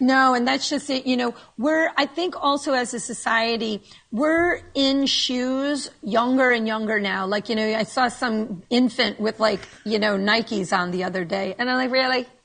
No, 0.00 0.34
and 0.34 0.46
that's 0.46 0.70
just 0.70 0.88
it. 0.90 1.06
You 1.06 1.16
know, 1.16 1.34
we're, 1.56 1.90
I 1.96 2.06
think 2.06 2.34
also 2.40 2.72
as 2.72 2.94
a 2.94 3.00
society, 3.00 3.82
we're 4.12 4.60
in 4.74 5.06
shoes 5.06 5.90
younger 6.02 6.50
and 6.50 6.66
younger 6.66 7.00
now. 7.00 7.26
Like, 7.26 7.48
you 7.48 7.56
know, 7.56 7.66
I 7.74 7.82
saw 7.82 8.08
some 8.08 8.62
infant 8.70 9.18
with 9.18 9.40
like, 9.40 9.60
you 9.84 9.98
know, 9.98 10.16
Nikes 10.16 10.76
on 10.76 10.92
the 10.92 11.04
other 11.04 11.24
day. 11.24 11.54
And 11.58 11.68
I'm 11.68 11.76
like, 11.76 11.90
really? 11.90 12.26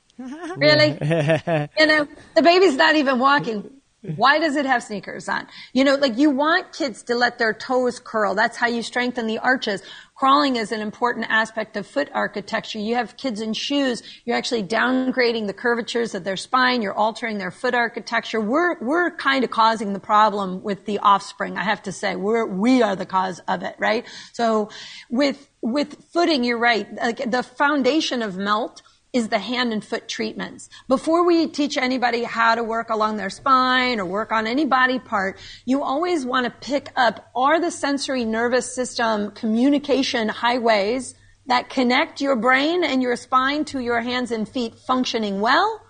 Really? 0.56 0.90
you 1.78 1.86
know, 1.86 2.06
the 2.36 2.42
baby's 2.42 2.76
not 2.76 2.94
even 2.94 3.18
walking. 3.18 3.68
Why 4.16 4.38
does 4.38 4.56
it 4.56 4.66
have 4.66 4.82
sneakers 4.82 5.30
on? 5.30 5.46
You 5.72 5.82
know, 5.82 5.94
like 5.94 6.18
you 6.18 6.28
want 6.28 6.74
kids 6.74 7.02
to 7.04 7.14
let 7.14 7.38
their 7.38 7.54
toes 7.54 7.98
curl. 7.98 8.34
That's 8.34 8.56
how 8.56 8.66
you 8.66 8.82
strengthen 8.82 9.26
the 9.26 9.38
arches. 9.38 9.82
Crawling 10.14 10.56
is 10.56 10.72
an 10.72 10.80
important 10.80 11.26
aspect 11.30 11.74
of 11.76 11.86
foot 11.86 12.10
architecture. 12.12 12.78
You 12.78 12.96
have 12.96 13.16
kids 13.16 13.40
in 13.40 13.54
shoes, 13.54 14.02
you're 14.26 14.36
actually 14.36 14.62
downgrading 14.62 15.46
the 15.46 15.54
curvatures 15.54 16.14
of 16.14 16.22
their 16.22 16.36
spine, 16.36 16.82
you're 16.82 16.94
altering 16.94 17.38
their 17.38 17.50
foot 17.50 17.74
architecture. 17.74 18.40
We're, 18.40 18.78
we're 18.80 19.10
kind 19.10 19.42
of 19.42 19.50
causing 19.50 19.94
the 19.94 20.00
problem 20.00 20.62
with 20.62 20.84
the 20.84 20.98
offspring, 20.98 21.56
I 21.56 21.64
have 21.64 21.82
to 21.84 21.92
say. 21.92 22.14
We're, 22.14 22.46
we 22.46 22.82
are 22.82 22.94
the 22.94 23.06
cause 23.06 23.40
of 23.48 23.62
it, 23.62 23.74
right? 23.78 24.04
So 24.34 24.68
with, 25.08 25.48
with 25.62 25.96
footing, 26.12 26.44
you're 26.44 26.58
right. 26.58 26.86
Like 26.94 27.30
the 27.30 27.42
foundation 27.42 28.20
of 28.20 28.36
melt 28.36 28.82
is 29.14 29.28
the 29.28 29.38
hand 29.38 29.72
and 29.72 29.82
foot 29.82 30.08
treatments. 30.08 30.68
Before 30.88 31.24
we 31.24 31.46
teach 31.46 31.78
anybody 31.78 32.24
how 32.24 32.56
to 32.56 32.64
work 32.64 32.90
along 32.90 33.16
their 33.16 33.30
spine 33.30 34.00
or 34.00 34.04
work 34.04 34.32
on 34.32 34.48
any 34.48 34.64
body 34.64 34.98
part, 34.98 35.38
you 35.64 35.84
always 35.84 36.26
want 36.26 36.44
to 36.44 36.50
pick 36.50 36.88
up 36.96 37.30
are 37.34 37.60
the 37.60 37.70
sensory 37.70 38.24
nervous 38.24 38.74
system 38.74 39.30
communication 39.30 40.28
highways 40.28 41.14
that 41.46 41.70
connect 41.70 42.20
your 42.20 42.34
brain 42.34 42.82
and 42.82 43.02
your 43.02 43.14
spine 43.14 43.64
to 43.66 43.78
your 43.78 44.00
hands 44.00 44.32
and 44.32 44.48
feet 44.48 44.74
functioning 44.74 45.40
well 45.40 45.80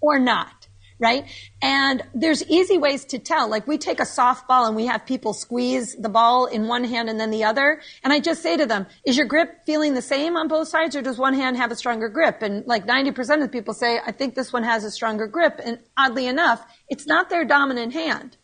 or 0.00 0.18
not? 0.18 0.55
Right? 0.98 1.26
And 1.60 2.02
there's 2.14 2.42
easy 2.44 2.78
ways 2.78 3.04
to 3.06 3.18
tell. 3.18 3.48
Like 3.48 3.66
we 3.66 3.76
take 3.76 4.00
a 4.00 4.04
softball 4.04 4.66
and 4.66 4.74
we 4.74 4.86
have 4.86 5.04
people 5.04 5.34
squeeze 5.34 5.94
the 5.94 6.08
ball 6.08 6.46
in 6.46 6.68
one 6.68 6.84
hand 6.84 7.10
and 7.10 7.20
then 7.20 7.30
the 7.30 7.44
other. 7.44 7.82
And 8.02 8.12
I 8.12 8.20
just 8.20 8.42
say 8.42 8.56
to 8.56 8.64
them, 8.64 8.86
is 9.04 9.16
your 9.16 9.26
grip 9.26 9.66
feeling 9.66 9.92
the 9.92 10.00
same 10.00 10.36
on 10.36 10.48
both 10.48 10.68
sides 10.68 10.96
or 10.96 11.02
does 11.02 11.18
one 11.18 11.34
hand 11.34 11.58
have 11.58 11.70
a 11.70 11.76
stronger 11.76 12.08
grip? 12.08 12.40
And 12.40 12.66
like 12.66 12.86
90% 12.86 13.44
of 13.44 13.52
people 13.52 13.74
say, 13.74 14.00
I 14.06 14.12
think 14.12 14.34
this 14.34 14.52
one 14.52 14.62
has 14.62 14.84
a 14.84 14.90
stronger 14.90 15.26
grip. 15.26 15.60
And 15.62 15.80
oddly 15.98 16.26
enough, 16.26 16.64
it's 16.88 17.06
not 17.06 17.28
their 17.28 17.44
dominant 17.44 17.92
hand. 17.92 18.38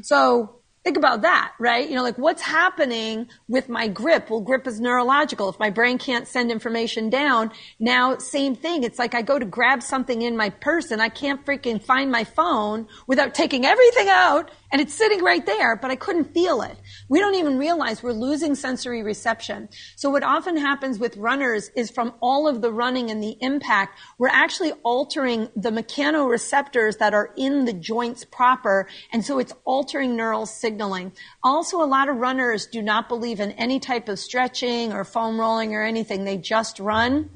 So 0.00 0.61
think 0.84 0.96
about 0.96 1.22
that, 1.22 1.52
right? 1.58 1.88
You 1.88 1.94
know, 1.94 2.02
like 2.02 2.18
what's 2.18 2.42
happening 2.42 3.28
with 3.48 3.68
my 3.68 3.86
grip? 3.88 4.30
Well, 4.30 4.40
grip 4.40 4.66
is 4.66 4.80
neurological. 4.80 5.48
If 5.48 5.58
my 5.58 5.70
brain 5.70 5.98
can't 5.98 6.26
send 6.26 6.50
information 6.50 7.08
down, 7.08 7.52
now 7.78 8.18
same 8.18 8.56
thing. 8.56 8.82
It's 8.82 8.98
like 8.98 9.14
I 9.14 9.22
go 9.22 9.38
to 9.38 9.44
grab 9.44 9.82
something 9.82 10.22
in 10.22 10.36
my 10.36 10.50
purse 10.50 10.90
and 10.90 11.00
I 11.00 11.08
can't 11.08 11.44
freaking 11.44 11.82
find 11.82 12.10
my 12.10 12.24
phone 12.24 12.88
without 13.06 13.34
taking 13.34 13.64
everything 13.64 14.08
out 14.08 14.50
and 14.72 14.80
it's 14.80 14.94
sitting 14.94 15.22
right 15.22 15.44
there, 15.44 15.76
but 15.76 15.90
I 15.90 15.96
couldn't 15.96 16.32
feel 16.32 16.62
it. 16.62 16.78
We 17.10 17.18
don't 17.18 17.34
even 17.34 17.58
realize 17.58 18.02
we're 18.02 18.12
losing 18.12 18.54
sensory 18.54 19.02
reception. 19.02 19.68
So 19.96 20.08
what 20.08 20.22
often 20.22 20.56
happens 20.56 20.98
with 20.98 21.16
runners 21.18 21.70
is 21.76 21.90
from 21.90 22.14
all 22.22 22.48
of 22.48 22.62
the 22.62 22.72
running 22.72 23.10
and 23.10 23.22
the 23.22 23.36
impact, 23.40 23.98
we're 24.16 24.28
actually 24.28 24.72
altering 24.82 25.50
the 25.54 25.70
mechanoreceptors 25.70 26.98
that 26.98 27.12
are 27.12 27.34
in 27.36 27.66
the 27.66 27.74
joints 27.74 28.24
proper. 28.24 28.88
And 29.12 29.22
so 29.22 29.38
it's 29.38 29.52
altering 29.66 30.16
neural 30.16 30.46
signaling. 30.46 31.12
Also, 31.44 31.82
a 31.82 31.84
lot 31.84 32.08
of 32.08 32.16
runners 32.16 32.66
do 32.66 32.80
not 32.80 33.10
believe 33.10 33.40
in 33.40 33.52
any 33.52 33.78
type 33.78 34.08
of 34.08 34.18
stretching 34.18 34.94
or 34.94 35.04
foam 35.04 35.38
rolling 35.38 35.74
or 35.74 35.82
anything. 35.82 36.24
They 36.24 36.38
just 36.38 36.80
run, 36.80 37.28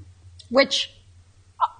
which 0.48 0.95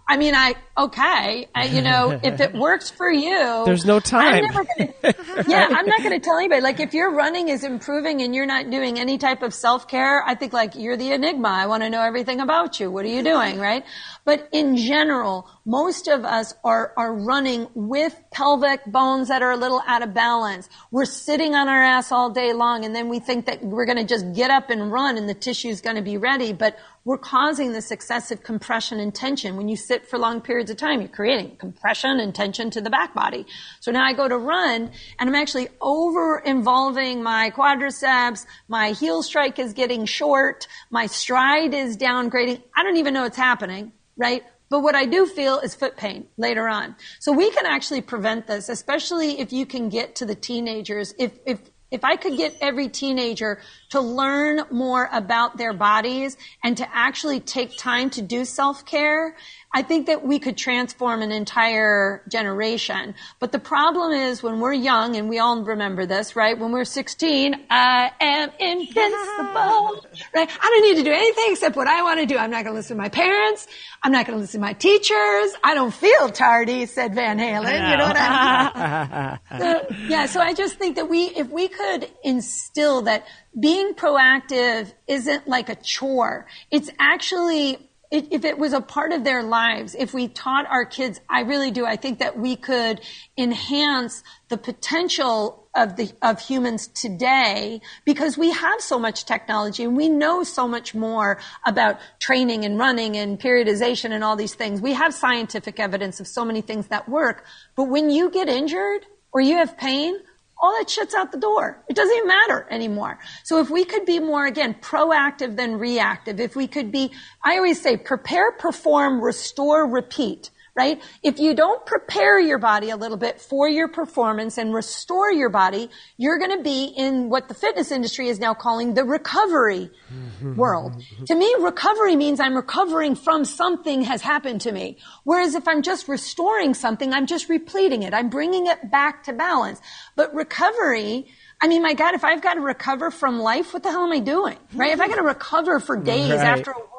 I 0.08 0.16
mean, 0.18 0.34
I 0.36 0.54
okay, 0.78 1.48
I, 1.52 1.64
you 1.66 1.82
know, 1.82 2.20
if 2.22 2.40
it 2.40 2.54
works 2.66 2.90
for 2.90 3.10
you, 3.10 3.64
There's 3.64 3.84
no 3.84 3.98
time. 3.98 4.34
I'm 4.34 4.44
never 4.44 4.64
gonna, 4.64 4.92
yeah, 5.48 5.68
I'm 5.70 5.86
not 5.86 5.98
going 5.98 6.12
to 6.12 6.20
tell 6.20 6.36
anybody. 6.38 6.60
Like, 6.60 6.78
if 6.78 6.94
your 6.94 7.12
running 7.12 7.48
is 7.48 7.64
improving 7.64 8.22
and 8.22 8.32
you're 8.32 8.46
not 8.46 8.70
doing 8.70 9.00
any 9.00 9.18
type 9.18 9.42
of 9.42 9.52
self 9.52 9.88
care, 9.88 10.22
I 10.22 10.36
think 10.36 10.52
like 10.52 10.76
you're 10.76 10.96
the 10.96 11.12
enigma. 11.12 11.48
I 11.48 11.66
want 11.66 11.82
to 11.82 11.90
know 11.90 12.02
everything 12.02 12.40
about 12.40 12.78
you. 12.78 12.88
What 12.88 13.04
are 13.04 13.08
you 13.08 13.24
doing, 13.24 13.58
right? 13.58 13.84
But 14.24 14.48
in 14.52 14.76
general, 14.76 15.48
most 15.66 16.07
of 16.07 16.24
us 16.24 16.55
are 16.64 16.94
are 16.96 17.12
running 17.12 17.68
with 17.74 18.18
pelvic 18.33 18.85
bones 18.87 19.29
that 19.29 19.42
are 19.42 19.50
a 19.50 19.57
little 19.57 19.83
out 19.87 20.02
of 20.02 20.14
balance. 20.14 20.68
We're 20.90 21.05
sitting 21.05 21.55
on 21.55 21.68
our 21.68 21.83
ass 21.83 22.12
all 22.12 22.31
day 22.31 22.52
long, 22.52 22.85
and 22.85 22.94
then 22.94 23.09
we 23.09 23.18
think 23.18 23.46
that 23.46 23.62
we're 23.62 23.85
going 23.85 23.98
to 23.98 24.05
just 24.05 24.33
get 24.33 24.50
up 24.50 24.70
and 24.70 24.90
run, 24.92 25.18
and 25.18 25.29
the 25.29 25.35
tissue 25.35 25.68
is 25.68 25.81
going 25.81 25.96
to 25.96 26.02
be 26.02 26.16
ready, 26.16 26.52
but 26.52 26.79
we're 27.07 27.18
causing 27.18 27.72
this 27.72 27.92
excessive 27.92 28.42
compression 28.42 28.98
and 28.98 29.14
tension. 29.14 29.57
When 29.57 29.68
you 29.68 29.76
sit 29.76 30.09
for 30.09 30.18
long 30.18 30.40
periods 30.40 30.72
of 30.72 30.76
time, 30.76 31.00
you're 31.00 31.09
creating 31.09 31.57
compression 31.57 32.18
and 32.18 32.35
tension 32.35 32.68
to 32.70 32.81
the 32.81 32.90
back 32.90 33.14
body. 33.14 33.46
So 33.79 33.92
now 33.92 34.05
I 34.05 34.12
go 34.12 34.26
to 34.26 34.37
run 34.37 34.90
and 35.20 35.29
I'm 35.29 35.37
actually 35.37 35.68
over 35.81 36.38
involving 36.38 37.22
my 37.22 37.52
quadriceps. 37.52 38.44
My 38.66 38.90
heel 38.90 39.22
strike 39.22 39.61
is 39.61 39.72
getting 39.72 40.05
short. 40.05 40.66
My 40.90 41.07
stride 41.07 41.74
is 41.74 41.96
downgrading. 41.96 42.61
I 42.74 42.83
don't 42.83 42.96
even 42.96 43.14
know 43.14 43.22
what's 43.22 43.37
happening, 43.37 43.92
right? 44.16 44.42
But 44.68 44.81
what 44.81 44.94
I 44.94 45.07
do 45.07 45.26
feel 45.26 45.59
is 45.61 45.74
foot 45.74 45.96
pain 45.96 46.26
later 46.37 46.68
on. 46.68 46.96
So 47.20 47.33
we 47.33 47.50
can 47.50 47.66
actually 47.66 48.00
prevent 48.00 48.46
this, 48.46 48.68
especially 48.68 49.38
if 49.40 49.52
you 49.52 49.64
can 49.64 49.88
get 49.88 50.16
to 50.16 50.26
the 50.26 50.35
teenagers. 50.35 51.14
If, 51.18 51.38
if, 51.46 51.61
if 51.90 52.05
I 52.05 52.16
could 52.16 52.37
get 52.37 52.57
every 52.61 52.88
teenager 52.88 53.61
to 53.90 54.00
learn 54.00 54.62
more 54.72 55.09
about 55.12 55.57
their 55.57 55.72
bodies 55.72 56.37
and 56.64 56.76
to 56.79 56.88
actually 56.94 57.38
take 57.38 57.79
time 57.79 58.11
to 58.11 58.22
do 58.22 58.44
self-care, 58.44 59.37
I 59.76 59.82
think 59.82 60.06
that 60.06 60.24
we 60.24 60.38
could 60.38 60.56
transform 60.56 61.20
an 61.20 61.30
entire 61.30 62.22
generation. 62.30 63.14
But 63.40 63.52
the 63.52 63.58
problem 63.58 64.10
is 64.10 64.42
when 64.42 64.58
we're 64.58 64.72
young, 64.72 65.16
and 65.16 65.28
we 65.28 65.38
all 65.38 65.62
remember 65.62 66.06
this, 66.06 66.34
right? 66.34 66.58
When 66.58 66.72
we're 66.72 66.86
16, 66.86 67.66
I 67.68 68.10
am 68.18 68.48
invincible, 68.58 70.06
right? 70.34 70.48
I 70.48 70.70
don't 70.70 70.82
need 70.82 70.96
to 70.96 71.02
do 71.02 71.12
anything 71.12 71.48
except 71.50 71.76
what 71.76 71.88
I 71.88 72.02
want 72.04 72.20
to 72.20 72.24
do. 72.24 72.38
I'm 72.38 72.50
not 72.50 72.64
going 72.64 72.72
to 72.72 72.78
listen 72.78 72.96
to 72.96 73.02
my 73.02 73.10
parents. 73.10 73.68
I'm 74.02 74.12
not 74.12 74.24
going 74.24 74.38
to 74.38 74.40
listen 74.40 74.60
to 74.62 74.66
my 74.66 74.72
teachers. 74.72 75.52
I 75.62 75.74
don't 75.74 75.92
feel 75.92 76.30
tardy, 76.30 76.86
said 76.86 77.14
Van 77.14 77.38
Halen. 77.38 77.90
You 77.90 77.98
know 77.98 78.07
what 78.07 78.16
I 78.18 79.38
mean? 79.51 79.61
so, 79.61 79.86
yeah, 80.09 80.24
so 80.24 80.40
I 80.40 80.55
just 80.55 80.76
think 80.78 80.96
that 80.96 81.11
we, 81.11 81.24
if 81.24 81.51
we 81.51 81.68
could 81.68 82.09
instill 82.24 83.03
that 83.03 83.26
being 83.61 83.92
proactive 83.92 84.94
isn't 85.07 85.46
like 85.46 85.68
a 85.68 85.74
chore, 85.74 86.46
it's 86.70 86.88
actually 86.98 87.86
if 88.11 88.44
it 88.44 88.59
was 88.59 88.72
a 88.72 88.80
part 88.80 89.12
of 89.12 89.24
their 89.24 89.42
lives, 89.42 89.94
if 89.98 90.14
we 90.14 90.28
taught 90.28 90.66
our 90.66 90.84
kids, 90.84 91.20
I 91.28 91.40
really 91.40 91.70
do. 91.70 91.84
I 91.84 91.96
think 91.96 92.20
that 92.20 92.38
we 92.38 92.57
could 92.57 93.00
enhance 93.36 94.22
the 94.48 94.57
potential 94.57 95.68
of 95.74 95.96
the 95.96 96.11
of 96.22 96.40
humans 96.40 96.86
today 96.88 97.80
because 98.04 98.38
we 98.38 98.50
have 98.50 98.80
so 98.80 98.98
much 98.98 99.26
technology 99.26 99.84
and 99.84 99.96
we 99.96 100.09
know 100.09 100.42
so 100.42 100.66
much 100.66 100.94
more 100.94 101.38
about 101.66 101.98
training 102.18 102.64
and 102.64 102.78
running 102.78 103.16
and 103.16 103.38
periodization 103.38 104.12
and 104.12 104.24
all 104.24 104.36
these 104.36 104.54
things. 104.54 104.80
We 104.80 104.94
have 104.94 105.12
scientific 105.12 105.78
evidence 105.78 106.20
of 106.20 106.26
so 106.26 106.44
many 106.44 106.62
things 106.62 106.86
that 106.88 107.09
work. 107.09 107.44
But 107.74 107.84
when 107.84 108.11
you 108.11 108.30
get 108.30 108.48
injured 108.48 109.04
or 109.32 109.40
you 109.40 109.57
have 109.57 109.76
pain, 109.76 110.18
all 110.59 110.76
that 110.78 110.88
shit's 110.88 111.14
out 111.14 111.32
the 111.32 111.38
door. 111.38 111.82
It 111.88 111.96
doesn't 111.96 112.16
even 112.16 112.28
matter 112.28 112.66
anymore. 112.70 113.18
So 113.44 113.61
if 113.61 113.70
we 113.70 113.84
could 113.84 114.07
be 114.07 114.18
more, 114.18 114.46
again, 114.46 114.74
proactive 114.80 115.57
than 115.57 115.78
reactive, 115.78 116.40
if 116.40 116.57
we 116.57 116.66
could 116.66 116.90
be, 116.90 117.12
I 117.44 117.57
always 117.57 117.80
say, 117.80 117.96
prepare, 117.96 118.52
perform, 118.52 119.20
restore, 119.20 119.86
repeat 119.86 120.50
right? 120.77 121.03
If 121.22 121.39
you 121.39 121.55
don't 121.55 121.85
prepare 121.87 122.39
your 122.39 122.59
body 122.59 122.91
a 122.91 122.97
little 122.97 123.16
bit 123.16 123.41
for 123.41 123.68
your 123.68 123.89
performance 123.89 124.59
and 124.59 124.74
restore 124.74 125.33
your 125.33 125.49
body, 125.49 125.91
you're 126.18 126.39
going 126.39 126.57
to 126.57 126.62
be 126.62 126.85
in 126.85 127.31
what 127.31 127.49
the 127.49 127.55
fitness 127.55 127.91
industry 127.91 128.29
is 128.29 128.39
now 128.39 128.53
calling 128.53 128.95
the 128.95 129.05
recovery 129.05 129.91
mm-hmm. 130.12 130.55
world. 130.55 131.03
to 131.27 131.35
me, 131.35 131.55
recovery 131.61 132.14
means 132.14 132.41
I'm 132.41 132.55
recovering 132.55 133.14
from 133.14 133.45
something 133.47 134.03
has 134.03 134.20
happened 134.20 134.61
to 134.62 134.72
me. 134.72 134.99
Whereas 135.24 135.55
if 135.55 135.66
I'm 135.66 135.81
just 135.83 136.09
restoring 136.09 136.74
something, 136.74 137.12
I'm 137.12 137.27
just 137.27 137.49
repleting 137.49 138.03
it. 138.03 138.12
I'm 138.12 138.29
bringing 138.29 138.66
it 138.66 138.91
back 138.91 139.24
to 139.24 139.33
balance. 139.33 139.81
But 140.14 140.35
recovery, 140.35 141.27
I 141.61 141.68
mean, 141.68 141.83
my 141.83 141.95
God, 141.95 142.14
if 142.14 142.22
I've 142.22 142.43
got 142.43 142.55
to 142.55 142.61
recover 142.61 143.11
from 143.11 143.41
life, 143.41 143.72
what 143.72 143.83
the 143.83 143.91
hell 143.91 144.05
am 144.05 144.12
I 144.12 144.18
doing? 144.18 144.59
Right? 144.74 144.93
If 144.93 145.01
I 145.01 145.09
got 145.09 145.16
to 145.16 145.22
recover 145.22 145.81
for 145.81 145.97
days 145.97 146.31
right. 146.31 146.39
after 146.41 146.70
a 146.70 146.95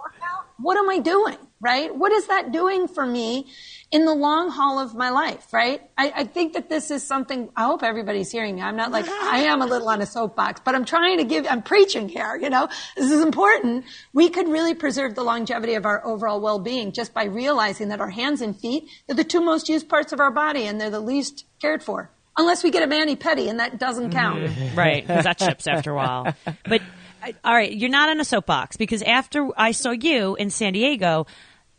what 0.58 0.78
am 0.78 0.90
I 0.90 1.00
doing? 1.00 1.38
right? 1.60 1.96
What 1.96 2.12
is 2.12 2.28
that 2.28 2.52
doing 2.52 2.88
for 2.88 3.06
me 3.06 3.48
in 3.92 4.06
the 4.06 4.14
long 4.14 4.50
haul 4.50 4.80
of 4.80 4.94
my 4.94 5.10
life, 5.10 5.52
right? 5.54 5.82
I, 5.98 6.12
I, 6.16 6.24
think 6.26 6.54
that 6.54 6.70
this 6.70 6.92
is 6.92 7.04
something, 7.04 7.50
I 7.56 7.64
hope 7.64 7.84
everybody's 7.84 8.32
hearing 8.32 8.56
me. 8.56 8.62
I'm 8.62 8.76
not 8.76 8.92
like, 8.92 9.08
I 9.10 9.46
am 9.46 9.62
a 9.62 9.66
little 9.66 9.88
on 9.90 10.02
a 10.02 10.06
soapbox, 10.06 10.62
but 10.64 10.76
I'm 10.76 10.86
trying 10.86 11.18
to 11.18 11.24
give, 11.24 11.48
I'm 11.50 11.64
preaching 11.64 12.10
here, 12.10 12.36
you 12.36 12.50
know? 12.50 12.68
This 12.96 13.12
is 13.12 13.22
important. 13.22 13.86
We 14.14 14.30
could 14.30 14.48
really 14.50 14.74
preserve 14.74 15.16
the 15.16 15.24
longevity 15.24 15.76
of 15.76 15.86
our 15.86 16.06
overall 16.06 16.42
well-being 16.42 16.92
just 16.92 17.14
by 17.14 17.26
realizing 17.26 17.88
that 17.90 18.02
our 18.02 18.10
hands 18.10 18.42
and 18.42 18.60
feet 18.60 18.88
are 19.10 19.16
the 19.16 19.24
two 19.24 19.42
most 19.42 19.70
used 19.70 19.88
parts 19.90 20.12
of 20.12 20.20
our 20.20 20.32
body 20.32 20.66
and 20.66 20.80
they're 20.80 20.90
the 20.90 21.00
least 21.00 21.46
cared 21.60 21.82
for. 21.82 22.12
Unless 22.40 22.64
we 22.64 22.70
get 22.70 22.84
a 22.84 22.88
mani-pedi 22.88 23.50
and 23.50 23.60
that 23.60 23.80
doesn't 23.80 24.12
count. 24.12 24.44
Mm-hmm. 24.44 24.78
Right, 24.78 25.08
because 25.08 25.24
that 25.24 25.40
ships 25.40 25.66
after 25.66 25.92
a 25.92 25.96
while. 25.96 26.36
But 26.66 26.82
all 27.44 27.54
right, 27.54 27.72
you're 27.72 27.90
not 27.90 28.10
on 28.10 28.20
a 28.20 28.26
soapbox 28.26 28.78
because 28.78 29.02
after 29.02 29.50
I 29.58 29.72
saw 29.72 29.92
you 29.92 30.36
in 30.36 30.50
San 30.50 30.74
Diego, 30.74 31.28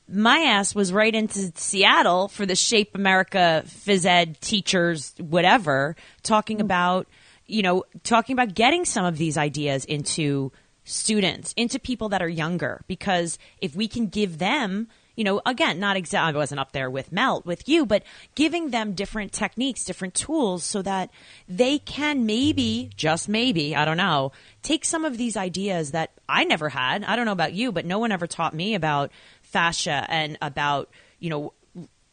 my 0.09 0.39
ass 0.39 0.74
was 0.74 0.93
right 0.93 1.14
into 1.14 1.53
Seattle 1.55 2.28
for 2.28 2.47
the 2.47 2.57
Shape 2.57 2.95
America 2.95 3.62
phys 3.66 4.07
ed 4.07 4.41
teachers, 4.41 5.14
whatever, 5.18 5.97
talking 6.22 6.61
about, 6.61 7.07
you 7.47 7.62
know, 7.62 7.84
talking 8.05 8.32
about 8.32 8.55
getting 8.55 8.84
some 8.84 9.05
of 9.05 9.18
these 9.18 9.36
ideas 9.36 9.84
into 9.84 10.51
students, 10.84 11.53
into 11.57 11.78
people 11.78 12.09
that 12.09 12.22
are 12.22 12.28
younger, 12.28 12.82
because 12.86 13.39
if 13.61 13.76
we 13.76 13.86
can 13.86 14.07
give 14.07 14.39
them, 14.39 14.89
you 15.19 15.25
know, 15.25 15.43
again, 15.45 15.81
not 15.81 15.97
exactly, 15.97 16.33
I 16.33 16.39
wasn't 16.39 16.61
up 16.61 16.71
there 16.71 16.89
with 16.89 17.11
Melt, 17.11 17.45
with 17.45 17.69
you, 17.69 17.85
but 17.85 18.05
giving 18.37 18.71
them 18.71 18.93
different 18.93 19.33
techniques, 19.33 19.85
different 19.85 20.14
tools 20.14 20.62
so 20.62 20.81
that 20.83 21.11
they 21.49 21.81
can 21.81 22.25
maybe, 22.25 22.89
just 22.95 23.29
maybe, 23.29 23.75
I 23.75 23.85
don't 23.85 23.97
know, 23.97 24.31
take 24.62 24.85
some 24.85 25.05
of 25.05 25.19
these 25.19 25.37
ideas 25.37 25.91
that 25.91 26.12
I 26.29 26.45
never 26.45 26.69
had. 26.69 27.03
I 27.03 27.16
don't 27.16 27.27
know 27.27 27.33
about 27.33 27.53
you, 27.53 27.73
but 27.73 27.85
no 27.85 27.99
one 27.99 28.12
ever 28.12 28.29
taught 28.29 28.55
me 28.55 28.77
about 28.77 29.11
fascia 29.43 30.07
and 30.09 30.39
about 30.41 30.89
you 31.19 31.31
know 31.31 31.53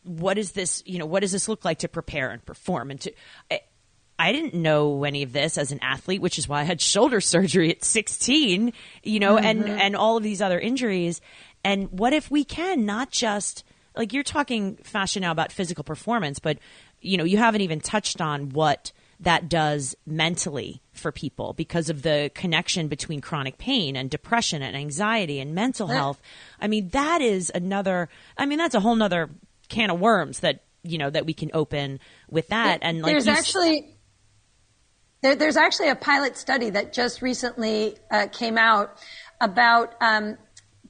what 0.03 0.39
is 0.39 0.53
this 0.53 0.81
you 0.85 0.97
know 0.97 1.05
what 1.05 1.19
does 1.19 1.31
this 1.31 1.47
look 1.49 1.65
like 1.65 1.79
to 1.79 1.89
prepare 1.89 2.31
and 2.31 2.43
perform 2.45 2.89
and 2.89 3.01
to 3.01 3.11
I, 3.51 3.59
I 4.17 4.31
didn't 4.31 4.53
know 4.53 5.03
any 5.03 5.23
of 5.23 5.33
this 5.33 5.57
as 5.57 5.73
an 5.73 5.79
athlete, 5.81 6.21
which 6.21 6.39
is 6.39 6.47
why 6.47 6.61
I 6.61 6.63
had 6.63 6.79
shoulder 6.79 7.19
surgery 7.19 7.69
at 7.71 7.83
16, 7.83 8.71
you 9.03 9.19
know, 9.19 9.35
mm-hmm. 9.35 9.45
and 9.45 9.69
and 9.69 9.95
all 9.95 10.15
of 10.17 10.23
these 10.23 10.41
other 10.41 10.59
injuries. 10.59 11.19
And 11.65 11.91
what 11.91 12.13
if 12.13 12.29
we 12.29 12.45
can 12.45 12.85
not 12.85 13.11
just 13.11 13.63
like 13.97 14.13
you're 14.13 14.23
talking 14.23 14.77
fascia 14.83 15.19
now 15.19 15.31
about 15.31 15.51
physical 15.51 15.83
performance, 15.83 16.37
but 16.37 16.59
you 17.01 17.17
know, 17.17 17.23
you 17.23 17.37
haven't 17.37 17.61
even 17.61 17.81
touched 17.81 18.21
on 18.21 18.49
what 18.49 18.91
that 19.19 19.49
does 19.49 19.95
mentally 20.05 20.81
for 20.91 21.11
people 21.11 21.53
because 21.53 21.89
of 21.89 22.03
the 22.03 22.29
connection 22.35 22.87
between 22.87 23.19
chronic 23.19 23.57
pain 23.57 23.95
and 23.95 24.09
depression 24.09 24.61
and 24.61 24.75
anxiety 24.75 25.39
and 25.39 25.55
mental 25.55 25.87
health. 25.87 26.21
I 26.59 26.67
mean, 26.67 26.89
that 26.89 27.21
is 27.21 27.51
another, 27.55 28.09
I 28.37 28.45
mean, 28.45 28.57
that's 28.57 28.75
a 28.75 28.79
whole 28.79 28.95
nother 28.95 29.29
can 29.69 29.89
of 29.89 29.99
worms 29.99 30.41
that, 30.41 30.63
you 30.83 30.97
know, 30.97 31.09
that 31.09 31.25
we 31.25 31.33
can 31.33 31.49
open 31.53 31.99
with 32.29 32.49
that. 32.49 32.79
And 32.81 33.01
like, 33.01 33.13
there's 33.13 33.27
actually, 33.27 33.95
there, 35.21 35.35
there's 35.35 35.57
actually 35.57 35.89
a 35.89 35.95
pilot 35.95 36.37
study 36.37 36.69
that 36.71 36.93
just 36.93 37.21
recently 37.21 37.97
uh, 38.11 38.27
came 38.31 38.57
out 38.57 38.97
about 39.39 39.95
um, 40.01 40.37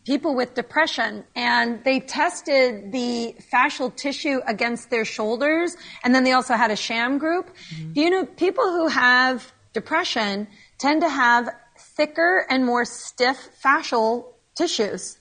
people 0.05 0.35
with 0.35 0.53
depression 0.53 1.23
and 1.35 1.83
they 1.83 1.99
tested 1.99 2.91
the 2.91 3.35
fascial 3.51 3.93
tissue 3.95 4.39
against 4.47 4.89
their 4.89 5.03
shoulders 5.03 5.75
and 6.03 6.13
then 6.13 6.23
they 6.23 6.31
also 6.31 6.53
had 6.53 6.71
a 6.71 6.75
sham 6.75 7.17
group. 7.17 7.49
Mm-hmm. 7.73 7.93
Do 7.93 8.01
you 8.01 8.09
know 8.09 8.25
people 8.25 8.65
who 8.65 8.87
have 8.87 9.51
depression 9.73 10.47
tend 10.77 11.01
to 11.01 11.09
have 11.09 11.49
thicker 11.77 12.45
and 12.49 12.65
more 12.65 12.85
stiff 12.85 13.49
fascial 13.63 14.25
tissues? 14.55 15.17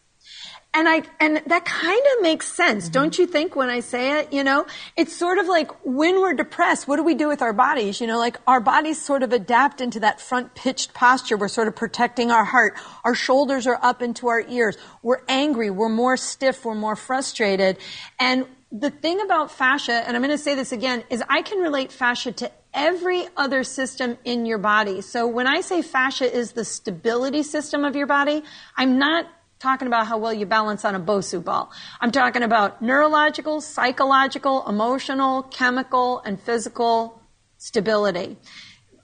And 0.74 0.88
I 0.88 1.02
and 1.20 1.40
that 1.46 1.64
kind 1.64 2.02
of 2.16 2.22
makes 2.22 2.52
sense, 2.52 2.84
mm-hmm. 2.84 2.92
don't 2.92 3.18
you 3.18 3.26
think? 3.26 3.54
When 3.54 3.70
I 3.70 3.80
say 3.80 4.20
it, 4.20 4.32
you 4.32 4.42
know, 4.42 4.66
it's 4.96 5.14
sort 5.14 5.38
of 5.38 5.46
like 5.46 5.70
when 5.84 6.20
we're 6.20 6.34
depressed, 6.34 6.88
what 6.88 6.96
do 6.96 7.04
we 7.04 7.14
do 7.14 7.28
with 7.28 7.42
our 7.42 7.52
bodies? 7.52 8.00
You 8.00 8.06
know, 8.06 8.18
like 8.18 8.38
our 8.46 8.60
bodies 8.60 9.00
sort 9.00 9.22
of 9.22 9.32
adapt 9.32 9.80
into 9.80 10.00
that 10.00 10.20
front 10.20 10.54
pitched 10.54 10.92
posture. 10.92 11.36
We're 11.36 11.48
sort 11.48 11.68
of 11.68 11.76
protecting 11.76 12.30
our 12.30 12.44
heart. 12.44 12.76
Our 13.04 13.14
shoulders 13.14 13.66
are 13.66 13.78
up 13.82 14.02
into 14.02 14.28
our 14.28 14.40
ears. 14.40 14.76
We're 15.02 15.22
angry. 15.28 15.70
We're 15.70 15.88
more 15.88 16.16
stiff. 16.16 16.64
We're 16.64 16.74
more 16.74 16.96
frustrated. 16.96 17.78
And 18.18 18.46
the 18.72 18.90
thing 18.90 19.20
about 19.20 19.52
fascia, 19.52 19.92
and 19.92 20.16
I'm 20.16 20.22
going 20.22 20.36
to 20.36 20.42
say 20.42 20.56
this 20.56 20.72
again, 20.72 21.04
is 21.08 21.22
I 21.28 21.42
can 21.42 21.58
relate 21.60 21.92
fascia 21.92 22.32
to 22.32 22.50
every 22.72 23.28
other 23.36 23.62
system 23.62 24.18
in 24.24 24.46
your 24.46 24.58
body. 24.58 25.00
So 25.00 25.28
when 25.28 25.46
I 25.46 25.60
say 25.60 25.80
fascia 25.80 26.30
is 26.30 26.52
the 26.52 26.64
stability 26.64 27.44
system 27.44 27.84
of 27.84 27.94
your 27.94 28.08
body, 28.08 28.42
I'm 28.76 28.98
not 28.98 29.28
talking 29.64 29.88
about 29.88 30.06
how 30.06 30.18
well 30.18 30.32
you 30.32 30.44
balance 30.44 30.84
on 30.84 30.94
a 30.94 31.00
Bosu 31.00 31.42
ball. 31.42 31.72
I'm 32.02 32.12
talking 32.12 32.42
about 32.42 32.82
neurological, 32.82 33.62
psychological, 33.62 34.68
emotional, 34.68 35.44
chemical, 35.44 36.20
and 36.20 36.38
physical 36.38 37.22
stability. 37.56 38.36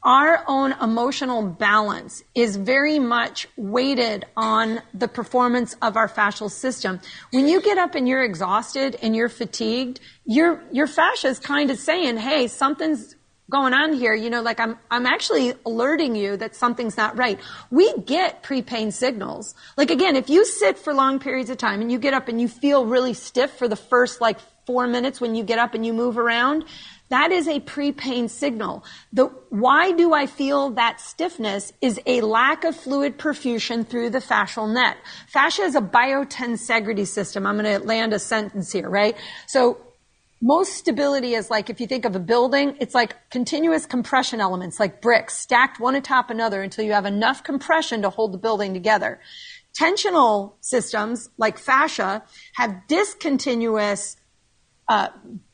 Our 0.02 0.44
own 0.46 0.72
emotional 0.80 1.42
balance 1.42 2.22
is 2.34 2.56
very 2.56 2.98
much 2.98 3.48
weighted 3.56 4.26
on 4.36 4.82
the 4.92 5.08
performance 5.08 5.76
of 5.80 5.96
our 5.96 6.08
fascial 6.08 6.50
system. 6.50 7.00
When 7.32 7.48
you 7.48 7.62
get 7.62 7.78
up 7.78 7.94
and 7.94 8.06
you're 8.06 8.22
exhausted 8.22 8.96
and 9.02 9.16
you're 9.16 9.28
fatigued, 9.30 10.00
your, 10.24 10.62
your 10.72 10.86
fascia 10.86 11.28
is 11.28 11.38
kind 11.38 11.70
of 11.70 11.78
saying, 11.78 12.18
hey, 12.18 12.48
something's 12.48 13.14
going 13.50 13.74
on 13.74 13.92
here, 13.92 14.14
you 14.14 14.30
know, 14.30 14.42
like 14.42 14.60
I'm, 14.60 14.78
I'm 14.90 15.06
actually 15.06 15.54
alerting 15.66 16.14
you 16.14 16.36
that 16.36 16.54
something's 16.54 16.96
not 16.96 17.18
right. 17.18 17.38
We 17.70 17.92
get 17.98 18.42
pre-pain 18.42 18.92
signals. 18.92 19.54
Like 19.76 19.90
again, 19.90 20.16
if 20.16 20.30
you 20.30 20.44
sit 20.44 20.78
for 20.78 20.94
long 20.94 21.18
periods 21.18 21.50
of 21.50 21.58
time 21.58 21.80
and 21.80 21.90
you 21.90 21.98
get 21.98 22.14
up 22.14 22.28
and 22.28 22.40
you 22.40 22.48
feel 22.48 22.86
really 22.86 23.12
stiff 23.12 23.50
for 23.50 23.68
the 23.68 23.76
first 23.76 24.20
like 24.20 24.38
four 24.66 24.86
minutes 24.86 25.20
when 25.20 25.34
you 25.34 25.42
get 25.42 25.58
up 25.58 25.74
and 25.74 25.84
you 25.84 25.92
move 25.92 26.16
around, 26.16 26.64
that 27.08 27.32
is 27.32 27.48
a 27.48 27.58
pre-pain 27.58 28.28
signal. 28.28 28.84
The, 29.12 29.26
why 29.48 29.90
do 29.90 30.14
I 30.14 30.26
feel 30.26 30.70
that 30.70 31.00
stiffness 31.00 31.72
is 31.80 32.00
a 32.06 32.20
lack 32.20 32.62
of 32.62 32.76
fluid 32.76 33.18
perfusion 33.18 33.84
through 33.86 34.10
the 34.10 34.20
fascial 34.20 34.72
net. 34.72 34.96
Fascia 35.26 35.62
is 35.62 35.74
a 35.74 35.80
biotensegrity 35.80 37.06
system. 37.08 37.46
I'm 37.46 37.58
going 37.58 37.80
to 37.80 37.84
land 37.84 38.12
a 38.12 38.20
sentence 38.20 38.70
here, 38.70 38.88
right? 38.88 39.16
So 39.48 39.78
most 40.42 40.72
stability 40.74 41.34
is 41.34 41.50
like 41.50 41.68
if 41.68 41.80
you 41.80 41.86
think 41.86 42.04
of 42.04 42.16
a 42.16 42.20
building, 42.20 42.76
it's 42.80 42.94
like 42.94 43.14
continuous 43.30 43.84
compression 43.86 44.40
elements, 44.40 44.80
like 44.80 45.02
bricks 45.02 45.36
stacked 45.36 45.78
one 45.78 45.94
atop 45.94 46.30
another 46.30 46.62
until 46.62 46.84
you 46.84 46.92
have 46.92 47.06
enough 47.06 47.44
compression 47.44 48.02
to 48.02 48.10
hold 48.10 48.32
the 48.32 48.38
building 48.38 48.72
together. 48.72 49.20
tensional 49.74 50.54
systems 50.60 51.30
like 51.38 51.58
fascia 51.58 52.22
have 52.54 52.86
discontinuous 52.88 54.16
uh, 54.88 55.08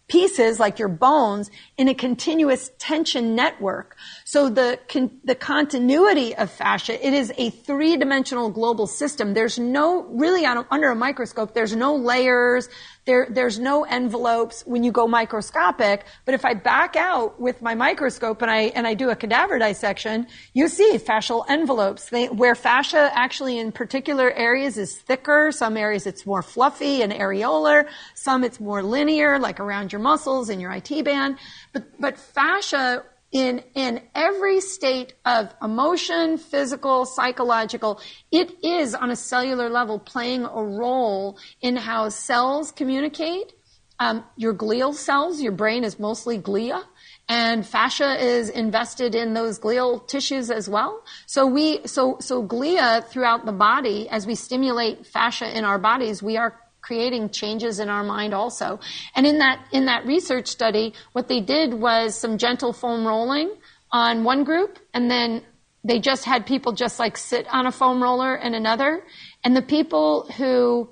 pieces 0.09 0.61
like 0.61 0.79
your 0.79 0.89
bones 0.89 1.51
in 1.77 1.89
a 1.89 1.95
continuous 1.95 2.71
tension 2.79 3.35
network. 3.35 3.97
So 4.25 4.49
the 4.49 4.79
con- 4.89 5.19
the 5.25 5.35
continuity 5.35 6.35
of 6.35 6.51
fascia, 6.51 7.05
it 7.05 7.13
is 7.13 7.33
a 7.37 7.51
three-dimensional 7.51 8.51
global 8.51 8.87
system. 8.87 9.35
There's 9.35 9.59
no 9.59 10.05
really 10.05 10.47
on, 10.47 10.65
under 10.71 10.91
a 10.91 10.95
microscope, 10.95 11.55
there's 11.55 11.75
no 11.75 11.97
layers, 11.97 12.69
there, 13.07 13.29
there's 13.31 13.59
no 13.59 13.85
envelopes 13.85 14.63
when 14.67 14.83
you 14.83 14.91
go 14.93 15.07
microscopic, 15.07 16.05
but 16.25 16.35
if 16.35 16.45
I 16.45 16.55
back 16.55 16.97
out 16.97 17.41
with 17.41 17.63
my 17.63 17.75
microscope 17.75 18.43
and 18.43 18.51
I, 18.51 18.73
and 18.75 18.87
I 18.87 18.95
do 18.95 19.11
a 19.11 19.17
cadaver 19.17 19.59
dissection, 19.59 20.27
you 20.55 20.69
see 20.69 20.99
fascial 20.99 21.45
envelopes. 21.49 22.11
They, 22.11 22.27
where 22.27 22.57
fascia 22.57 23.11
actually 23.15 23.59
in 23.59 23.71
particular 23.71 24.33
areas 24.33 24.77
is 24.77 24.97
thicker, 24.97 25.53
some 25.53 25.77
areas 25.77 26.07
it's 26.07 26.27
more 26.27 26.43
fluffy 26.43 27.01
and 27.03 27.13
areolar, 27.13 27.89
some 28.15 28.43
it's 28.43 28.59
more 28.59 28.83
linear, 28.83 29.39
like 29.39 29.61
around 29.61 29.93
your 29.93 30.01
muscles 30.01 30.49
and 30.49 30.61
your 30.61 30.73
IT 30.73 31.05
band. 31.05 31.39
But, 31.73 32.01
but 32.01 32.19
fascia 32.19 33.05
in, 33.37 33.63
in 33.75 34.01
every 34.15 34.63
state 34.63 35.13
of 35.27 35.55
emotion, 35.63 36.39
physical, 36.39 37.05
psychological, 37.05 38.01
it 38.33 38.65
is 38.65 38.95
on 38.95 39.11
a 39.11 39.17
cellular 39.17 39.69
level 39.69 39.99
playing 39.99 40.47
a 40.47 40.65
role 40.65 41.39
in 41.61 41.77
how 41.77 42.09
cells 42.09 42.73
communicate. 42.73 43.53
Um, 43.99 44.25
your 44.37 44.55
glial 44.55 44.95
cells, 44.95 45.43
your 45.43 45.53
brain 45.53 45.85
is 45.85 45.99
mostly 45.99 46.39
glia, 46.39 46.83
and 47.29 47.67
fascia 47.67 48.17
is 48.19 48.49
invested 48.49 49.15
in 49.15 49.35
those 49.35 49.59
glial 49.59 50.09
tissues 50.09 50.51
as 50.51 50.67
well. 50.67 51.03
So 51.27 51.47
we, 51.47 51.87
so, 51.87 52.17
so 52.21 52.43
glia 52.43 53.05
throughout 53.05 53.45
the 53.45 53.53
body, 53.53 54.09
as 54.09 54.27
we 54.27 54.35
stimulate 54.35 55.07
fascia 55.07 55.55
in 55.55 55.67
our 55.67 55.79
bodies, 55.79 56.23
we 56.23 56.39
are 56.39 56.59
creating 56.87 57.31
changes 57.31 57.81
in 57.81 57.89
our 57.89 58.05
mind 58.05 58.33
also. 58.33 58.79
And 59.17 59.27
in 59.27 59.39
that, 59.39 59.67
in 59.73 59.87
that 59.87 60.07
research 60.07 60.47
study, 60.47 60.95
what 61.13 61.27
they 61.27 61.41
did 61.41 61.75
was 61.75 62.17
some 62.17 62.39
gentle 62.39 62.73
foam 62.73 63.05
rolling 63.05 63.51
on 63.91 64.23
one 64.23 64.45
group 64.45 64.79
and 64.95 65.11
then 65.11 65.43
they 65.83 65.99
just 65.99 66.25
had 66.25 66.47
people 66.47 66.73
just 66.73 66.99
like 67.01 67.17
sit 67.17 67.47
on 67.53 67.67
a 67.67 67.73
foam 67.73 68.03
roller 68.03 68.37
in 68.37 68.55
another. 68.55 69.05
And 69.43 69.57
the 69.57 69.63
people 69.63 70.31
who 70.37 70.89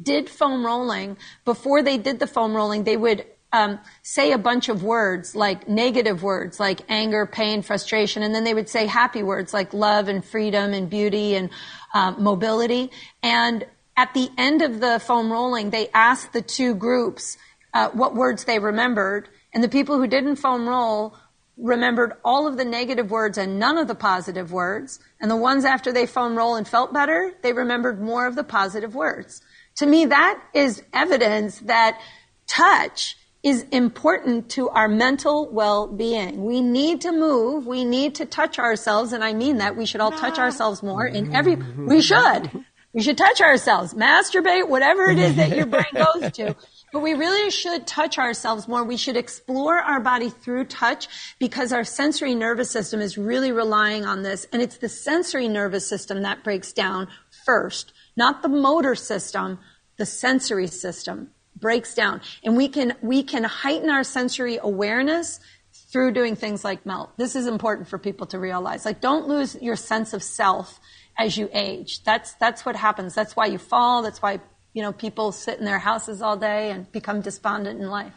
did 0.00 0.28
foam 0.28 0.66
rolling, 0.66 1.16
before 1.44 1.82
they 1.82 1.98
did 1.98 2.18
the 2.18 2.26
foam 2.26 2.54
rolling, 2.54 2.82
they 2.84 2.96
would 2.96 3.24
um, 3.52 3.78
say 4.02 4.32
a 4.32 4.38
bunch 4.38 4.68
of 4.68 4.82
words 4.82 5.34
like 5.36 5.68
negative 5.68 6.22
words 6.22 6.58
like 6.58 6.80
anger, 6.88 7.26
pain, 7.26 7.62
frustration, 7.62 8.22
and 8.22 8.34
then 8.34 8.44
they 8.44 8.54
would 8.54 8.68
say 8.68 8.86
happy 8.86 9.22
words 9.22 9.52
like 9.52 9.74
love 9.74 10.08
and 10.08 10.24
freedom 10.24 10.72
and 10.72 10.88
beauty 10.88 11.34
and 11.34 11.50
uh, 11.94 12.12
mobility. 12.12 12.90
And 13.22 13.66
at 13.96 14.14
the 14.14 14.30
end 14.38 14.62
of 14.62 14.80
the 14.80 14.98
foam 15.00 15.30
rolling, 15.30 15.70
they 15.70 15.88
asked 15.94 16.32
the 16.32 16.42
two 16.42 16.74
groups 16.74 17.36
uh, 17.74 17.88
what 17.90 18.14
words 18.14 18.44
they 18.44 18.58
remembered, 18.58 19.28
and 19.52 19.62
the 19.62 19.68
people 19.68 19.98
who 19.98 20.06
didn't 20.06 20.36
foam 20.36 20.68
roll 20.68 21.14
remembered 21.58 22.14
all 22.24 22.46
of 22.46 22.56
the 22.56 22.64
negative 22.64 23.10
words 23.10 23.36
and 23.36 23.58
none 23.58 23.76
of 23.76 23.86
the 23.86 23.94
positive 23.94 24.52
words. 24.52 24.98
And 25.20 25.30
the 25.30 25.36
ones 25.36 25.64
after 25.64 25.92
they 25.92 26.06
foam 26.06 26.36
roll 26.36 26.56
and 26.56 26.66
felt 26.66 26.92
better, 26.92 27.32
they 27.42 27.52
remembered 27.52 28.00
more 28.00 28.26
of 28.26 28.34
the 28.34 28.44
positive 28.44 28.94
words. 28.94 29.42
To 29.76 29.86
me, 29.86 30.06
that 30.06 30.42
is 30.54 30.82
evidence 30.92 31.58
that 31.60 32.00
touch 32.46 33.16
is 33.42 33.66
important 33.72 34.48
to 34.50 34.68
our 34.68 34.88
mental 34.88 35.50
well-being. 35.50 36.44
We 36.44 36.60
need 36.60 37.00
to 37.02 37.12
move. 37.12 37.66
We 37.66 37.84
need 37.84 38.14
to 38.16 38.26
touch 38.26 38.58
ourselves. 38.58 39.12
And 39.12 39.24
I 39.24 39.32
mean 39.32 39.58
that 39.58 39.76
we 39.76 39.84
should 39.84 40.00
all 40.00 40.12
touch 40.12 40.38
ourselves 40.38 40.82
more 40.82 41.06
in 41.06 41.34
every, 41.34 41.56
we 41.56 42.00
should. 42.00 42.50
We 42.94 43.00
should 43.00 43.16
touch 43.16 43.40
ourselves, 43.40 43.94
masturbate, 43.94 44.68
whatever 44.68 45.06
it 45.06 45.18
is 45.18 45.36
that 45.36 45.56
your 45.56 45.66
brain 45.74 45.84
goes 45.94 46.30
to. 46.32 46.54
But 46.92 47.00
we 47.00 47.14
really 47.14 47.50
should 47.50 47.86
touch 47.86 48.18
ourselves 48.18 48.68
more. 48.68 48.84
We 48.84 48.98
should 48.98 49.16
explore 49.16 49.78
our 49.78 49.98
body 49.98 50.28
through 50.28 50.66
touch 50.66 51.08
because 51.38 51.72
our 51.72 51.84
sensory 51.84 52.34
nervous 52.34 52.70
system 52.70 53.00
is 53.00 53.16
really 53.16 53.50
relying 53.50 54.04
on 54.04 54.22
this. 54.22 54.46
And 54.52 54.60
it's 54.60 54.76
the 54.76 54.90
sensory 54.90 55.48
nervous 55.48 55.88
system 55.88 56.20
that 56.22 56.44
breaks 56.44 56.72
down 56.72 57.08
first, 57.46 57.94
not 58.14 58.42
the 58.42 58.50
motor 58.50 58.94
system, 58.94 59.58
the 59.96 60.04
sensory 60.04 60.66
system 60.66 61.30
breaks 61.56 61.94
down. 61.94 62.20
And 62.44 62.58
we 62.58 62.68
can, 62.68 62.94
we 63.00 63.22
can 63.22 63.44
heighten 63.44 63.88
our 63.88 64.04
sensory 64.04 64.58
awareness 64.62 65.40
through 65.72 66.12
doing 66.12 66.36
things 66.36 66.64
like 66.64 66.84
melt. 66.84 67.16
This 67.16 67.36
is 67.36 67.46
important 67.46 67.88
for 67.88 67.98
people 67.98 68.26
to 68.28 68.38
realize. 68.38 68.84
Like, 68.84 69.00
don't 69.00 69.28
lose 69.28 69.56
your 69.60 69.76
sense 69.76 70.12
of 70.12 70.22
self 70.22 70.78
as 71.18 71.36
you 71.36 71.48
age. 71.52 72.02
That's, 72.04 72.34
that's 72.34 72.64
what 72.64 72.76
happens. 72.76 73.14
That's 73.14 73.36
why 73.36 73.46
you 73.46 73.58
fall. 73.58 74.02
That's 74.02 74.20
why, 74.20 74.40
you 74.72 74.82
know, 74.82 74.92
people 74.92 75.32
sit 75.32 75.58
in 75.58 75.64
their 75.64 75.78
houses 75.78 76.22
all 76.22 76.36
day 76.36 76.70
and 76.70 76.90
become 76.92 77.20
despondent 77.20 77.80
in 77.80 77.88
life. 77.88 78.12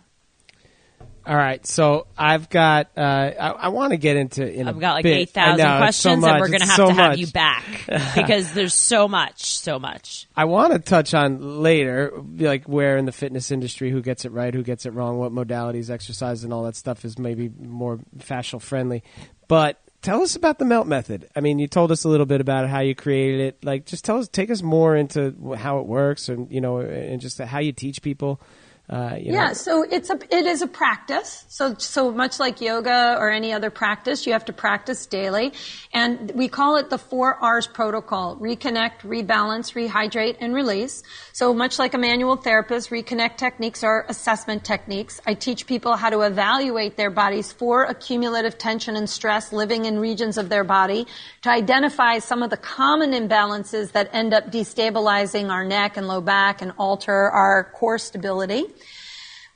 All 1.28 1.36
right, 1.36 1.66
so 1.66 2.06
I've 2.16 2.50
got. 2.50 2.92
Uh, 2.96 3.02
I, 3.02 3.50
I 3.50 3.68
want 3.70 3.92
to 3.92 3.98
get 3.98 4.16
into. 4.16 4.48
In 4.48 4.68
I've 4.68 4.80
got 4.80 4.94
like 4.94 5.04
bit. 5.04 5.18
eight 5.18 5.30
thousand 5.32 5.66
questions, 5.78 6.24
so 6.24 6.30
and 6.30 6.40
we're 6.40 6.50
going 6.50 6.60
to 6.60 6.68
have 6.68 6.76
so 6.76 6.88
to 6.88 6.94
have 6.94 7.12
much. 7.12 7.18
you 7.18 7.28
back 7.28 7.66
because 8.16 8.54
there's 8.54 8.76
so 8.76 9.08
much, 9.08 9.58
so 9.58 9.80
much. 9.80 10.28
I 10.36 10.46
want 10.46 10.74
to 10.74 10.80
touch 10.80 11.16
on 11.16 11.64
later, 11.64 12.12
like 12.38 12.66
where 12.66 12.98
in 12.98 13.06
the 13.06 13.12
fitness 13.12 13.50
industry, 13.50 13.90
who 13.90 14.04
gets 14.04 14.26
it 14.26 14.34
right, 14.34 14.54
who 14.54 14.62
gets 14.62 14.86
it 14.86 14.92
wrong, 14.92 15.18
what 15.18 15.32
modalities, 15.32 15.90
exercise, 15.90 16.44
and 16.44 16.54
all 16.54 16.64
that 16.66 16.76
stuff 16.76 17.04
is 17.04 17.18
maybe 17.18 17.50
more 17.50 17.98
fascial 18.20 18.62
friendly. 18.62 19.04
But 19.48 19.82
tell 20.06 20.22
us 20.22 20.36
about 20.36 20.60
the 20.60 20.66
melt 20.66 20.86
method. 20.86 21.28
I 21.36 21.40
mean, 21.40 21.58
you 21.58 21.68
told 21.68 21.92
us 21.92 22.04
a 22.04 22.10
little 22.10 22.28
bit 22.28 22.40
about 22.40 22.70
how 22.70 22.80
you 22.80 22.94
created 22.94 23.42
it. 23.42 23.66
Like, 23.66 23.86
just 23.86 24.06
tell 24.06 24.20
us, 24.20 24.28
take 24.28 24.52
us 24.52 24.62
more 24.62 24.96
into 24.96 25.56
how 25.58 25.80
it 25.80 25.88
works, 25.88 26.30
and 26.30 26.50
you 26.52 26.62
know, 26.62 26.80
and 26.80 27.20
just 27.20 27.40
how 27.40 27.60
you 27.60 27.72
teach 27.72 28.04
people. 28.04 28.40
Uh, 28.88 29.16
you 29.20 29.32
know. 29.32 29.40
Yeah, 29.40 29.54
so 29.54 29.82
it's 29.82 30.12
a 30.12 30.20
it 30.30 30.46
is 30.46 30.62
a 30.62 30.68
practice. 30.68 31.44
So 31.48 31.74
so 31.80 32.12
much 32.12 32.40
like 32.40 32.62
yoga 32.62 33.18
or 33.20 33.32
any 33.32 33.52
other 33.52 33.72
practice, 33.72 34.28
you 34.28 34.34
have 34.34 34.46
to 34.46 34.54
practice 34.54 35.08
daily, 35.08 35.54
and 35.92 36.32
we 36.36 36.48
call 36.48 36.76
it 36.76 36.92
the 36.92 37.00
four 37.00 37.34
R's 37.44 37.66
protocol: 37.66 38.38
reconnect, 38.38 39.02
rebalance, 39.02 39.74
rehydrate, 39.74 40.38
and 40.40 40.54
release. 40.54 41.02
So 41.34 41.52
much 41.52 41.80
like 41.80 41.96
a 41.96 41.98
manual 41.98 42.36
therapist, 42.36 42.92
reconnect 42.92 43.38
techniques 43.38 43.84
are 43.84 44.06
assessment 44.08 44.64
techniques. 44.64 45.20
I 45.26 45.34
teach 45.34 45.66
people 45.66 45.96
how 45.96 46.12
to 46.12 46.22
evaluate 46.22 46.96
their 46.96 47.10
bodies 47.10 47.52
for 47.52 47.86
accumulative 47.86 48.60
tension 48.60 48.96
and 48.96 49.10
stress 49.10 49.52
living 49.52 49.86
in 49.86 49.98
regions 49.98 50.38
of 50.38 50.50
their 50.50 50.64
body 50.64 51.08
to 51.42 51.50
identify 51.50 52.20
some 52.20 52.44
of 52.44 52.52
the 52.52 52.58
common 52.58 53.14
imbalances 53.14 53.94
that 53.94 54.12
end 54.14 54.32
up 54.32 54.52
destabilizing 54.52 55.50
our 55.50 55.66
neck 55.66 55.98
and 55.98 56.08
low 56.08 56.22
back 56.22 56.62
and 56.62 56.72
alter 56.78 57.32
our 57.32 57.72
core 57.74 57.98
stability. 57.98 58.66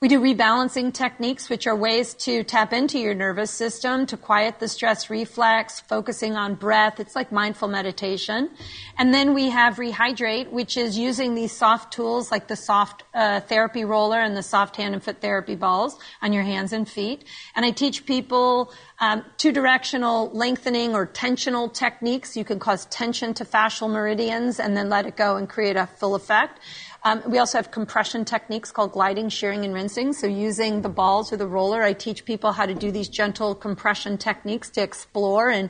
We 0.02 0.08
do 0.08 0.22
rebalancing 0.22 0.94
techniques, 0.94 1.50
which 1.50 1.68
are 1.68 1.76
ways 1.76 2.14
to 2.20 2.46
tap 2.46 2.72
into 2.72 2.98
your 2.98 3.14
nervous 3.14 3.52
system 3.52 4.06
to 4.06 4.16
quiet 4.16 4.60
the 4.60 4.70
stress 4.70 5.10
reflex, 5.10 5.82
focusing 5.82 6.38
on 6.38 6.56
breath. 6.56 7.02
It's 7.02 7.18
like 7.18 7.34
mindful 7.34 7.68
meditation. 7.68 8.50
And 8.98 9.14
then 9.14 9.34
we 9.34 9.50
have 9.50 9.76
rehydrate, 9.76 10.52
which 10.52 10.78
is 10.78 10.98
using 10.98 11.36
these 11.36 11.52
soft 11.52 11.92
tools 11.92 12.32
like 12.32 12.48
the 12.48 12.56
soft 12.56 13.04
uh, 13.14 13.42
therapy 13.42 13.84
roller 13.84 14.22
and 14.22 14.38
the 14.38 14.44
soft 14.44 14.78
hand 14.78 14.94
and 14.94 15.04
foot 15.04 15.20
therapy 15.20 15.56
balls 15.56 16.00
on 16.22 16.32
your 16.32 16.44
hands 16.44 16.72
and 16.72 16.88
feet. 16.88 17.26
And 17.54 17.66
I 17.66 17.72
teach 17.72 18.06
people 18.06 18.72
um, 19.02 19.26
two 19.36 19.52
directional 19.52 20.30
lengthening 20.30 20.96
or 20.96 21.08
tensional 21.08 21.74
techniques. 21.74 22.38
You 22.38 22.46
can 22.46 22.60
cause 22.60 22.86
tension 22.86 23.34
to 23.34 23.44
fascial 23.44 23.92
meridians 23.92 24.62
and 24.62 24.78
then 24.78 24.88
let 24.88 25.06
it 25.06 25.18
go 25.18 25.36
and 25.36 25.50
create 25.50 25.76
a 25.76 25.88
full 25.88 26.16
effect. 26.16 26.62
Um, 27.04 27.24
we 27.26 27.38
also 27.38 27.58
have 27.58 27.72
compression 27.72 28.26
techniques 28.26 28.72
called 28.72 28.92
gliding, 28.92 29.30
shearing, 29.30 29.64
and 29.64 29.74
rinsing. 29.74 30.14
So 30.14 30.28
using 30.28 30.82
the 30.82 30.90
balls 30.90 31.32
or 31.32 31.38
the 31.38 31.48
roller, 31.48 31.82
I 31.82 31.94
teach 31.94 32.26
people 32.26 32.52
how 32.52 32.66
to 32.66 32.74
do 32.74 32.92
these 32.92 33.08
gentle 33.08 33.56
compression 33.56 34.18
techniques 34.18 34.70
to 34.72 34.82
explore 34.82 35.50
and 35.50 35.70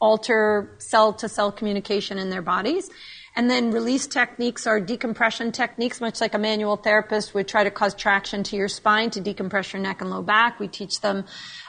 alter 0.00 0.74
cell 0.78 1.12
to 1.12 1.28
cell 1.28 1.52
communication 1.52 2.18
in 2.18 2.30
their 2.30 2.42
bodies. 2.42 2.88
And 3.36 3.48
then 3.48 3.70
release 3.70 4.06
techniques 4.06 4.66
are 4.66 4.80
decompression 4.80 5.52
techniques, 5.52 6.00
much 6.00 6.20
like 6.20 6.34
a 6.34 6.38
manual 6.38 6.76
therapist 6.76 7.32
would 7.34 7.46
try 7.46 7.62
to 7.62 7.70
cause 7.70 7.94
traction 7.94 8.42
to 8.44 8.56
your 8.56 8.66
spine 8.66 9.10
to 9.10 9.20
decompress 9.20 9.72
your 9.72 9.80
neck 9.80 10.00
and 10.00 10.10
low 10.10 10.22
back. 10.22 10.58
We 10.58 10.66
teach 10.66 11.00
them 11.00 11.26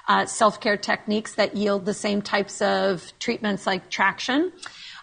uh, 0.08 0.26
self-care 0.26 0.78
techniques 0.78 1.36
that 1.36 1.56
yield 1.56 1.86
the 1.86 1.94
same 1.94 2.22
types 2.22 2.62
of 2.62 3.12
treatments 3.20 3.68
like 3.68 3.90
traction. 3.90 4.52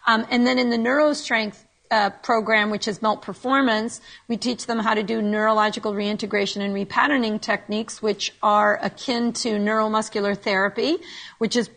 Um, 0.06 0.26
and 0.30 0.46
then 0.46 0.58
in 0.58 0.70
the 0.70 0.78
neurostrength 0.78 1.64
uh, 1.90 2.10
program, 2.10 2.70
which 2.70 2.88
is 2.88 3.00
Melt 3.02 3.22
Performance, 3.22 4.00
we 4.28 4.36
teach 4.36 4.66
them 4.66 4.78
how 4.78 4.94
to 4.94 5.02
do 5.02 5.22
neurological 5.22 5.94
reintegration 5.94 6.62
and 6.62 6.74
repatterning 6.74 7.40
techniques, 7.40 8.02
which 8.02 8.34
are 8.42 8.78
akin 8.82 9.32
to 9.34 9.50
neuromuscular 9.58 10.36
therapy, 10.36 10.96
which 11.38 11.56
is 11.56 11.70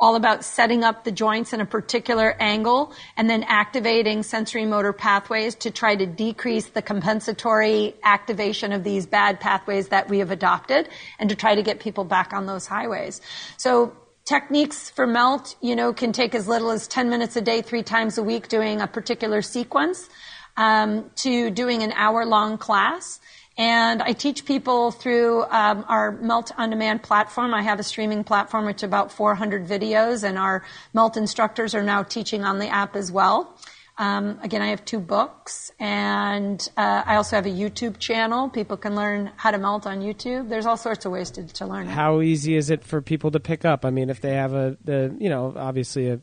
all 0.00 0.14
about 0.14 0.44
setting 0.44 0.84
up 0.84 1.02
the 1.02 1.10
joints 1.10 1.52
in 1.52 1.60
a 1.60 1.66
particular 1.66 2.36
angle 2.38 2.92
and 3.16 3.28
then 3.28 3.42
activating 3.42 4.22
sensory 4.22 4.64
motor 4.64 4.92
pathways 4.92 5.56
to 5.56 5.70
try 5.72 5.96
to 5.96 6.06
decrease 6.06 6.66
the 6.66 6.82
compensatory 6.82 7.94
activation 8.04 8.72
of 8.72 8.84
these 8.84 9.06
bad 9.06 9.40
pathways 9.40 9.88
that 9.88 10.08
we 10.08 10.20
have 10.20 10.30
adopted 10.30 10.88
and 11.18 11.28
to 11.30 11.34
try 11.34 11.54
to 11.54 11.62
get 11.62 11.80
people 11.80 12.04
back 12.04 12.32
on 12.32 12.46
those 12.46 12.66
highways. 12.66 13.20
So 13.56 13.92
techniques 14.28 14.90
for 14.90 15.06
melt, 15.06 15.56
you 15.62 15.74
know, 15.74 15.94
can 15.94 16.12
take 16.12 16.34
as 16.34 16.46
little 16.46 16.70
as 16.70 16.86
10 16.86 17.08
minutes 17.08 17.34
a 17.36 17.40
day, 17.40 17.62
three 17.62 17.82
times 17.82 18.18
a 18.18 18.22
week 18.22 18.46
doing 18.48 18.82
a 18.82 18.86
particular 18.86 19.40
sequence, 19.40 20.10
um, 20.58 21.10
to 21.16 21.48
doing 21.48 21.82
an 21.82 21.92
hour 21.92 22.26
long 22.26 22.58
class. 22.58 23.20
And 23.56 24.02
I 24.02 24.12
teach 24.12 24.44
people 24.44 24.90
through 24.90 25.44
um, 25.44 25.82
our 25.88 26.12
Melt 26.12 26.52
on 26.58 26.68
Demand 26.68 27.02
platform. 27.02 27.54
I 27.54 27.62
have 27.62 27.80
a 27.80 27.82
streaming 27.82 28.22
platform 28.22 28.66
which 28.66 28.82
about 28.82 29.10
400 29.10 29.66
videos, 29.66 30.22
and 30.24 30.36
our 30.36 30.62
Melt 30.92 31.16
instructors 31.16 31.74
are 31.74 31.82
now 31.82 32.02
teaching 32.02 32.44
on 32.44 32.58
the 32.58 32.68
app 32.68 32.96
as 32.96 33.10
well. 33.10 33.56
Um, 33.98 34.38
again, 34.42 34.62
I 34.62 34.68
have 34.68 34.84
two 34.84 35.00
books, 35.00 35.72
and 35.80 36.66
uh, 36.76 37.02
I 37.04 37.16
also 37.16 37.34
have 37.36 37.46
a 37.46 37.50
YouTube 37.50 37.98
channel. 37.98 38.48
People 38.48 38.76
can 38.76 38.94
learn 38.94 39.32
how 39.36 39.50
to 39.50 39.58
melt 39.58 39.86
on 39.86 40.00
YouTube. 40.00 40.48
There's 40.48 40.66
all 40.66 40.76
sorts 40.76 41.04
of 41.04 41.10
ways 41.12 41.32
to, 41.32 41.44
to 41.54 41.66
learn. 41.66 41.88
How 41.88 42.20
easy 42.20 42.54
is 42.54 42.70
it 42.70 42.84
for 42.84 43.02
people 43.02 43.32
to 43.32 43.40
pick 43.40 43.64
up? 43.64 43.84
I 43.84 43.90
mean, 43.90 44.08
if 44.08 44.20
they 44.20 44.34
have 44.34 44.54
a, 44.54 44.76
the, 44.84 45.14
you 45.18 45.28
know, 45.28 45.52
obviously 45.56 46.10
a, 46.10 46.20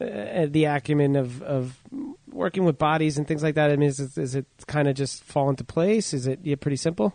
uh, 0.00 0.46
the 0.50 0.66
acumen 0.66 1.16
of, 1.16 1.42
of 1.42 1.76
working 2.30 2.64
with 2.64 2.78
bodies 2.78 3.18
and 3.18 3.26
things 3.26 3.42
like 3.42 3.54
that. 3.56 3.70
I 3.70 3.76
mean, 3.76 3.88
is, 3.88 3.98
it- 4.00 4.16
is 4.18 4.34
it 4.34 4.46
kind 4.66 4.86
of 4.86 4.94
just 4.94 5.24
fall 5.24 5.48
into 5.50 5.64
place? 5.64 6.12
Is 6.14 6.26
it 6.26 6.40
yeah, 6.42 6.56
pretty 6.56 6.76
simple? 6.76 7.14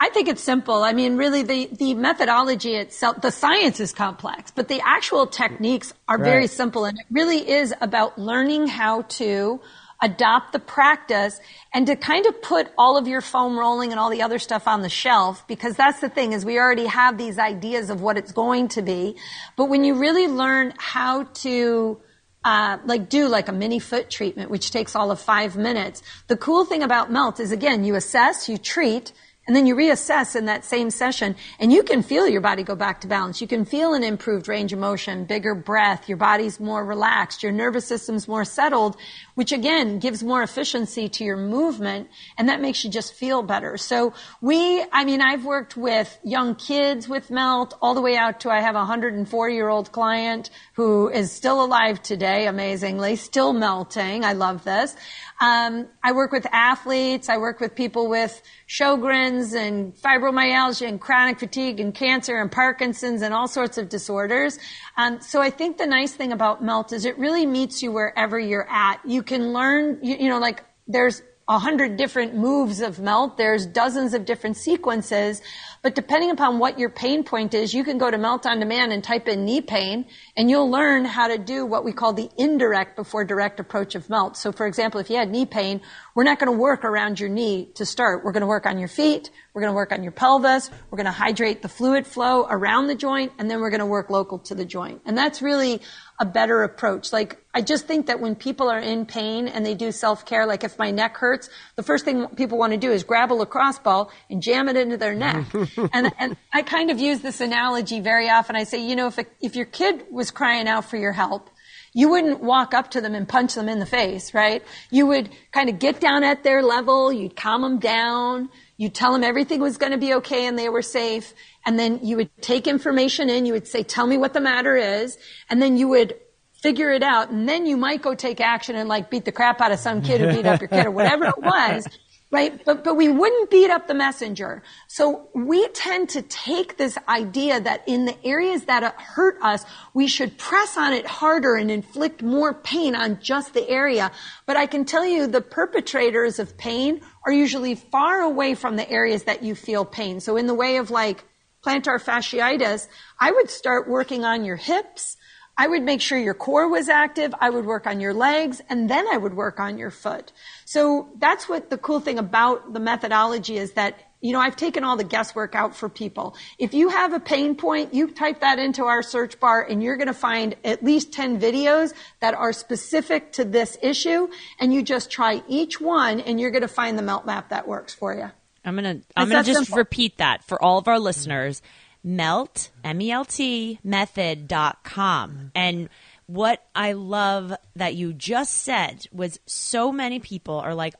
I 0.00 0.10
think 0.10 0.28
it's 0.28 0.42
simple. 0.42 0.82
I 0.82 0.92
mean, 0.92 1.16
really, 1.16 1.42
the, 1.42 1.68
the 1.72 1.94
methodology 1.94 2.74
itself, 2.74 3.20
the 3.22 3.30
science 3.30 3.80
is 3.80 3.92
complex, 3.92 4.50
but 4.50 4.68
the 4.68 4.80
actual 4.84 5.26
techniques 5.26 5.94
are 6.08 6.18
very 6.18 6.46
simple. 6.46 6.84
And 6.84 6.98
it 6.98 7.06
really 7.10 7.48
is 7.48 7.72
about 7.80 8.18
learning 8.18 8.66
how 8.66 9.02
to 9.02 9.60
adopt 10.02 10.52
the 10.52 10.58
practice 10.58 11.40
and 11.72 11.86
to 11.86 11.96
kind 11.96 12.26
of 12.26 12.42
put 12.42 12.70
all 12.76 12.98
of 12.98 13.08
your 13.08 13.20
foam 13.20 13.58
rolling 13.58 13.90
and 13.90 13.98
all 13.98 14.10
the 14.10 14.20
other 14.20 14.38
stuff 14.38 14.68
on 14.68 14.82
the 14.82 14.88
shelf 14.88 15.46
because 15.48 15.76
that's 15.76 16.00
the 16.00 16.10
thing 16.10 16.32
is 16.32 16.44
we 16.44 16.58
already 16.58 16.84
have 16.84 17.16
these 17.16 17.38
ideas 17.38 17.88
of 17.88 18.02
what 18.02 18.18
it's 18.18 18.32
going 18.32 18.68
to 18.68 18.82
be. 18.82 19.16
But 19.56 19.66
when 19.66 19.84
you 19.84 19.94
really 19.94 20.26
learn 20.26 20.74
how 20.76 21.24
to 21.44 22.00
uh, 22.44 22.76
like 22.84 23.08
do 23.08 23.26
like 23.28 23.48
a 23.48 23.52
mini 23.52 23.78
foot 23.78 24.10
treatment, 24.10 24.50
which 24.50 24.70
takes 24.70 24.94
all 24.94 25.10
of 25.10 25.18
five 25.18 25.56
minutes. 25.56 26.02
The 26.26 26.36
cool 26.36 26.66
thing 26.66 26.82
about 26.82 27.10
melt 27.10 27.40
is 27.40 27.52
again, 27.52 27.84
you 27.84 27.94
assess, 27.94 28.50
you 28.50 28.58
treat, 28.58 29.12
and 29.46 29.54
then 29.54 29.66
you 29.66 29.74
reassess 29.74 30.34
in 30.34 30.46
that 30.46 30.64
same 30.64 30.90
session 30.90 31.36
and 31.58 31.70
you 31.72 31.82
can 31.82 32.02
feel 32.02 32.26
your 32.26 32.40
body 32.40 32.62
go 32.62 32.74
back 32.74 33.02
to 33.02 33.06
balance. 33.06 33.40
You 33.40 33.46
can 33.46 33.64
feel 33.64 33.92
an 33.92 34.02
improved 34.02 34.48
range 34.48 34.72
of 34.72 34.78
motion, 34.78 35.24
bigger 35.24 35.54
breath, 35.54 36.08
your 36.08 36.16
body's 36.16 36.58
more 36.58 36.84
relaxed, 36.84 37.42
your 37.42 37.52
nervous 37.52 37.86
system's 37.86 38.26
more 38.26 38.44
settled, 38.44 38.96
which 39.34 39.52
again 39.52 39.98
gives 39.98 40.22
more 40.22 40.42
efficiency 40.42 41.08
to 41.10 41.24
your 41.24 41.36
movement 41.36 42.08
and 42.38 42.48
that 42.48 42.62
makes 42.62 42.84
you 42.84 42.90
just 42.90 43.12
feel 43.12 43.42
better. 43.42 43.76
So 43.76 44.14
we, 44.40 44.82
I 44.92 45.04
mean, 45.04 45.20
I've 45.20 45.44
worked 45.44 45.76
with 45.76 46.18
young 46.24 46.54
kids 46.54 47.06
with 47.08 47.30
melt 47.30 47.76
all 47.82 47.94
the 47.94 48.00
way 48.00 48.16
out 48.16 48.40
to 48.40 48.50
I 48.50 48.60
have 48.60 48.76
a 48.76 48.78
104 48.78 49.50
year 49.50 49.68
old 49.68 49.92
client 49.92 50.48
who 50.74 51.08
is 51.08 51.30
still 51.30 51.64
alive 51.64 52.02
today, 52.02 52.48
amazingly, 52.48 53.14
still 53.14 53.52
melting. 53.52 54.24
I 54.24 54.32
love 54.32 54.64
this. 54.64 54.96
Um, 55.40 55.86
I 56.02 56.10
work 56.12 56.32
with 56.32 56.46
athletes. 56.50 57.28
I 57.28 57.38
work 57.38 57.60
with 57.60 57.76
people 57.76 58.08
with 58.08 58.42
Sjogren's 58.68 59.54
and 59.54 59.94
fibromyalgia 59.94 60.88
and 60.88 61.00
chronic 61.00 61.38
fatigue 61.38 61.78
and 61.78 61.94
cancer 61.94 62.40
and 62.40 62.50
Parkinson's 62.50 63.22
and 63.22 63.32
all 63.32 63.46
sorts 63.46 63.78
of 63.78 63.88
disorders. 63.88 64.58
Um, 64.96 65.20
so 65.20 65.40
I 65.40 65.50
think 65.50 65.78
the 65.78 65.86
nice 65.86 66.12
thing 66.12 66.32
about 66.32 66.62
Melt 66.62 66.92
is 66.92 67.04
it 67.04 67.16
really 67.18 67.46
meets 67.46 67.80
you 67.80 67.92
wherever 67.92 68.38
you're 68.38 68.68
at. 68.68 69.00
You 69.06 69.22
can 69.22 69.52
learn, 69.52 70.00
you, 70.02 70.16
you 70.16 70.28
know, 70.28 70.40
like 70.40 70.64
there's 70.88 71.22
a 71.46 71.58
hundred 71.58 71.96
different 71.96 72.34
moves 72.34 72.80
of 72.80 72.98
melt. 72.98 73.36
There's 73.36 73.66
dozens 73.66 74.14
of 74.14 74.24
different 74.24 74.56
sequences, 74.56 75.42
but 75.84 75.94
depending 75.94 76.30
upon 76.30 76.58
what 76.58 76.78
your 76.78 76.88
pain 76.88 77.24
point 77.24 77.52
is, 77.52 77.74
you 77.74 77.84
can 77.84 77.98
go 77.98 78.10
to 78.10 78.16
Melt 78.16 78.46
on 78.46 78.58
Demand 78.58 78.90
and 78.90 79.04
type 79.04 79.28
in 79.28 79.44
knee 79.44 79.60
pain, 79.60 80.06
and 80.34 80.48
you'll 80.48 80.70
learn 80.70 81.04
how 81.04 81.28
to 81.28 81.36
do 81.36 81.66
what 81.66 81.84
we 81.84 81.92
call 81.92 82.14
the 82.14 82.30
indirect 82.38 82.96
before 82.96 83.22
direct 83.22 83.60
approach 83.60 83.94
of 83.94 84.08
melt. 84.08 84.38
So, 84.38 84.50
for 84.50 84.66
example, 84.66 84.98
if 84.98 85.10
you 85.10 85.16
had 85.16 85.28
knee 85.28 85.44
pain, 85.44 85.82
we're 86.14 86.24
not 86.24 86.38
going 86.38 86.50
to 86.50 86.56
work 86.58 86.86
around 86.86 87.20
your 87.20 87.28
knee 87.28 87.68
to 87.74 87.84
start. 87.84 88.24
We're 88.24 88.32
going 88.32 88.40
to 88.40 88.46
work 88.46 88.64
on 88.64 88.78
your 88.78 88.88
feet. 88.88 89.30
We're 89.52 89.60
going 89.60 89.72
to 89.72 89.76
work 89.76 89.92
on 89.92 90.02
your 90.02 90.12
pelvis. 90.12 90.70
We're 90.90 90.96
going 90.96 91.04
to 91.04 91.12
hydrate 91.12 91.60
the 91.60 91.68
fluid 91.68 92.06
flow 92.06 92.46
around 92.48 92.86
the 92.86 92.94
joint, 92.94 93.32
and 93.38 93.50
then 93.50 93.60
we're 93.60 93.68
going 93.68 93.80
to 93.80 93.86
work 93.86 94.08
local 94.08 94.38
to 94.38 94.54
the 94.54 94.64
joint. 94.64 95.02
And 95.04 95.18
that's 95.18 95.42
really 95.42 95.82
a 96.20 96.24
better 96.24 96.62
approach. 96.62 97.12
Like, 97.12 97.42
I 97.52 97.60
just 97.60 97.86
think 97.86 98.06
that 98.06 98.20
when 98.20 98.34
people 98.36 98.68
are 98.68 98.78
in 98.78 99.04
pain 99.04 99.48
and 99.48 99.66
they 99.66 99.74
do 99.74 99.90
self-care, 99.90 100.46
like 100.46 100.62
if 100.62 100.78
my 100.78 100.90
neck 100.90 101.16
hurts, 101.16 101.50
the 101.76 101.82
first 101.82 102.04
thing 102.04 102.26
people 102.28 102.56
want 102.56 102.72
to 102.72 102.78
do 102.78 102.92
is 102.92 103.02
grab 103.02 103.32
a 103.32 103.34
lacrosse 103.34 103.78
ball 103.78 104.12
and 104.30 104.40
jam 104.40 104.68
it 104.68 104.76
into 104.76 104.96
their 104.96 105.14
neck. 105.14 105.46
and, 105.92 106.12
and 106.18 106.36
I 106.52 106.62
kind 106.62 106.90
of 106.90 107.00
use 107.00 107.20
this 107.20 107.40
analogy 107.40 108.00
very 108.00 108.28
often. 108.28 108.54
I 108.54 108.64
say, 108.64 108.86
you 108.86 108.94
know, 108.94 109.08
if, 109.08 109.18
a, 109.18 109.26
if 109.40 109.56
your 109.56 109.66
kid 109.66 110.04
was 110.10 110.30
crying 110.30 110.68
out 110.68 110.84
for 110.84 110.96
your 110.96 111.12
help, 111.12 111.50
you 111.94 112.10
wouldn't 112.10 112.40
walk 112.42 112.74
up 112.74 112.90
to 112.90 113.00
them 113.00 113.14
and 113.14 113.28
punch 113.28 113.54
them 113.54 113.68
in 113.68 113.78
the 113.78 113.86
face, 113.86 114.34
right? 114.34 114.62
You 114.90 115.06
would 115.06 115.30
kind 115.52 115.68
of 115.68 115.78
get 115.78 116.00
down 116.00 116.24
at 116.24 116.42
their 116.42 116.62
level, 116.62 117.12
you'd 117.12 117.36
calm 117.36 117.62
them 117.62 117.78
down, 117.78 118.50
you'd 118.76 118.94
tell 118.94 119.12
them 119.12 119.22
everything 119.24 119.60
was 119.60 119.78
going 119.78 119.92
to 119.92 119.98
be 119.98 120.14
okay 120.14 120.46
and 120.46 120.58
they 120.58 120.68
were 120.68 120.82
safe, 120.82 121.34
and 121.64 121.78
then 121.78 122.00
you 122.02 122.16
would 122.16 122.30
take 122.40 122.66
information 122.66 123.30
in, 123.30 123.46
you 123.46 123.52
would 123.52 123.66
say, 123.66 123.82
tell 123.82 124.06
me 124.06 124.18
what 124.18 124.32
the 124.32 124.40
matter 124.40 124.76
is, 124.76 125.16
and 125.48 125.60
then 125.62 125.76
you 125.76 125.88
would 125.88 126.14
figure 126.62 126.90
it 126.90 127.02
out, 127.02 127.30
and 127.30 127.48
then 127.48 127.66
you 127.66 127.76
might 127.76 128.00
go 128.00 128.14
take 128.14 128.40
action 128.40 128.74
and 128.74 128.88
like 128.88 129.10
beat 129.10 129.24
the 129.24 129.32
crap 129.32 129.60
out 129.60 129.70
of 129.70 129.78
some 129.78 130.00
kid 130.00 130.20
who 130.20 130.34
beat 130.34 130.46
up 130.46 130.60
your 130.60 130.68
kid 130.68 130.86
or 130.86 130.90
whatever 130.90 131.26
it 131.26 131.38
was. 131.42 131.86
Right? 132.34 132.64
But, 132.64 132.82
but 132.82 132.96
we 132.96 133.08
wouldn't 133.08 133.48
beat 133.48 133.70
up 133.70 133.86
the 133.86 133.94
messenger. 133.94 134.62
So 134.88 135.28
we 135.34 135.68
tend 135.68 136.08
to 136.10 136.22
take 136.22 136.76
this 136.76 136.98
idea 137.08 137.60
that 137.60 137.84
in 137.86 138.06
the 138.06 138.16
areas 138.26 138.64
that 138.64 138.82
hurt 139.00 139.38
us, 139.40 139.64
we 139.94 140.08
should 140.08 140.36
press 140.36 140.76
on 140.76 140.92
it 140.92 141.06
harder 141.06 141.54
and 141.54 141.70
inflict 141.70 142.22
more 142.22 142.52
pain 142.52 142.96
on 142.96 143.20
just 143.20 143.54
the 143.54 143.68
area. 143.68 144.10
But 144.46 144.56
I 144.56 144.66
can 144.66 144.84
tell 144.84 145.06
you 145.06 145.28
the 145.28 145.40
perpetrators 145.40 146.40
of 146.40 146.58
pain 146.58 147.00
are 147.24 147.32
usually 147.32 147.76
far 147.76 148.22
away 148.22 148.56
from 148.56 148.74
the 148.74 148.90
areas 148.90 149.22
that 149.24 149.44
you 149.44 149.54
feel 149.54 149.84
pain. 149.84 150.18
So 150.18 150.36
in 150.36 150.48
the 150.48 150.54
way 150.54 150.78
of 150.78 150.90
like 150.90 151.24
plantar 151.64 152.02
fasciitis, 152.02 152.88
I 153.18 153.30
would 153.30 153.48
start 153.48 153.88
working 153.88 154.24
on 154.24 154.44
your 154.44 154.56
hips. 154.56 155.13
I 155.56 155.68
would 155.68 155.82
make 155.82 156.00
sure 156.00 156.18
your 156.18 156.34
core 156.34 156.68
was 156.68 156.88
active. 156.88 157.34
I 157.40 157.50
would 157.50 157.64
work 157.64 157.86
on 157.86 158.00
your 158.00 158.12
legs 158.12 158.60
and 158.68 158.90
then 158.90 159.06
I 159.06 159.16
would 159.16 159.34
work 159.34 159.60
on 159.60 159.78
your 159.78 159.90
foot. 159.90 160.32
So 160.64 161.08
that's 161.18 161.48
what 161.48 161.70
the 161.70 161.78
cool 161.78 162.00
thing 162.00 162.18
about 162.18 162.72
the 162.72 162.80
methodology 162.80 163.56
is 163.56 163.72
that, 163.72 163.98
you 164.20 164.32
know, 164.32 164.40
I've 164.40 164.56
taken 164.56 164.82
all 164.82 164.96
the 164.96 165.04
guesswork 165.04 165.54
out 165.54 165.76
for 165.76 165.88
people. 165.88 166.34
If 166.58 166.74
you 166.74 166.88
have 166.88 167.12
a 167.12 167.20
pain 167.20 167.54
point, 167.54 167.94
you 167.94 168.10
type 168.10 168.40
that 168.40 168.58
into 168.58 168.84
our 168.84 169.02
search 169.02 169.38
bar 169.38 169.62
and 169.62 169.82
you're 169.82 169.96
going 169.96 170.08
to 170.08 170.14
find 170.14 170.56
at 170.64 170.82
least 170.82 171.12
10 171.12 171.40
videos 171.40 171.92
that 172.20 172.34
are 172.34 172.52
specific 172.52 173.32
to 173.32 173.44
this 173.44 173.78
issue. 173.80 174.28
And 174.58 174.74
you 174.74 174.82
just 174.82 175.10
try 175.10 175.42
each 175.46 175.80
one 175.80 176.20
and 176.20 176.40
you're 176.40 176.50
going 176.50 176.62
to 176.62 176.68
find 176.68 176.98
the 176.98 177.02
melt 177.02 177.26
map 177.26 177.50
that 177.50 177.68
works 177.68 177.94
for 177.94 178.14
you. 178.14 178.30
I'm 178.64 178.76
gonna 178.76 179.00
I'm 179.14 179.28
gonna 179.28 179.44
just 179.44 179.66
simple. 179.66 179.76
repeat 179.76 180.16
that 180.18 180.42
for 180.42 180.62
all 180.62 180.78
of 180.78 180.88
our 180.88 180.98
listeners. 180.98 181.60
Melt 182.04 182.70
M 182.84 183.00
E 183.00 183.10
L 183.10 183.24
T 183.24 183.80
method.com. 183.82 185.50
And 185.54 185.88
what 186.26 186.62
I 186.74 186.92
love 186.92 187.52
that 187.76 187.94
you 187.94 188.12
just 188.12 188.54
said 188.62 189.06
was 189.12 189.40
so 189.46 189.90
many 189.90 190.20
people 190.20 190.58
are 190.60 190.74
like, 190.74 190.94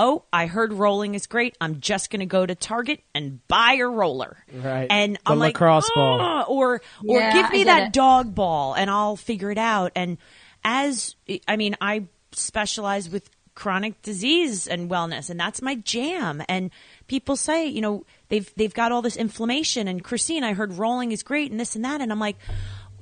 Oh, 0.00 0.22
I 0.32 0.46
heard 0.46 0.72
rolling 0.72 1.16
is 1.16 1.26
great. 1.26 1.56
I'm 1.60 1.80
just 1.80 2.10
going 2.10 2.20
to 2.20 2.26
go 2.26 2.46
to 2.46 2.54
Target 2.54 3.00
and 3.16 3.40
buy 3.48 3.78
a 3.80 3.86
roller. 3.88 4.36
Right. 4.52 4.86
And 4.88 5.16
The 5.16 5.20
I'm 5.26 5.40
like, 5.40 5.54
lacrosse 5.54 5.90
ball. 5.92 6.18
"Ah," 6.20 6.44
or 6.46 6.80
or 7.04 7.18
Yeah, 7.18 7.32
give 7.32 7.50
me 7.50 7.64
that 7.64 7.88
it. 7.88 7.92
dog 7.92 8.32
ball 8.32 8.74
and 8.74 8.88
I'll 8.88 9.16
figure 9.16 9.50
it 9.50 9.58
out. 9.58 9.90
And 9.96 10.18
as 10.62 11.16
I 11.48 11.56
mean, 11.56 11.76
I 11.80 12.04
specialize 12.30 13.10
with 13.10 13.28
chronic 13.58 14.00
disease 14.02 14.68
and 14.68 14.88
wellness, 14.88 15.28
and 15.28 15.38
that's 15.38 15.60
my 15.60 15.74
jam. 15.74 16.40
And 16.48 16.70
people 17.08 17.34
say, 17.34 17.66
you 17.66 17.80
know, 17.80 18.04
they've 18.28 18.48
they've 18.54 18.72
got 18.72 18.92
all 18.92 19.02
this 19.02 19.16
inflammation. 19.16 19.88
And 19.88 20.04
Christine, 20.04 20.44
I 20.44 20.52
heard 20.52 20.74
rolling 20.74 21.10
is 21.10 21.24
great, 21.24 21.50
and 21.50 21.58
this 21.58 21.74
and 21.74 21.84
that. 21.84 22.00
And 22.00 22.12
I'm 22.12 22.20
like, 22.20 22.36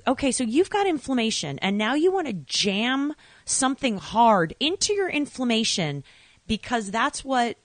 okay, 0.06 0.32
so 0.32 0.44
you've 0.44 0.70
got 0.70 0.86
inflammation, 0.86 1.58
and 1.58 1.76
now 1.76 1.94
you 1.94 2.10
want 2.10 2.26
to 2.28 2.32
jam 2.32 3.14
something 3.44 3.98
hard 3.98 4.54
into 4.58 4.94
your 4.94 5.10
inflammation 5.10 6.02
because 6.46 6.90
that's 6.90 7.22
what 7.22 7.58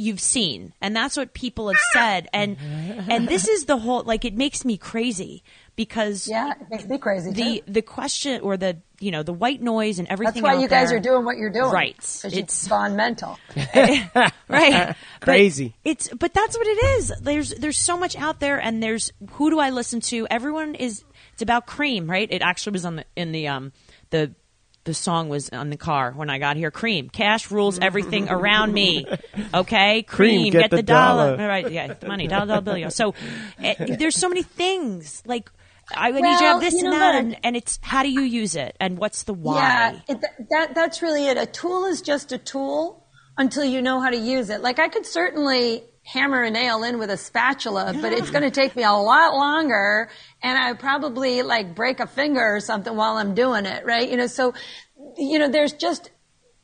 you've 0.00 0.20
seen 0.20 0.72
and 0.80 0.94
that's 0.94 1.16
what 1.16 1.34
people 1.34 1.66
have 1.66 1.80
said 1.92 2.28
and 2.32 2.56
and 3.10 3.26
this 3.26 3.48
is 3.48 3.64
the 3.64 3.76
whole 3.76 4.04
like 4.04 4.24
it 4.24 4.32
makes 4.32 4.64
me 4.64 4.76
crazy 4.76 5.42
because 5.78 6.28
Yeah, 6.28 6.50
it 6.60 6.66
makes 6.70 6.84
me 6.84 6.98
crazy 6.98 7.30
the 7.30 7.60
too. 7.64 7.72
the 7.72 7.82
question 7.82 8.42
or 8.42 8.56
the 8.58 8.76
you 9.00 9.10
know 9.12 9.22
the 9.22 9.32
white 9.32 9.62
noise 9.62 9.98
and 10.00 10.08
everything 10.08 10.42
That's 10.42 10.44
why 10.44 10.56
out 10.56 10.60
you 10.60 10.68
guys 10.68 10.88
there- 10.88 10.98
are 10.98 11.00
doing 11.00 11.24
what 11.24 11.38
you're 11.38 11.48
doing. 11.52 11.70
Right. 11.70 11.96
Because 11.96 12.24
It's- 12.34 12.62
you've 12.64 12.70
gone 12.70 12.96
mental. 12.96 13.38
right 13.74 14.10
But 14.48 14.96
Crazy. 15.20 15.74
it's 15.84 16.08
but 16.08 16.34
that's 16.34 16.58
what 16.58 16.66
it 16.66 16.84
is 16.98 17.12
there's 17.22 17.50
there's 17.54 17.78
so 17.78 17.96
much 17.96 18.16
out 18.16 18.40
there 18.40 18.58
and 18.60 18.82
there's 18.82 19.12
who 19.32 19.50
do 19.50 19.58
i 19.58 19.70
listen 19.70 20.00
to 20.00 20.26
everyone 20.30 20.74
is 20.74 21.04
it's 21.32 21.42
about 21.42 21.66
cream 21.66 22.08
right 22.10 22.28
it 22.30 22.42
actually 22.42 22.72
was 22.72 22.84
on 22.84 22.96
the 22.96 23.04
in 23.16 23.32
the 23.32 23.48
um 23.48 23.72
the 24.10 24.34
the 24.84 24.94
song 24.94 25.28
was 25.28 25.50
on 25.50 25.68
the 25.68 25.76
car 25.76 26.12
when 26.12 26.30
I 26.30 26.38
got 26.38 26.56
here. 26.56 26.70
Cream, 26.70 27.10
cash 27.10 27.50
rules 27.50 27.78
everything 27.78 28.30
around 28.30 28.72
me. 28.72 29.04
Okay, 29.52 30.02
cream, 30.02 30.50
get 30.50 30.70
the 30.70 30.76
the 30.76 30.82
dollar. 30.82 31.36
dollar. 31.36 31.46
Right, 31.48 31.70
yeah, 31.70 31.92
the 31.92 32.06
money, 32.08 32.26
dollar, 32.26 32.46
dollar 32.46 32.60
bill. 32.62 32.90
So 32.90 33.14
eh, 33.62 33.96
there's 33.98 34.16
so 34.16 34.30
many 34.30 34.42
things. 34.42 35.22
Like 35.26 35.50
I 35.94 36.10
would 36.10 36.22
need 36.22 36.28
Well, 36.28 36.38
to 36.38 36.44
have 36.44 36.60
this 36.60 36.74
you 36.74 36.84
and 36.84 36.92
that, 36.92 37.14
and, 37.14 37.36
and 37.44 37.56
it's 37.56 37.78
how 37.82 38.02
do 38.02 38.10
you 38.10 38.22
use 38.22 38.56
it 38.56 38.76
and 38.80 38.98
what's 38.98 39.22
the 39.24 39.34
why? 39.34 39.56
Yeah, 39.56 40.00
it, 40.08 40.24
that 40.50 40.74
that's 40.74 41.02
really 41.02 41.26
it. 41.26 41.36
A 41.36 41.46
tool 41.46 41.86
is 41.86 42.02
just 42.02 42.32
a 42.32 42.38
tool 42.38 43.06
until 43.36 43.64
you 43.64 43.80
know 43.80 44.00
how 44.00 44.10
to 44.10 44.16
use 44.16 44.50
it. 44.50 44.60
Like 44.60 44.78
I 44.78 44.88
could 44.88 45.06
certainly 45.06 45.84
hammer 46.04 46.42
a 46.42 46.50
nail 46.50 46.82
in 46.84 46.98
with 46.98 47.10
a 47.10 47.16
spatula, 47.16 47.94
but 48.00 48.12
it's 48.12 48.30
going 48.30 48.42
to 48.42 48.50
take 48.50 48.74
me 48.74 48.82
a 48.82 48.92
lot 48.92 49.34
longer, 49.34 50.08
and 50.42 50.58
I 50.58 50.72
probably 50.74 51.42
like 51.42 51.74
break 51.74 52.00
a 52.00 52.06
finger 52.06 52.56
or 52.56 52.60
something 52.60 52.94
while 52.96 53.16
I'm 53.16 53.34
doing 53.34 53.66
it, 53.66 53.84
right? 53.84 54.08
You 54.10 54.16
know, 54.16 54.26
so 54.26 54.54
you 55.16 55.38
know, 55.38 55.48
there's 55.48 55.72
just 55.72 56.10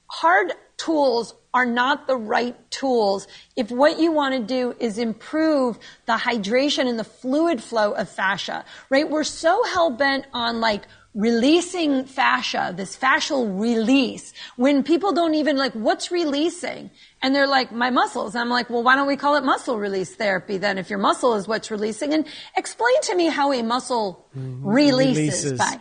hard 0.07 0.53
tools 0.77 1.35
are 1.55 1.65
not 1.65 2.07
the 2.07 2.17
right 2.17 2.57
tools 2.71 3.27
if 3.57 3.71
what 3.71 3.99
you 4.01 4.13
want 4.13 4.35
to 4.35 4.41
do 4.41 4.75
is 4.81 4.99
improve 4.99 5.79
the 6.07 6.15
hydration 6.15 6.89
and 6.89 6.99
the 6.99 7.05
fluid 7.05 7.63
flow 7.63 7.93
of 7.93 8.09
fascia, 8.09 8.65
right? 8.91 9.09
We're 9.09 9.25
so 9.25 9.63
hell 9.65 9.91
bent 9.91 10.27
on 10.35 10.61
like 10.61 10.83
releasing 11.15 12.05
fascia, 12.05 12.75
this 12.77 12.97
fascial 12.97 13.59
release, 13.59 14.33
when 14.57 14.83
people 14.83 15.13
don't 15.13 15.35
even 15.35 15.57
like, 15.57 15.73
what's 15.75 16.11
releasing? 16.11 16.91
And 17.23 17.35
they're 17.35 17.47
like, 17.47 17.71
my 17.71 17.91
muscles. 17.91 18.35
I'm 18.35 18.51
like, 18.51 18.69
well, 18.69 18.83
why 18.83 18.97
don't 18.97 19.07
we 19.07 19.17
call 19.17 19.37
it 19.37 19.45
muscle 19.45 19.79
release 19.79 20.15
therapy 20.15 20.59
then 20.59 20.77
if 20.77 20.91
your 20.91 20.99
muscle 20.99 21.35
is 21.35 21.47
what's 21.47 21.71
releasing? 21.71 22.13
And 22.13 22.27
explain 22.57 23.01
to 23.03 23.15
me 23.15 23.29
how 23.29 23.53
a 23.53 23.63
muscle 23.63 24.27
mm-hmm. 24.37 24.67
releases, 24.67 25.53
Releases. 25.53 25.59
by. 25.59 25.81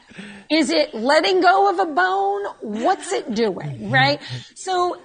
Is 0.51 0.69
it 0.69 0.93
letting 0.93 1.41
go 1.41 1.69
of 1.69 1.79
a 1.79 1.91
bone? 1.91 2.45
What's 2.61 3.11
it 3.11 3.33
doing? 3.33 3.89
Right? 3.93 4.19
So 4.55 4.99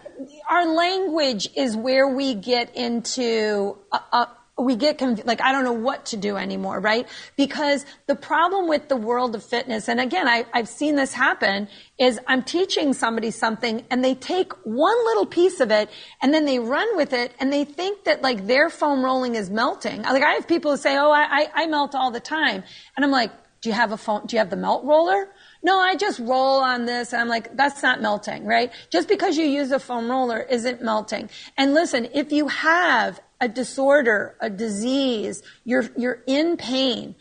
our 0.48 0.66
language 0.66 1.48
is 1.56 1.76
where 1.76 2.08
we 2.08 2.34
get 2.34 2.74
into 2.74 3.76
a, 3.92 3.96
a, 3.96 4.28
we 4.58 4.74
get 4.74 4.98
conf- 4.98 5.24
like 5.24 5.40
I 5.40 5.52
don't 5.52 5.64
know 5.64 5.72
what 5.72 6.06
to 6.06 6.16
do 6.16 6.36
anymore, 6.36 6.80
right? 6.80 7.06
Because 7.36 7.86
the 8.06 8.16
problem 8.16 8.68
with 8.68 8.88
the 8.88 8.96
world 8.96 9.34
of 9.34 9.44
fitness, 9.44 9.88
and 9.88 10.00
again, 10.00 10.26
I, 10.26 10.46
I've 10.52 10.68
seen 10.68 10.96
this 10.96 11.12
happen, 11.12 11.68
is 11.98 12.18
I'm 12.26 12.42
teaching 12.42 12.92
somebody 12.92 13.30
something 13.30 13.84
and 13.90 14.04
they 14.04 14.14
take 14.14 14.52
one 14.64 14.96
little 15.06 15.26
piece 15.26 15.60
of 15.60 15.70
it 15.70 15.88
and 16.20 16.34
then 16.34 16.44
they 16.44 16.58
run 16.58 16.96
with 16.96 17.12
it 17.12 17.32
and 17.38 17.52
they 17.52 17.64
think 17.64 18.04
that 18.04 18.22
like 18.22 18.46
their 18.46 18.68
foam 18.68 19.04
rolling 19.04 19.36
is 19.36 19.50
melting. 19.50 20.02
Like 20.02 20.22
I 20.22 20.32
have 20.32 20.48
people 20.48 20.72
who 20.72 20.76
say, 20.76 20.96
"Oh, 20.96 21.10
I, 21.10 21.22
I, 21.22 21.62
I 21.62 21.66
melt 21.66 21.94
all 21.94 22.10
the 22.10 22.20
time," 22.20 22.64
and 22.96 23.04
I'm 23.04 23.12
like, 23.12 23.30
"Do 23.60 23.68
you 23.68 23.74
have 23.74 23.92
a 23.92 23.96
foam? 23.96 24.22
Do 24.26 24.34
you 24.34 24.38
have 24.38 24.50
the 24.50 24.56
melt 24.56 24.84
roller?" 24.84 25.28
No, 25.68 25.78
I 25.78 25.96
just 25.96 26.18
roll 26.20 26.60
on 26.60 26.86
this. 26.86 27.12
And 27.12 27.20
I'm 27.20 27.28
like, 27.28 27.54
that's 27.54 27.82
not 27.82 28.00
melting, 28.00 28.46
right? 28.46 28.72
Just 28.88 29.06
because 29.06 29.36
you 29.36 29.44
use 29.44 29.70
a 29.70 29.78
foam 29.78 30.10
roller 30.10 30.40
isn't 30.40 30.80
melting. 30.80 31.28
And 31.58 31.74
listen, 31.74 32.08
if 32.14 32.32
you 32.32 32.48
have 32.48 33.20
a 33.38 33.48
disorder, 33.48 34.34
a 34.40 34.48
disease, 34.48 35.42
you're, 35.64 35.84
you're 35.94 36.22
in 36.26 36.56
pain, 36.56 37.16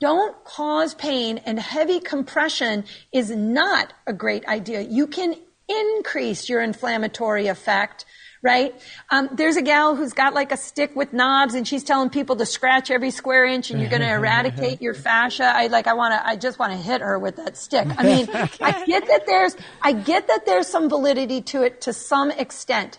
don't 0.00 0.34
cause 0.44 0.96
pain 0.96 1.38
and 1.46 1.60
heavy 1.60 2.00
compression 2.00 2.86
is 3.12 3.30
not 3.30 3.92
a 4.04 4.12
great 4.12 4.44
idea. 4.48 4.80
You 4.80 5.06
can 5.06 5.36
increase 5.68 6.48
your 6.48 6.60
inflammatory 6.60 7.46
effect 7.46 8.04
right? 8.42 8.74
Um, 9.10 9.28
there's 9.32 9.56
a 9.56 9.62
gal 9.62 9.94
who's 9.94 10.12
got 10.12 10.34
like 10.34 10.50
a 10.50 10.56
stick 10.56 10.96
with 10.96 11.12
knobs 11.12 11.54
and 11.54 11.66
she's 11.66 11.84
telling 11.84 12.10
people 12.10 12.36
to 12.36 12.46
scratch 12.46 12.90
every 12.90 13.12
square 13.12 13.44
inch 13.44 13.70
and 13.70 13.80
you're 13.80 13.88
going 13.88 14.02
to 14.02 14.10
eradicate 14.10 14.82
your 14.82 14.94
fascia. 14.94 15.44
I 15.44 15.68
like, 15.68 15.86
I 15.86 15.94
want 15.94 16.12
to, 16.14 16.26
I 16.26 16.36
just 16.36 16.58
want 16.58 16.72
to 16.72 16.78
hit 16.78 17.00
her 17.00 17.18
with 17.18 17.36
that 17.36 17.56
stick. 17.56 17.86
I 17.96 18.02
mean, 18.02 18.28
I 18.60 18.84
get 18.84 19.06
that 19.06 19.26
there's, 19.26 19.56
I 19.80 19.92
get 19.92 20.26
that 20.26 20.44
there's 20.44 20.66
some 20.66 20.88
validity 20.88 21.40
to 21.42 21.62
it 21.62 21.82
to 21.82 21.92
some 21.92 22.30
extent, 22.32 22.98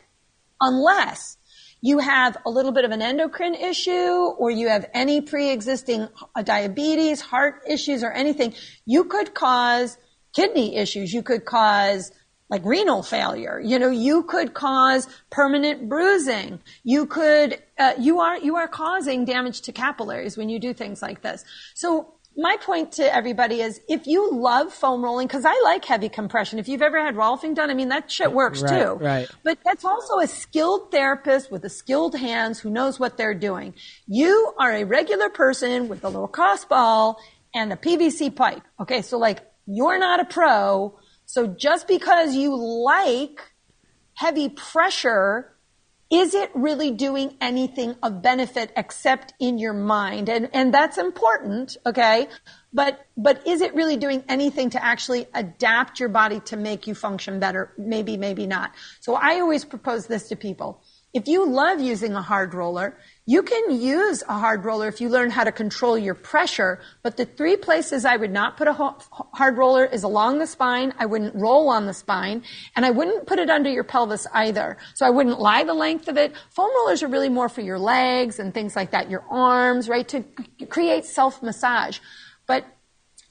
unless 0.61 1.37
you 1.81 1.99
have 1.99 2.37
a 2.45 2.49
little 2.49 2.71
bit 2.71 2.85
of 2.85 2.91
an 2.91 3.01
endocrine 3.01 3.55
issue 3.55 3.91
or 3.91 4.49
you 4.49 4.69
have 4.69 4.89
any 4.93 5.19
pre-existing 5.19 6.07
diabetes, 6.45 7.19
heart 7.19 7.61
issues 7.67 8.03
or 8.03 8.11
anything, 8.11 8.53
you 8.85 9.03
could 9.03 9.33
cause 9.33 9.97
kidney 10.33 10.77
issues. 10.77 11.13
You 11.13 11.21
could 11.21 11.43
cause 11.43 12.13
like 12.53 12.63
renal 12.65 13.01
failure. 13.01 13.59
You 13.59 13.79
know, 13.79 13.89
you 13.89 14.21
could 14.23 14.53
cause 14.53 15.07
permanent 15.31 15.89
bruising. 15.89 16.59
You 16.83 17.07
could, 17.07 17.59
uh, 17.79 17.93
you 17.97 18.19
are, 18.19 18.37
you 18.37 18.57
are 18.57 18.67
causing 18.67 19.25
damage 19.25 19.61
to 19.61 19.71
capillaries 19.71 20.37
when 20.37 20.49
you 20.49 20.59
do 20.59 20.71
things 20.71 21.01
like 21.01 21.23
this. 21.23 21.43
So 21.73 22.13
my 22.37 22.55
point 22.61 22.91
to 22.99 23.03
everybody 23.15 23.59
is 23.61 23.81
if 23.89 24.05
you 24.05 24.31
love 24.31 24.71
foam 24.71 25.03
rolling, 25.03 25.27
cause 25.27 25.45
I 25.45 25.59
like 25.63 25.83
heavy 25.83 26.09
compression. 26.09 26.59
If 26.59 26.67
you've 26.67 26.83
ever 26.83 27.03
had 27.03 27.15
Rolfing 27.15 27.55
done, 27.55 27.71
I 27.71 27.73
mean, 27.73 27.89
that 27.89 28.11
shit 28.11 28.31
works 28.31 28.61
Right, 28.61 28.83
too. 28.83 28.91
right. 28.93 29.27
But 29.43 29.57
that's 29.65 29.83
also 29.83 30.19
a 30.19 30.27
skilled 30.27 30.91
therapist 30.91 31.51
with 31.51 31.65
a 31.65 31.69
skilled 31.71 32.15
hands 32.15 32.59
who 32.59 32.69
knows 32.69 32.99
what 32.99 33.17
they're 33.17 33.33
doing. 33.33 33.73
You 34.07 34.53
are 34.59 34.71
a 34.71 34.83
regular 34.83 35.29
person 35.29 35.87
with 35.87 36.03
a 36.03 36.07
little 36.09 36.27
cross 36.27 36.65
ball 36.65 37.19
and 37.55 37.73
a 37.73 37.77
PVC 37.77 38.35
pipe. 38.35 38.61
Okay. 38.79 39.01
So 39.01 39.17
like 39.17 39.39
you're 39.65 39.97
not 39.97 40.19
a 40.19 40.25
pro. 40.25 40.99
So 41.33 41.47
just 41.47 41.87
because 41.87 42.35
you 42.35 42.55
like 42.55 43.41
heavy 44.13 44.49
pressure, 44.49 45.51
is 46.11 46.35
it 46.35 46.51
really 46.53 46.91
doing 46.91 47.35
anything 47.41 47.95
of 48.03 48.21
benefit 48.21 48.71
except 48.77 49.33
in 49.39 49.57
your 49.57 49.73
mind? 49.73 50.29
And, 50.29 50.47
and 50.53 50.71
that's 50.71 50.99
important, 50.99 51.75
okay? 51.87 52.27
But, 52.71 53.07
but 53.17 53.47
is 53.47 53.61
it 53.61 53.73
really 53.73 53.97
doing 53.97 54.23
anything 54.29 54.69
to 54.69 54.85
actually 54.85 55.25
adapt 55.33 55.99
your 55.99 56.09
body 56.09 56.39
to 56.41 56.55
make 56.55 56.85
you 56.85 56.93
function 56.93 57.39
better? 57.39 57.73
Maybe, 57.79 58.15
maybe 58.15 58.45
not. 58.45 58.73
So 58.99 59.15
I 59.15 59.39
always 59.39 59.65
propose 59.65 60.05
this 60.05 60.27
to 60.27 60.35
people. 60.35 60.83
If 61.15 61.27
you 61.27 61.49
love 61.49 61.81
using 61.81 62.13
a 62.13 62.21
hard 62.21 62.53
roller, 62.53 62.95
you 63.25 63.41
can 63.41 63.71
use 63.71 64.21
a 64.27 64.37
hard 64.37 64.65
roller 64.65 64.89
if 64.89 64.99
you 64.99 65.07
learn 65.07 65.29
how 65.29 65.45
to 65.45 65.51
control 65.51 65.97
your 65.97 66.13
pressure, 66.13 66.81
but 67.03 67.15
the 67.15 67.25
three 67.25 67.55
places 67.55 68.03
I 68.03 68.17
would 68.17 68.31
not 68.31 68.57
put 68.57 68.67
a 68.67 68.73
hard 68.73 69.57
roller 69.57 69.85
is 69.85 70.03
along 70.03 70.39
the 70.39 70.47
spine, 70.47 70.93
I 70.99 71.05
wouldn't 71.05 71.33
roll 71.33 71.69
on 71.69 71.85
the 71.85 71.93
spine, 71.93 72.43
and 72.75 72.85
I 72.85 72.91
wouldn't 72.91 73.25
put 73.25 73.39
it 73.39 73.49
under 73.49 73.69
your 73.69 73.85
pelvis 73.85 74.27
either. 74.33 74.77
So 74.93 75.05
I 75.05 75.09
wouldn't 75.09 75.39
lie 75.39 75.63
the 75.63 75.73
length 75.73 76.09
of 76.09 76.17
it. 76.17 76.33
Foam 76.49 76.69
rollers 76.75 77.01
are 77.01 77.07
really 77.07 77.29
more 77.29 77.47
for 77.47 77.61
your 77.61 77.79
legs 77.79 78.39
and 78.39 78.53
things 78.53 78.75
like 78.75 78.91
that, 78.91 79.09
your 79.09 79.23
arms, 79.29 79.87
right, 79.87 80.07
to 80.09 80.25
create 80.69 81.05
self-massage. 81.05 81.99
But 82.45 82.65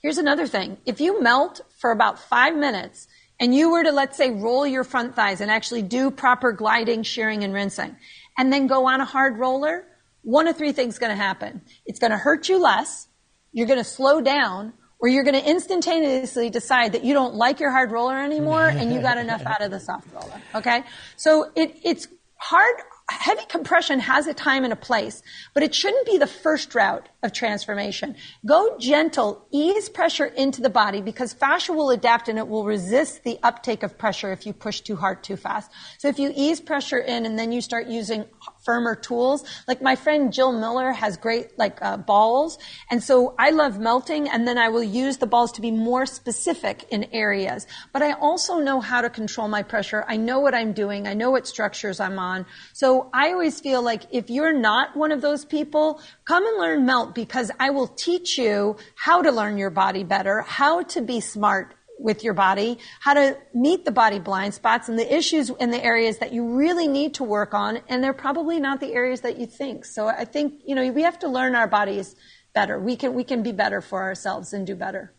here's 0.01 0.17
another 0.17 0.47
thing. 0.47 0.79
If 0.87 1.03
you 1.03 1.21
melt 1.23 1.61
for 1.77 1.91
about 1.91 2.19
five 2.19 2.57
minutes, 2.57 3.09
and 3.41 3.53
you 3.53 3.73
were 3.73 3.83
to, 3.83 3.91
let's 3.91 4.17
say, 4.17 4.31
roll 4.31 4.65
your 4.65 4.85
front 4.85 5.17
thighs 5.17 5.41
and 5.41 5.51
actually 5.51 5.83
do 5.83 6.13
proper 6.13 6.53
gliding, 6.53 7.03
shearing, 7.03 7.43
and 7.43 7.53
rinsing, 7.53 7.97
and 8.39 8.53
then 8.53 8.67
go 8.67 8.87
on 8.87 9.01
a 9.01 9.05
hard 9.05 9.39
roller, 9.39 9.87
one 10.23 10.47
of 10.49 10.57
three 10.57 10.73
things 10.73 10.99
going 10.99 11.11
to 11.11 11.17
happen. 11.17 11.63
It's 11.87 11.99
going 11.99 12.13
to 12.13 12.19
hurt 12.19 12.49
you 12.49 12.59
less, 12.59 13.09
you're 13.53 13.67
going 13.67 13.79
to 13.79 13.85
slow 13.85 14.21
down, 14.21 14.73
or 15.03 15.09
you're 15.09 15.25
going 15.25 15.35
to 15.35 15.51
instantaneously 15.51 16.49
decide 16.49 16.93
that 16.93 17.05
you 17.05 17.13
don't 17.13 17.35
like 17.35 17.59
your 17.59 17.73
hard 17.73 17.91
roller 17.91 18.17
anymore 18.17 18.69
and 18.69 18.95
you 18.95 19.01
got 19.01 19.19
enough 19.19 19.43
out 19.47 19.61
of 19.61 19.71
the 19.73 19.81
soft 19.81 20.07
roller. 20.15 20.41
Okay? 20.55 20.85
So 21.17 21.51
it, 21.57 21.77
it's 21.85 22.07
hard, 22.37 22.77
heavy 23.13 23.45
compression 23.49 24.01
has 24.01 24.27
a 24.27 24.35
time 24.35 24.65
and 24.65 24.73
a 24.73 24.77
place, 24.77 25.23
but 25.55 25.63
it 25.63 25.75
shouldn't 25.75 26.07
be 26.07 26.19
the 26.19 26.27
first 26.27 26.75
route 26.75 27.09
of 27.23 27.33
transformation. 27.33 28.17
Go 28.45 28.77
gentle, 28.79 29.47
ease 29.51 29.89
pressure 29.89 30.27
into 30.27 30.61
the 30.61 30.71
body 30.71 31.01
because 31.01 31.33
fascia 31.33 31.73
will 31.73 31.91
adapt 31.91 32.29
and 32.29 32.39
it 32.39 32.49
will 32.49 32.65
resist 32.65 33.25
the 33.25 33.39
uptake 33.43 33.83
of 33.83 33.99
pressure 33.99 34.33
if 34.33 34.47
you 34.47 34.53
push 34.53 34.81
too 34.81 34.97
hard 34.97 35.23
too 35.23 35.37
fast. 35.37 35.71
So 35.99 36.09
if 36.09 36.19
you 36.19 36.33
ease 36.35 36.61
pressure 36.61 36.99
in 36.99 37.27
and 37.27 37.39
then 37.39 37.53
you 37.53 37.61
start 37.61 37.87
using 37.87 38.25
firmer 38.63 38.95
tools, 38.95 39.45
like 39.67 39.83
my 39.83 39.97
friend 39.97 40.33
Jill 40.33 40.53
Miller 40.53 40.93
has 40.93 41.17
great 41.17 41.59
like 41.59 41.81
uh, 41.83 41.97
balls, 41.97 42.59
and 42.91 43.03
so 43.03 43.35
I 43.39 43.51
love 43.51 43.79
melting, 43.79 44.29
and 44.29 44.47
then 44.47 44.59
I 44.59 44.69
will 44.69 44.83
use 44.83 45.19
the 45.19 45.27
balls 45.27 45.53
to 45.53 45.61
be 45.61 45.71
more 45.71 46.07
specific 46.07 46.87
in 46.91 47.05
areas. 47.13 47.67
But 47.93 48.03
I 48.03 48.13
also 48.13 48.59
know 48.59 48.81
how 48.81 49.01
to 49.01 49.11
control 49.11 49.49
my 49.49 49.63
pressure. 49.63 50.05
I 50.09 50.17
know 50.17 50.41
what 50.41 50.55
I'm 50.55 50.73
doing. 50.73 51.07
I 51.07 51.15
know 51.15 51.31
what 51.31 51.47
structures 51.47 52.01
I'm 52.01 52.19
on. 52.19 52.47
So 52.73 53.11
I 53.13 53.33
always 53.33 53.61
feel 53.61 53.83
like 53.83 54.03
if 54.11 54.31
you're 54.31 54.53
not 54.53 54.97
one 54.97 55.13
of 55.13 55.21
those 55.21 55.45
people, 55.45 56.01
come 56.25 56.47
and 56.47 56.59
learn 56.59 56.87
melt 56.87 57.15
because 57.15 57.51
I 57.59 57.71
will 57.71 57.89
teach 57.89 58.39
you 58.39 58.77
how 58.95 59.23
to 59.23 59.31
learn 59.31 59.59
your 59.59 59.71
body 59.71 60.05
better, 60.05 60.43
how 60.43 60.83
to 60.83 61.01
be 61.01 61.21
smart 61.21 61.75
with 61.99 62.25
your 62.25 62.35
body, 62.35 62.79
how 63.01 63.15
to 63.15 63.37
meet 63.55 63.85
the 63.85 63.93
body 63.93 64.19
blind 64.19 64.55
spots 64.55 64.89
and 64.89 64.99
the 64.99 65.15
issues 65.15 65.51
in 65.51 65.71
the 65.71 65.83
areas 65.83 66.19
that 66.19 66.33
you 66.33 66.57
really 66.57 66.89
need 66.89 67.15
to 67.15 67.25
work 67.25 67.55
on. 67.55 67.81
And 67.89 68.03
they're 68.03 68.13
probably 68.13 68.59
not 68.59 68.81
the 68.81 68.93
areas 68.93 69.21
that 69.21 69.39
you 69.39 69.47
think. 69.47 69.85
So 69.85 70.09
I 70.09 70.25
think, 70.25 70.63
you 70.67 70.75
know, 70.75 70.91
we 70.91 71.03
have 71.03 71.19
to 71.21 71.29
learn 71.29 71.55
our 71.55 71.69
bodies 71.69 72.17
better. 72.55 72.79
We 72.79 72.97
can, 72.97 73.15
we 73.15 73.25
can 73.25 73.43
be 73.43 73.53
better 73.53 73.81
for 73.81 74.03
ourselves 74.03 74.53
and 74.53 74.67
do 74.67 74.75
better. 74.75 75.13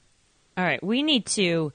All 0.58 0.64
right, 0.64 0.84
we 0.84 1.02
need 1.02 1.26
to 1.28 1.74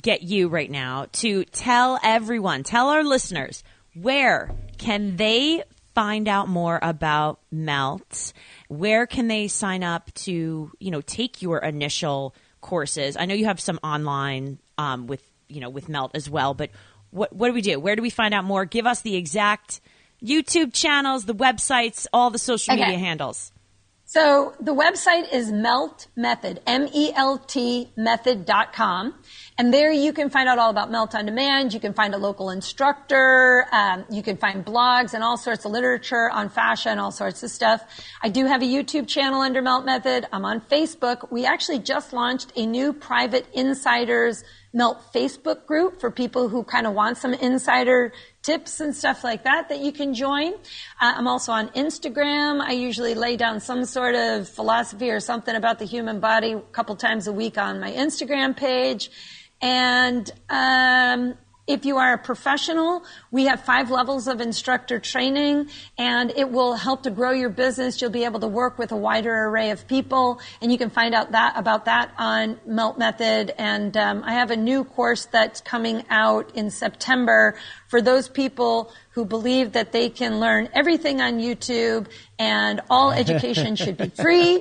get 0.00 0.22
you 0.22 0.48
right 0.48 0.70
now 0.70 1.06
to 1.12 1.44
tell 1.44 1.98
everyone, 2.02 2.62
tell 2.62 2.88
our 2.88 3.02
listeners, 3.02 3.64
where 3.94 4.54
can 4.78 5.16
they 5.16 5.62
find 5.94 6.28
out 6.28 6.48
more 6.48 6.78
about 6.82 7.40
Melt? 7.50 8.32
Where 8.68 9.06
can 9.06 9.28
they 9.28 9.48
sign 9.48 9.82
up 9.82 10.12
to, 10.14 10.70
you 10.78 10.90
know, 10.90 11.00
take 11.00 11.42
your 11.42 11.58
initial 11.58 12.34
courses? 12.60 13.16
I 13.16 13.26
know 13.26 13.34
you 13.34 13.46
have 13.46 13.60
some 13.60 13.78
online 13.82 14.58
um, 14.78 15.06
with, 15.06 15.22
you 15.48 15.60
know, 15.60 15.70
with 15.70 15.88
Melt 15.88 16.12
as 16.14 16.28
well, 16.28 16.54
but 16.54 16.70
what 17.10 17.32
what 17.32 17.48
do 17.48 17.54
we 17.54 17.62
do? 17.62 17.78
Where 17.80 17.96
do 17.96 18.02
we 18.02 18.10
find 18.10 18.32
out 18.34 18.44
more? 18.44 18.64
Give 18.64 18.86
us 18.86 19.00
the 19.02 19.16
exact 19.16 19.80
YouTube 20.22 20.72
channels, 20.72 21.24
the 21.24 21.34
websites, 21.34 22.06
all 22.12 22.30
the 22.30 22.38
social 22.38 22.74
Okay. 22.74 22.82
media 22.82 22.98
handles. 22.98 23.52
So 24.12 24.54
the 24.58 24.74
website 24.74 25.32
is 25.32 25.52
Melt 25.52 26.08
Method, 26.16 26.60
M-E-L-T 26.66 27.92
method.com. 27.94 29.14
And 29.56 29.72
there 29.72 29.92
you 29.92 30.12
can 30.12 30.30
find 30.30 30.48
out 30.48 30.58
all 30.58 30.70
about 30.70 30.90
Melt 30.90 31.14
on 31.14 31.26
Demand. 31.26 31.72
You 31.72 31.78
can 31.78 31.94
find 31.94 32.12
a 32.12 32.18
local 32.18 32.50
instructor. 32.50 33.66
Um, 33.70 34.04
you 34.10 34.24
can 34.24 34.36
find 34.36 34.66
blogs 34.66 35.14
and 35.14 35.22
all 35.22 35.36
sorts 35.36 35.64
of 35.64 35.70
literature 35.70 36.28
on 36.28 36.48
fascia 36.48 36.88
and 36.88 36.98
all 36.98 37.12
sorts 37.12 37.44
of 37.44 37.52
stuff. 37.52 37.84
I 38.20 38.30
do 38.30 38.46
have 38.46 38.62
a 38.62 38.64
YouTube 38.64 39.06
channel 39.06 39.42
under 39.42 39.62
Melt 39.62 39.84
Method. 39.84 40.26
I'm 40.32 40.44
on 40.44 40.60
Facebook. 40.60 41.30
We 41.30 41.46
actually 41.46 41.78
just 41.78 42.12
launched 42.12 42.52
a 42.56 42.66
new 42.66 42.92
private 42.92 43.46
insiders 43.52 44.42
Melt 44.72 45.02
Facebook 45.12 45.66
group 45.66 46.00
for 46.00 46.10
people 46.10 46.48
who 46.48 46.62
kind 46.62 46.86
of 46.86 46.94
want 46.94 47.16
some 47.16 47.34
insider 47.34 48.12
tips 48.42 48.80
and 48.80 48.94
stuff 48.94 49.22
like 49.22 49.44
that 49.44 49.68
that 49.68 49.80
you 49.80 49.92
can 49.92 50.14
join. 50.14 50.54
Uh, 51.00 51.14
I'm 51.16 51.26
also 51.26 51.52
on 51.52 51.68
Instagram. 51.70 52.60
I 52.60 52.72
usually 52.72 53.14
lay 53.14 53.36
down 53.36 53.60
some 53.60 53.84
sort 53.84 54.14
of 54.14 54.48
philosophy 54.48 55.10
or 55.10 55.20
something 55.20 55.54
about 55.54 55.78
the 55.78 55.84
human 55.84 56.20
body 56.20 56.52
a 56.52 56.60
couple 56.60 56.96
times 56.96 57.26
a 57.26 57.32
week 57.32 57.58
on 57.58 57.80
my 57.80 57.92
Instagram 57.92 58.56
page. 58.56 59.10
And 59.60 60.30
um, 60.48 61.34
if 61.70 61.84
you 61.84 61.98
are 61.98 62.14
a 62.14 62.18
professional, 62.18 63.04
we 63.30 63.44
have 63.44 63.64
five 63.64 63.90
levels 63.90 64.26
of 64.26 64.40
instructor 64.40 64.98
training 64.98 65.70
and 65.96 66.32
it 66.36 66.50
will 66.50 66.74
help 66.74 67.04
to 67.04 67.10
grow 67.10 67.30
your 67.30 67.48
business. 67.48 68.00
You'll 68.00 68.10
be 68.10 68.24
able 68.24 68.40
to 68.40 68.48
work 68.48 68.76
with 68.76 68.90
a 68.90 68.96
wider 68.96 69.44
array 69.44 69.70
of 69.70 69.86
people 69.86 70.40
and 70.60 70.72
you 70.72 70.78
can 70.78 70.90
find 70.90 71.14
out 71.14 71.30
that 71.32 71.54
about 71.56 71.84
that 71.84 72.12
on 72.18 72.58
Melt 72.66 72.98
Method. 72.98 73.54
And 73.56 73.96
um, 73.96 74.24
I 74.24 74.32
have 74.32 74.50
a 74.50 74.56
new 74.56 74.82
course 74.82 75.26
that's 75.26 75.60
coming 75.60 76.04
out 76.10 76.56
in 76.56 76.70
September 76.70 77.56
for 77.86 78.02
those 78.02 78.28
people 78.28 78.92
who 79.12 79.24
believe 79.24 79.72
that 79.72 79.92
they 79.92 80.08
can 80.08 80.40
learn 80.40 80.68
everything 80.74 81.20
on 81.20 81.38
YouTube 81.38 82.08
and 82.38 82.80
all 82.90 83.12
education 83.12 83.76
should 83.76 83.96
be 83.96 84.08
free. 84.08 84.60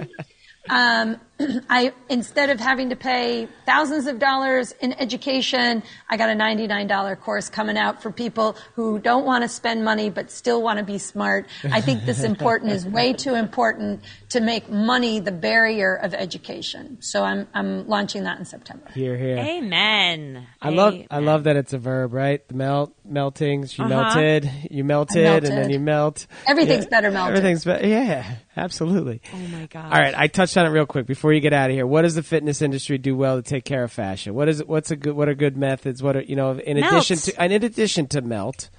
Um, 0.70 1.20
I 1.70 1.94
instead 2.10 2.50
of 2.50 2.60
having 2.60 2.90
to 2.90 2.96
pay 2.96 3.48
thousands 3.66 4.08
of 4.08 4.20
dollars 4.20 4.74
in 4.82 4.94
education, 4.94 5.84
I 6.10 6.18
got 6.18 6.30
a 6.30 6.34
$99 6.34 7.20
course 7.22 7.50
coming 7.50 7.78
out 7.78 8.02
for 8.02 8.12
people 8.12 8.56
who 8.76 9.00
don't 9.00 9.26
want 9.26 9.44
to 9.44 9.48
spend 9.50 9.84
money 9.86 10.10
but 10.10 10.32
still 10.32 10.62
want 10.62 10.80
to 10.80 10.86
be 10.86 10.98
smart. 10.98 11.48
I 11.72 11.82
think 11.82 12.06
this 12.06 12.24
important 12.32 12.72
is 12.72 12.86
way 12.86 13.14
too 13.14 13.36
important 13.36 14.02
to 14.30 14.42
make 14.42 14.70
money 14.70 15.20
the 15.20 15.32
barrier 15.32 15.96
of 15.96 16.14
education. 16.14 16.98
So 17.02 17.24
I'm 17.24 17.48
I'm 17.54 17.88
launching 17.88 18.24
that 18.24 18.38
in 18.40 18.46
September. 18.46 18.90
Here, 18.94 19.18
here. 19.18 19.38
Amen. 19.38 20.46
I 20.62 20.70
love 20.70 20.94
Amen. 20.94 21.08
I 21.10 21.20
love 21.20 21.46
that 21.46 21.56
it's 21.56 21.74
a 21.74 21.78
verb, 21.78 22.14
right? 22.14 22.46
The 22.48 22.54
melt, 22.56 22.94
melting. 23.06 23.66
She 23.68 23.82
Uh-huh. 23.82 23.90
melted, 23.90 24.50
you 24.70 24.84
melted, 24.84 25.24
melted. 25.24 25.50
and 25.50 25.58
then 25.64 25.70
you 25.70 25.80
melt. 25.80 26.28
Everything's 26.46 26.86
better 26.86 27.12
melted. 27.12 27.38
Everything's 27.38 27.64
better. 27.66 27.88
Yeah, 27.88 28.36
absolutely. 28.58 29.22
Oh 29.34 29.38
my 29.48 29.66
god. 29.68 29.86
All 29.86 30.00
right, 30.00 30.14
I 30.16 30.28
touched 30.28 30.58
on 30.58 30.66
it 30.66 30.70
real 30.70 30.86
quick 30.86 31.06
before 31.06 31.28
you 31.34 31.39
get 31.41 31.53
out 31.53 31.69
of 31.69 31.75
here. 31.75 31.86
What 31.88 32.03
does 32.03 32.15
the 32.15 32.23
fitness 32.23 32.61
industry 32.61 32.97
do 32.97 33.15
well 33.15 33.38
to 33.38 33.41
take 33.41 33.65
care 33.65 33.84
of 33.84 33.91
fascia? 33.91 34.34
What 34.34 34.47
is? 34.49 34.63
What's 34.65 34.91
a 34.91 34.95
good? 34.95 35.13
What 35.15 35.27
are 35.30 35.36
good 35.36 35.57
methods? 35.57 36.01
What 36.03 36.15
are 36.15 36.21
you 36.21 36.36
know? 36.36 36.57
In 36.59 36.80
Melt. 36.80 36.93
addition 36.93 37.17
to, 37.17 37.41
and 37.41 37.51
in 37.53 37.63
addition 37.63 38.07
to 38.07 38.21
melt, 38.21 38.69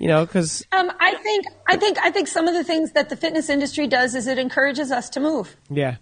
you 0.00 0.08
know, 0.08 0.24
because 0.26 0.64
Um, 0.72 0.90
I 1.00 1.14
think 1.14 1.46
I 1.68 1.76
think 1.76 1.98
I 1.98 2.10
think 2.10 2.28
some 2.28 2.48
of 2.48 2.54
the 2.54 2.64
things 2.64 2.92
that 2.92 3.08
the 3.08 3.16
fitness 3.16 3.48
industry 3.48 3.86
does 3.86 4.14
is 4.14 4.26
it 4.26 4.38
encourages 4.38 4.90
us 4.92 5.08
to 5.10 5.20
move. 5.20 5.56
yeah, 5.70 5.96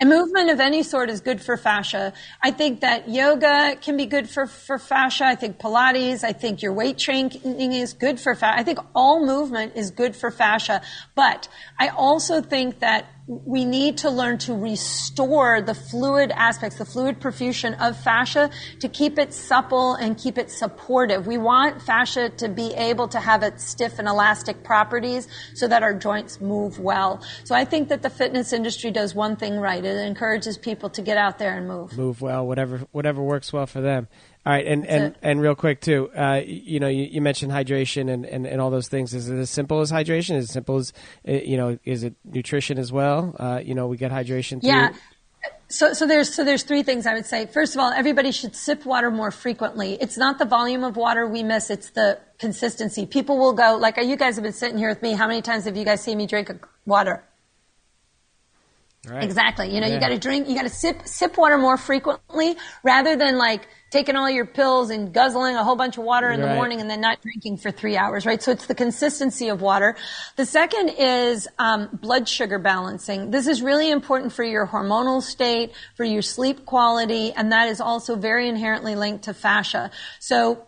And 0.00 0.08
movement 0.10 0.50
of 0.50 0.60
any 0.60 0.82
sort 0.82 1.08
is 1.10 1.20
good 1.20 1.40
for 1.40 1.56
fascia. 1.56 2.12
I 2.42 2.50
think 2.52 2.80
that 2.80 3.08
yoga 3.08 3.76
can 3.80 3.96
be 3.96 4.06
good 4.06 4.28
for, 4.30 4.46
for 4.46 4.78
fascia. 4.78 5.24
I 5.24 5.34
think 5.34 5.58
Pilates, 5.58 6.22
I 6.24 6.32
think 6.32 6.62
your 6.62 6.72
weight 6.72 6.98
training 6.98 7.72
is 7.72 7.94
good 7.94 8.20
for 8.20 8.34
fascia. 8.34 8.58
I 8.60 8.62
think 8.64 8.78
all 8.94 9.24
movement 9.26 9.72
is 9.76 9.90
good 9.90 10.14
for 10.14 10.30
fascia. 10.30 10.82
But 11.16 11.48
I 11.80 11.88
also 11.88 12.40
think 12.42 12.78
that 12.80 13.06
we 13.28 13.66
need 13.66 13.98
to 13.98 14.10
learn 14.10 14.38
to 14.38 14.54
restore 14.54 15.60
the 15.60 15.74
fluid 15.74 16.30
aspects, 16.30 16.78
the 16.78 16.86
fluid 16.86 17.20
perfusion 17.20 17.78
of 17.78 17.94
fascia 17.98 18.50
to 18.80 18.88
keep 18.88 19.18
it 19.18 19.34
supple 19.34 19.94
and 19.94 20.16
keep 20.16 20.38
it 20.38 20.50
supportive. 20.50 21.26
We 21.26 21.36
want 21.36 21.82
fascia 21.82 22.30
to 22.30 22.48
be 22.48 22.72
able 22.74 23.06
to 23.08 23.20
have 23.20 23.42
its 23.42 23.64
stiff 23.64 23.98
and 23.98 24.08
elastic 24.08 24.64
properties 24.64 25.28
so 25.54 25.68
that 25.68 25.82
our 25.82 25.92
joints 25.92 26.40
move 26.40 26.78
well. 26.78 27.20
So 27.44 27.54
I 27.54 27.66
think 27.66 27.90
that 27.90 28.00
the 28.00 28.10
fitness 28.10 28.54
industry 28.54 28.90
does 28.90 29.14
one 29.14 29.36
thing 29.36 29.58
right. 29.58 29.84
It 29.84 30.06
encourages 30.06 30.56
people 30.56 30.88
to 30.90 31.02
get 31.02 31.18
out 31.18 31.38
there 31.38 31.54
and 31.54 31.68
move. 31.68 31.98
move 31.98 32.22
well, 32.22 32.46
whatever 32.46 32.78
whatever 32.92 33.22
works 33.22 33.52
well 33.52 33.66
for 33.66 33.82
them. 33.82 34.08
All 34.48 34.54
right, 34.54 34.66
and 34.66 34.86
and, 34.86 35.14
and 35.20 35.42
real 35.42 35.54
quick 35.54 35.82
too, 35.82 36.10
uh, 36.16 36.40
you 36.42 36.80
know, 36.80 36.88
you, 36.88 37.04
you 37.04 37.20
mentioned 37.20 37.52
hydration 37.52 38.10
and, 38.10 38.24
and, 38.24 38.46
and 38.46 38.62
all 38.62 38.70
those 38.70 38.88
things. 38.88 39.12
Is 39.12 39.28
it 39.28 39.36
as 39.36 39.50
simple 39.50 39.80
as 39.82 39.92
hydration? 39.92 40.36
Is 40.36 40.46
it 40.48 40.52
simple 40.54 40.78
as 40.78 40.94
uh, 41.28 41.32
you 41.32 41.58
know? 41.58 41.78
Is 41.84 42.02
it 42.02 42.14
nutrition 42.24 42.78
as 42.78 42.90
well? 42.90 43.36
Uh, 43.38 43.60
you 43.62 43.74
know, 43.74 43.88
we 43.88 43.98
get 43.98 44.10
hydration. 44.10 44.62
Through, 44.62 44.70
Yeah. 44.70 44.94
So, 45.68 45.92
so 45.92 46.06
there's 46.06 46.34
so 46.34 46.46
there's 46.46 46.62
three 46.62 46.82
things 46.82 47.06
I 47.06 47.12
would 47.12 47.26
say. 47.26 47.44
First 47.44 47.74
of 47.74 47.80
all, 47.82 47.92
everybody 47.92 48.32
should 48.32 48.56
sip 48.56 48.86
water 48.86 49.10
more 49.10 49.30
frequently. 49.30 49.98
It's 50.00 50.16
not 50.16 50.38
the 50.38 50.46
volume 50.46 50.82
of 50.82 50.96
water 50.96 51.26
we 51.26 51.42
miss; 51.42 51.68
it's 51.68 51.90
the 51.90 52.18
consistency. 52.38 53.04
People 53.04 53.36
will 53.36 53.52
go 53.52 53.76
like, 53.76 53.98
"You 53.98 54.16
guys 54.16 54.36
have 54.36 54.44
been 54.44 54.54
sitting 54.54 54.78
here 54.78 54.88
with 54.88 55.02
me. 55.02 55.12
How 55.12 55.28
many 55.28 55.42
times 55.42 55.66
have 55.66 55.76
you 55.76 55.84
guys 55.84 56.00
seen 56.00 56.16
me 56.16 56.26
drink 56.26 56.50
water?" 56.86 57.22
Right. 59.06 59.22
Exactly. 59.22 59.74
You 59.74 59.80
know, 59.80 59.86
Yeah. 59.86 59.94
you 59.94 60.00
got 60.00 60.08
to 60.08 60.18
drink, 60.18 60.48
you 60.48 60.54
got 60.54 60.62
to 60.62 60.70
sip 60.70 61.06
sip 61.06 61.36
water 61.36 61.58
more 61.58 61.76
frequently 61.76 62.56
rather 62.82 63.14
than 63.14 63.38
like 63.38 63.68
taking 63.90 64.16
all 64.16 64.28
your 64.28 64.44
pills 64.44 64.90
and 64.90 65.12
guzzling 65.12 65.56
a 65.56 65.64
whole 65.64 65.76
bunch 65.76 65.96
of 65.96 66.04
water 66.04 66.30
in 66.30 66.40
the 66.40 66.54
morning 66.54 66.80
and 66.80 66.90
then 66.90 67.00
not 67.00 67.20
drinking 67.22 67.56
for 67.56 67.70
three 67.70 67.96
hours, 67.96 68.26
right? 68.26 68.42
So 68.42 68.50
it's 68.52 68.66
the 68.66 68.74
consistency 68.74 69.48
of 69.48 69.62
water. 69.62 69.96
The 70.36 70.44
second 70.44 70.90
is 70.98 71.48
um, 71.58 71.88
blood 71.92 72.28
sugar 72.28 72.58
balancing. 72.58 73.30
This 73.30 73.46
is 73.46 73.62
really 73.62 73.90
important 73.90 74.32
for 74.32 74.44
your 74.44 74.66
hormonal 74.66 75.22
state, 75.22 75.72
for 75.96 76.04
your 76.04 76.22
sleep 76.22 76.66
quality, 76.66 77.32
and 77.32 77.52
that 77.52 77.68
is 77.68 77.80
also 77.80 78.16
very 78.16 78.48
inherently 78.48 78.94
linked 78.94 79.24
to 79.24 79.34
fascia. 79.34 79.90
So 80.18 80.66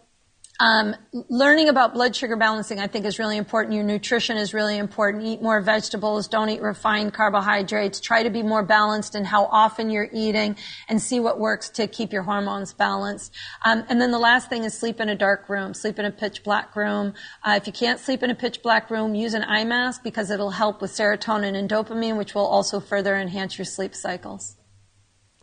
um, 0.61 0.95
learning 1.31 1.71
about 1.71 1.95
blood 1.95 2.15
sugar 2.15 2.37
balancing, 2.37 2.79
I 2.79 2.87
think, 2.87 3.07
is 3.07 3.19
really 3.19 3.39
important. 3.39 3.75
Your 3.75 3.83
nutrition 3.83 4.37
is 4.37 4.53
really 4.53 4.77
important. 4.77 5.25
Eat 5.25 5.41
more 5.41 5.63
vegetables. 5.63 6.29
Don't 6.29 6.51
eat 6.51 6.61
refined 6.61 7.15
carbohydrates. 7.15 7.99
Try 7.99 8.23
to 8.23 8.31
be 8.31 8.43
more 8.43 8.63
balanced 8.63 9.15
in 9.15 9.25
how 9.25 9.47
often 9.47 9.89
you're 9.89 10.11
eating 10.13 10.57
and 10.89 11.01
see 11.01 11.19
what 11.19 11.41
works 11.41 11.71
to 11.71 11.87
keep 11.87 12.13
your 12.13 12.23
hormones 12.23 12.75
balanced. 12.75 13.35
Um, 13.65 13.85
and 13.89 13.99
then 13.99 14.11
the 14.11 14.19
last 14.19 14.51
thing 14.51 14.65
is 14.65 14.75
sleep 14.75 15.01
in 15.01 15.09
a 15.09 15.17
dark 15.17 15.49
room. 15.49 15.73
Sleep 15.73 15.99
in 15.99 16.05
a 16.05 16.11
pitch 16.11 16.45
black 16.45 16.77
room. 16.77 17.15
Uh, 17.43 17.55
if 17.57 17.67
you 17.67 17.73
can't 17.73 17.99
sleep 17.99 18.23
in 18.23 18.29
a 18.29 18.35
pitch 18.35 18.63
black 18.63 18.91
room, 18.91 19.15
use 19.15 19.33
an 19.33 19.45
eye 19.45 19.65
mask 19.65 20.03
because 20.03 20.31
it'll 20.31 20.51
help 20.51 20.83
with 20.83 20.91
serotonin 20.91 21.57
and 21.57 21.71
dopamine, 21.71 22.19
which 22.19 22.35
will 22.35 22.47
also 22.47 22.81
further 22.81 23.17
enhance 23.17 23.57
your 23.57 23.65
sleep 23.65 23.95
cycles. 23.95 24.59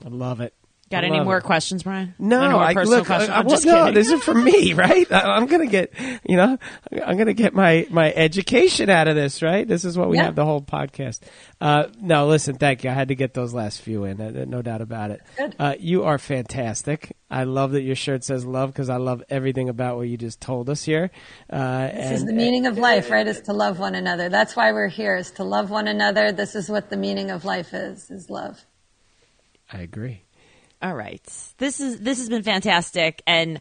I 0.06 0.10
love 0.10 0.42
it. 0.42 0.54
Got 0.90 1.04
I 1.04 1.08
any 1.08 1.20
more 1.20 1.40
it. 1.40 1.44
questions, 1.44 1.84
Brian? 1.84 2.16
No, 2.18 2.42
Any 2.42 2.54
more 2.54 2.64
I 2.64 2.74
personal 2.74 3.00
look. 3.00 3.08
questions? 3.08 3.30
I, 3.30 3.36
I, 3.36 3.40
I'm 3.40 3.50
just 3.50 3.66
well, 3.66 3.86
no, 3.88 3.92
this 3.92 4.10
is 4.10 4.24
for 4.24 4.34
me, 4.34 4.72
right? 4.74 5.12
I, 5.12 5.20
I'm 5.36 5.46
gonna 5.48 5.66
get, 5.68 5.92
you 6.24 6.38
know, 6.38 6.58
I'm 7.06 7.18
gonna 7.18 7.34
get 7.34 7.54
my 7.54 7.86
my 7.90 8.14
education 8.14 8.90
out 8.90 9.10
of 9.10 9.16
this, 9.18 9.42
right? 9.42 9.68
This 9.68 9.84
is 9.84 9.98
what 9.98 10.08
we 10.08 10.16
Yeah. 10.16 10.24
have 10.24 10.36
the 10.36 10.46
whole 10.46 10.62
podcast. 10.62 11.20
Uh, 11.60 11.88
no, 12.00 12.28
listen, 12.28 12.56
thank 12.56 12.86
you. 12.86 12.90
I 12.90 12.94
had 12.94 13.10
to 13.10 13.16
get 13.16 13.34
those 13.34 13.54
last 13.54 13.82
few 13.82 14.06
in, 14.06 14.22
uh, 14.22 14.46
no 14.48 14.62
doubt 14.62 14.80
about 14.80 15.12
it. 15.12 15.22
Uh, 15.60 15.76
you 15.78 16.06
are 16.06 16.18
fantastic. 16.18 17.18
I 17.30 17.44
love 17.44 17.72
that 17.74 17.82
your 17.82 17.96
shirt 17.96 18.24
says 18.24 18.46
love 18.46 18.72
because 18.72 18.90
I 18.90 18.96
love 18.96 19.22
everything 19.30 19.68
about 19.68 19.98
what 19.98 20.08
you 20.08 20.16
just 20.16 20.40
told 20.40 20.70
us 20.70 20.84
here. 20.86 21.12
Uh, 21.50 21.88
This 21.90 22.12
is 22.22 22.26
the 22.26 22.32
meaning 22.32 22.66
of 22.66 22.78
life, 22.78 23.10
right? 23.12 23.28
Is 23.28 23.42
to 23.42 23.52
love 23.54 23.78
one 23.80 23.94
another. 23.96 24.30
That's 24.30 24.56
why 24.56 24.72
we're 24.72 24.88
here, 24.88 25.18
is 25.18 25.32
to 25.32 25.44
love 25.44 25.70
one 25.70 25.90
another. 25.90 26.32
This 26.32 26.56
is 26.56 26.70
what 26.70 26.90
the 26.90 26.96
meaning 26.96 27.30
of 27.30 27.44
life 27.44 27.74
is, 27.74 28.10
is 28.10 28.30
love. 28.30 28.64
I 29.74 29.80
agree. 29.80 30.22
All 30.82 30.94
right. 30.94 31.22
This 31.58 31.80
is 31.80 32.00
this 32.00 32.20
has 32.20 32.30
been 32.30 32.44
fantastic, 32.44 33.24
and 33.26 33.60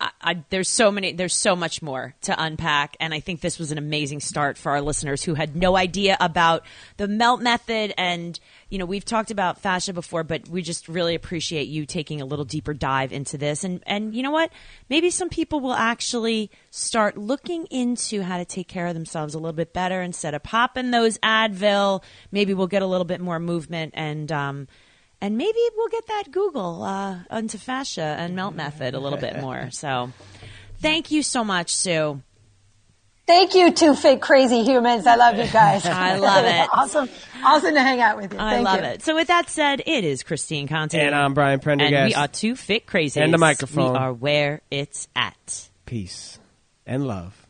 I, 0.00 0.10
I, 0.20 0.44
there's 0.50 0.68
so 0.68 0.90
many, 0.90 1.12
there's 1.12 1.34
so 1.34 1.54
much 1.54 1.82
more 1.82 2.14
to 2.22 2.34
unpack, 2.36 2.96
and 2.98 3.12
I 3.12 3.20
think 3.20 3.40
this 3.40 3.58
was 3.58 3.72
an 3.72 3.78
amazing 3.78 4.20
start 4.20 4.56
for 4.58 4.72
our 4.72 4.80
listeners 4.80 5.22
who 5.22 5.34
had 5.34 5.56
no 5.56 5.76
idea 5.76 6.16
about 6.20 6.64
the 6.96 7.06
melt 7.08 7.42
method. 7.42 7.94
And 7.96 8.38
you 8.70 8.78
know, 8.78 8.86
we've 8.86 9.04
talked 9.04 9.30
about 9.30 9.60
fascia 9.60 9.92
before, 9.92 10.24
but 10.24 10.48
we 10.48 10.62
just 10.62 10.88
really 10.88 11.14
appreciate 11.14 11.68
you 11.68 11.86
taking 11.86 12.20
a 12.20 12.24
little 12.24 12.44
deeper 12.44 12.74
dive 12.74 13.12
into 13.12 13.38
this. 13.38 13.62
And 13.62 13.80
and 13.86 14.12
you 14.12 14.24
know 14.24 14.32
what? 14.32 14.50
Maybe 14.88 15.10
some 15.10 15.28
people 15.28 15.60
will 15.60 15.74
actually 15.74 16.50
start 16.70 17.16
looking 17.16 17.66
into 17.66 18.22
how 18.22 18.38
to 18.38 18.44
take 18.44 18.66
care 18.66 18.88
of 18.88 18.94
themselves 18.94 19.34
a 19.34 19.38
little 19.38 19.52
bit 19.52 19.72
better 19.72 20.02
instead 20.02 20.34
of 20.34 20.42
popping 20.42 20.90
those 20.90 21.18
Advil. 21.18 22.02
Maybe 22.32 22.52
we'll 22.52 22.66
get 22.66 22.82
a 22.82 22.86
little 22.86 23.04
bit 23.04 23.20
more 23.20 23.38
movement 23.38 23.94
and. 23.96 24.32
um 24.32 24.68
and 25.20 25.36
maybe 25.36 25.58
we'll 25.76 25.88
get 25.88 26.06
that 26.06 26.24
Google 26.30 26.82
uh, 26.82 27.18
into 27.30 27.58
fascia 27.58 28.02
and 28.18 28.34
melt 28.36 28.54
method 28.54 28.94
a 28.94 29.00
little 29.00 29.18
bit 29.18 29.40
more. 29.40 29.70
So, 29.70 30.12
thank 30.80 31.10
you 31.10 31.22
so 31.22 31.44
much, 31.44 31.74
Sue. 31.74 32.22
Thank 33.26 33.54
you, 33.54 33.72
two 33.72 33.94
fake 33.94 34.22
crazy 34.22 34.62
humans. 34.64 35.06
I 35.06 35.16
love 35.16 35.36
you 35.36 35.46
guys. 35.52 35.84
I 35.84 36.16
love 36.16 36.44
it. 36.46 36.68
awesome, 36.72 37.08
awesome 37.44 37.74
to 37.74 37.80
hang 37.82 38.00
out 38.00 38.16
with 38.16 38.32
you. 38.32 38.38
I 38.38 38.54
Thank 38.54 38.64
love 38.64 38.80
you. 38.80 38.86
it. 38.86 39.02
So, 39.02 39.14
with 39.14 39.28
that 39.28 39.50
said, 39.50 39.82
it 39.84 40.04
is 40.04 40.22
Christine 40.22 40.66
Conti, 40.66 40.98
And 40.98 41.14
I'm 41.14 41.34
Brian 41.34 41.60
Prendergast. 41.60 41.94
and 41.94 42.08
we 42.08 42.14
are 42.14 42.28
two 42.28 42.56
fit 42.56 42.86
crazies. 42.86 43.22
And 43.22 43.34
the 43.34 43.38
microphone. 43.38 43.92
We 43.92 43.98
are 43.98 44.12
where 44.14 44.62
it's 44.70 45.08
at. 45.14 45.68
Peace 45.84 46.38
and 46.86 47.06
love. 47.06 47.46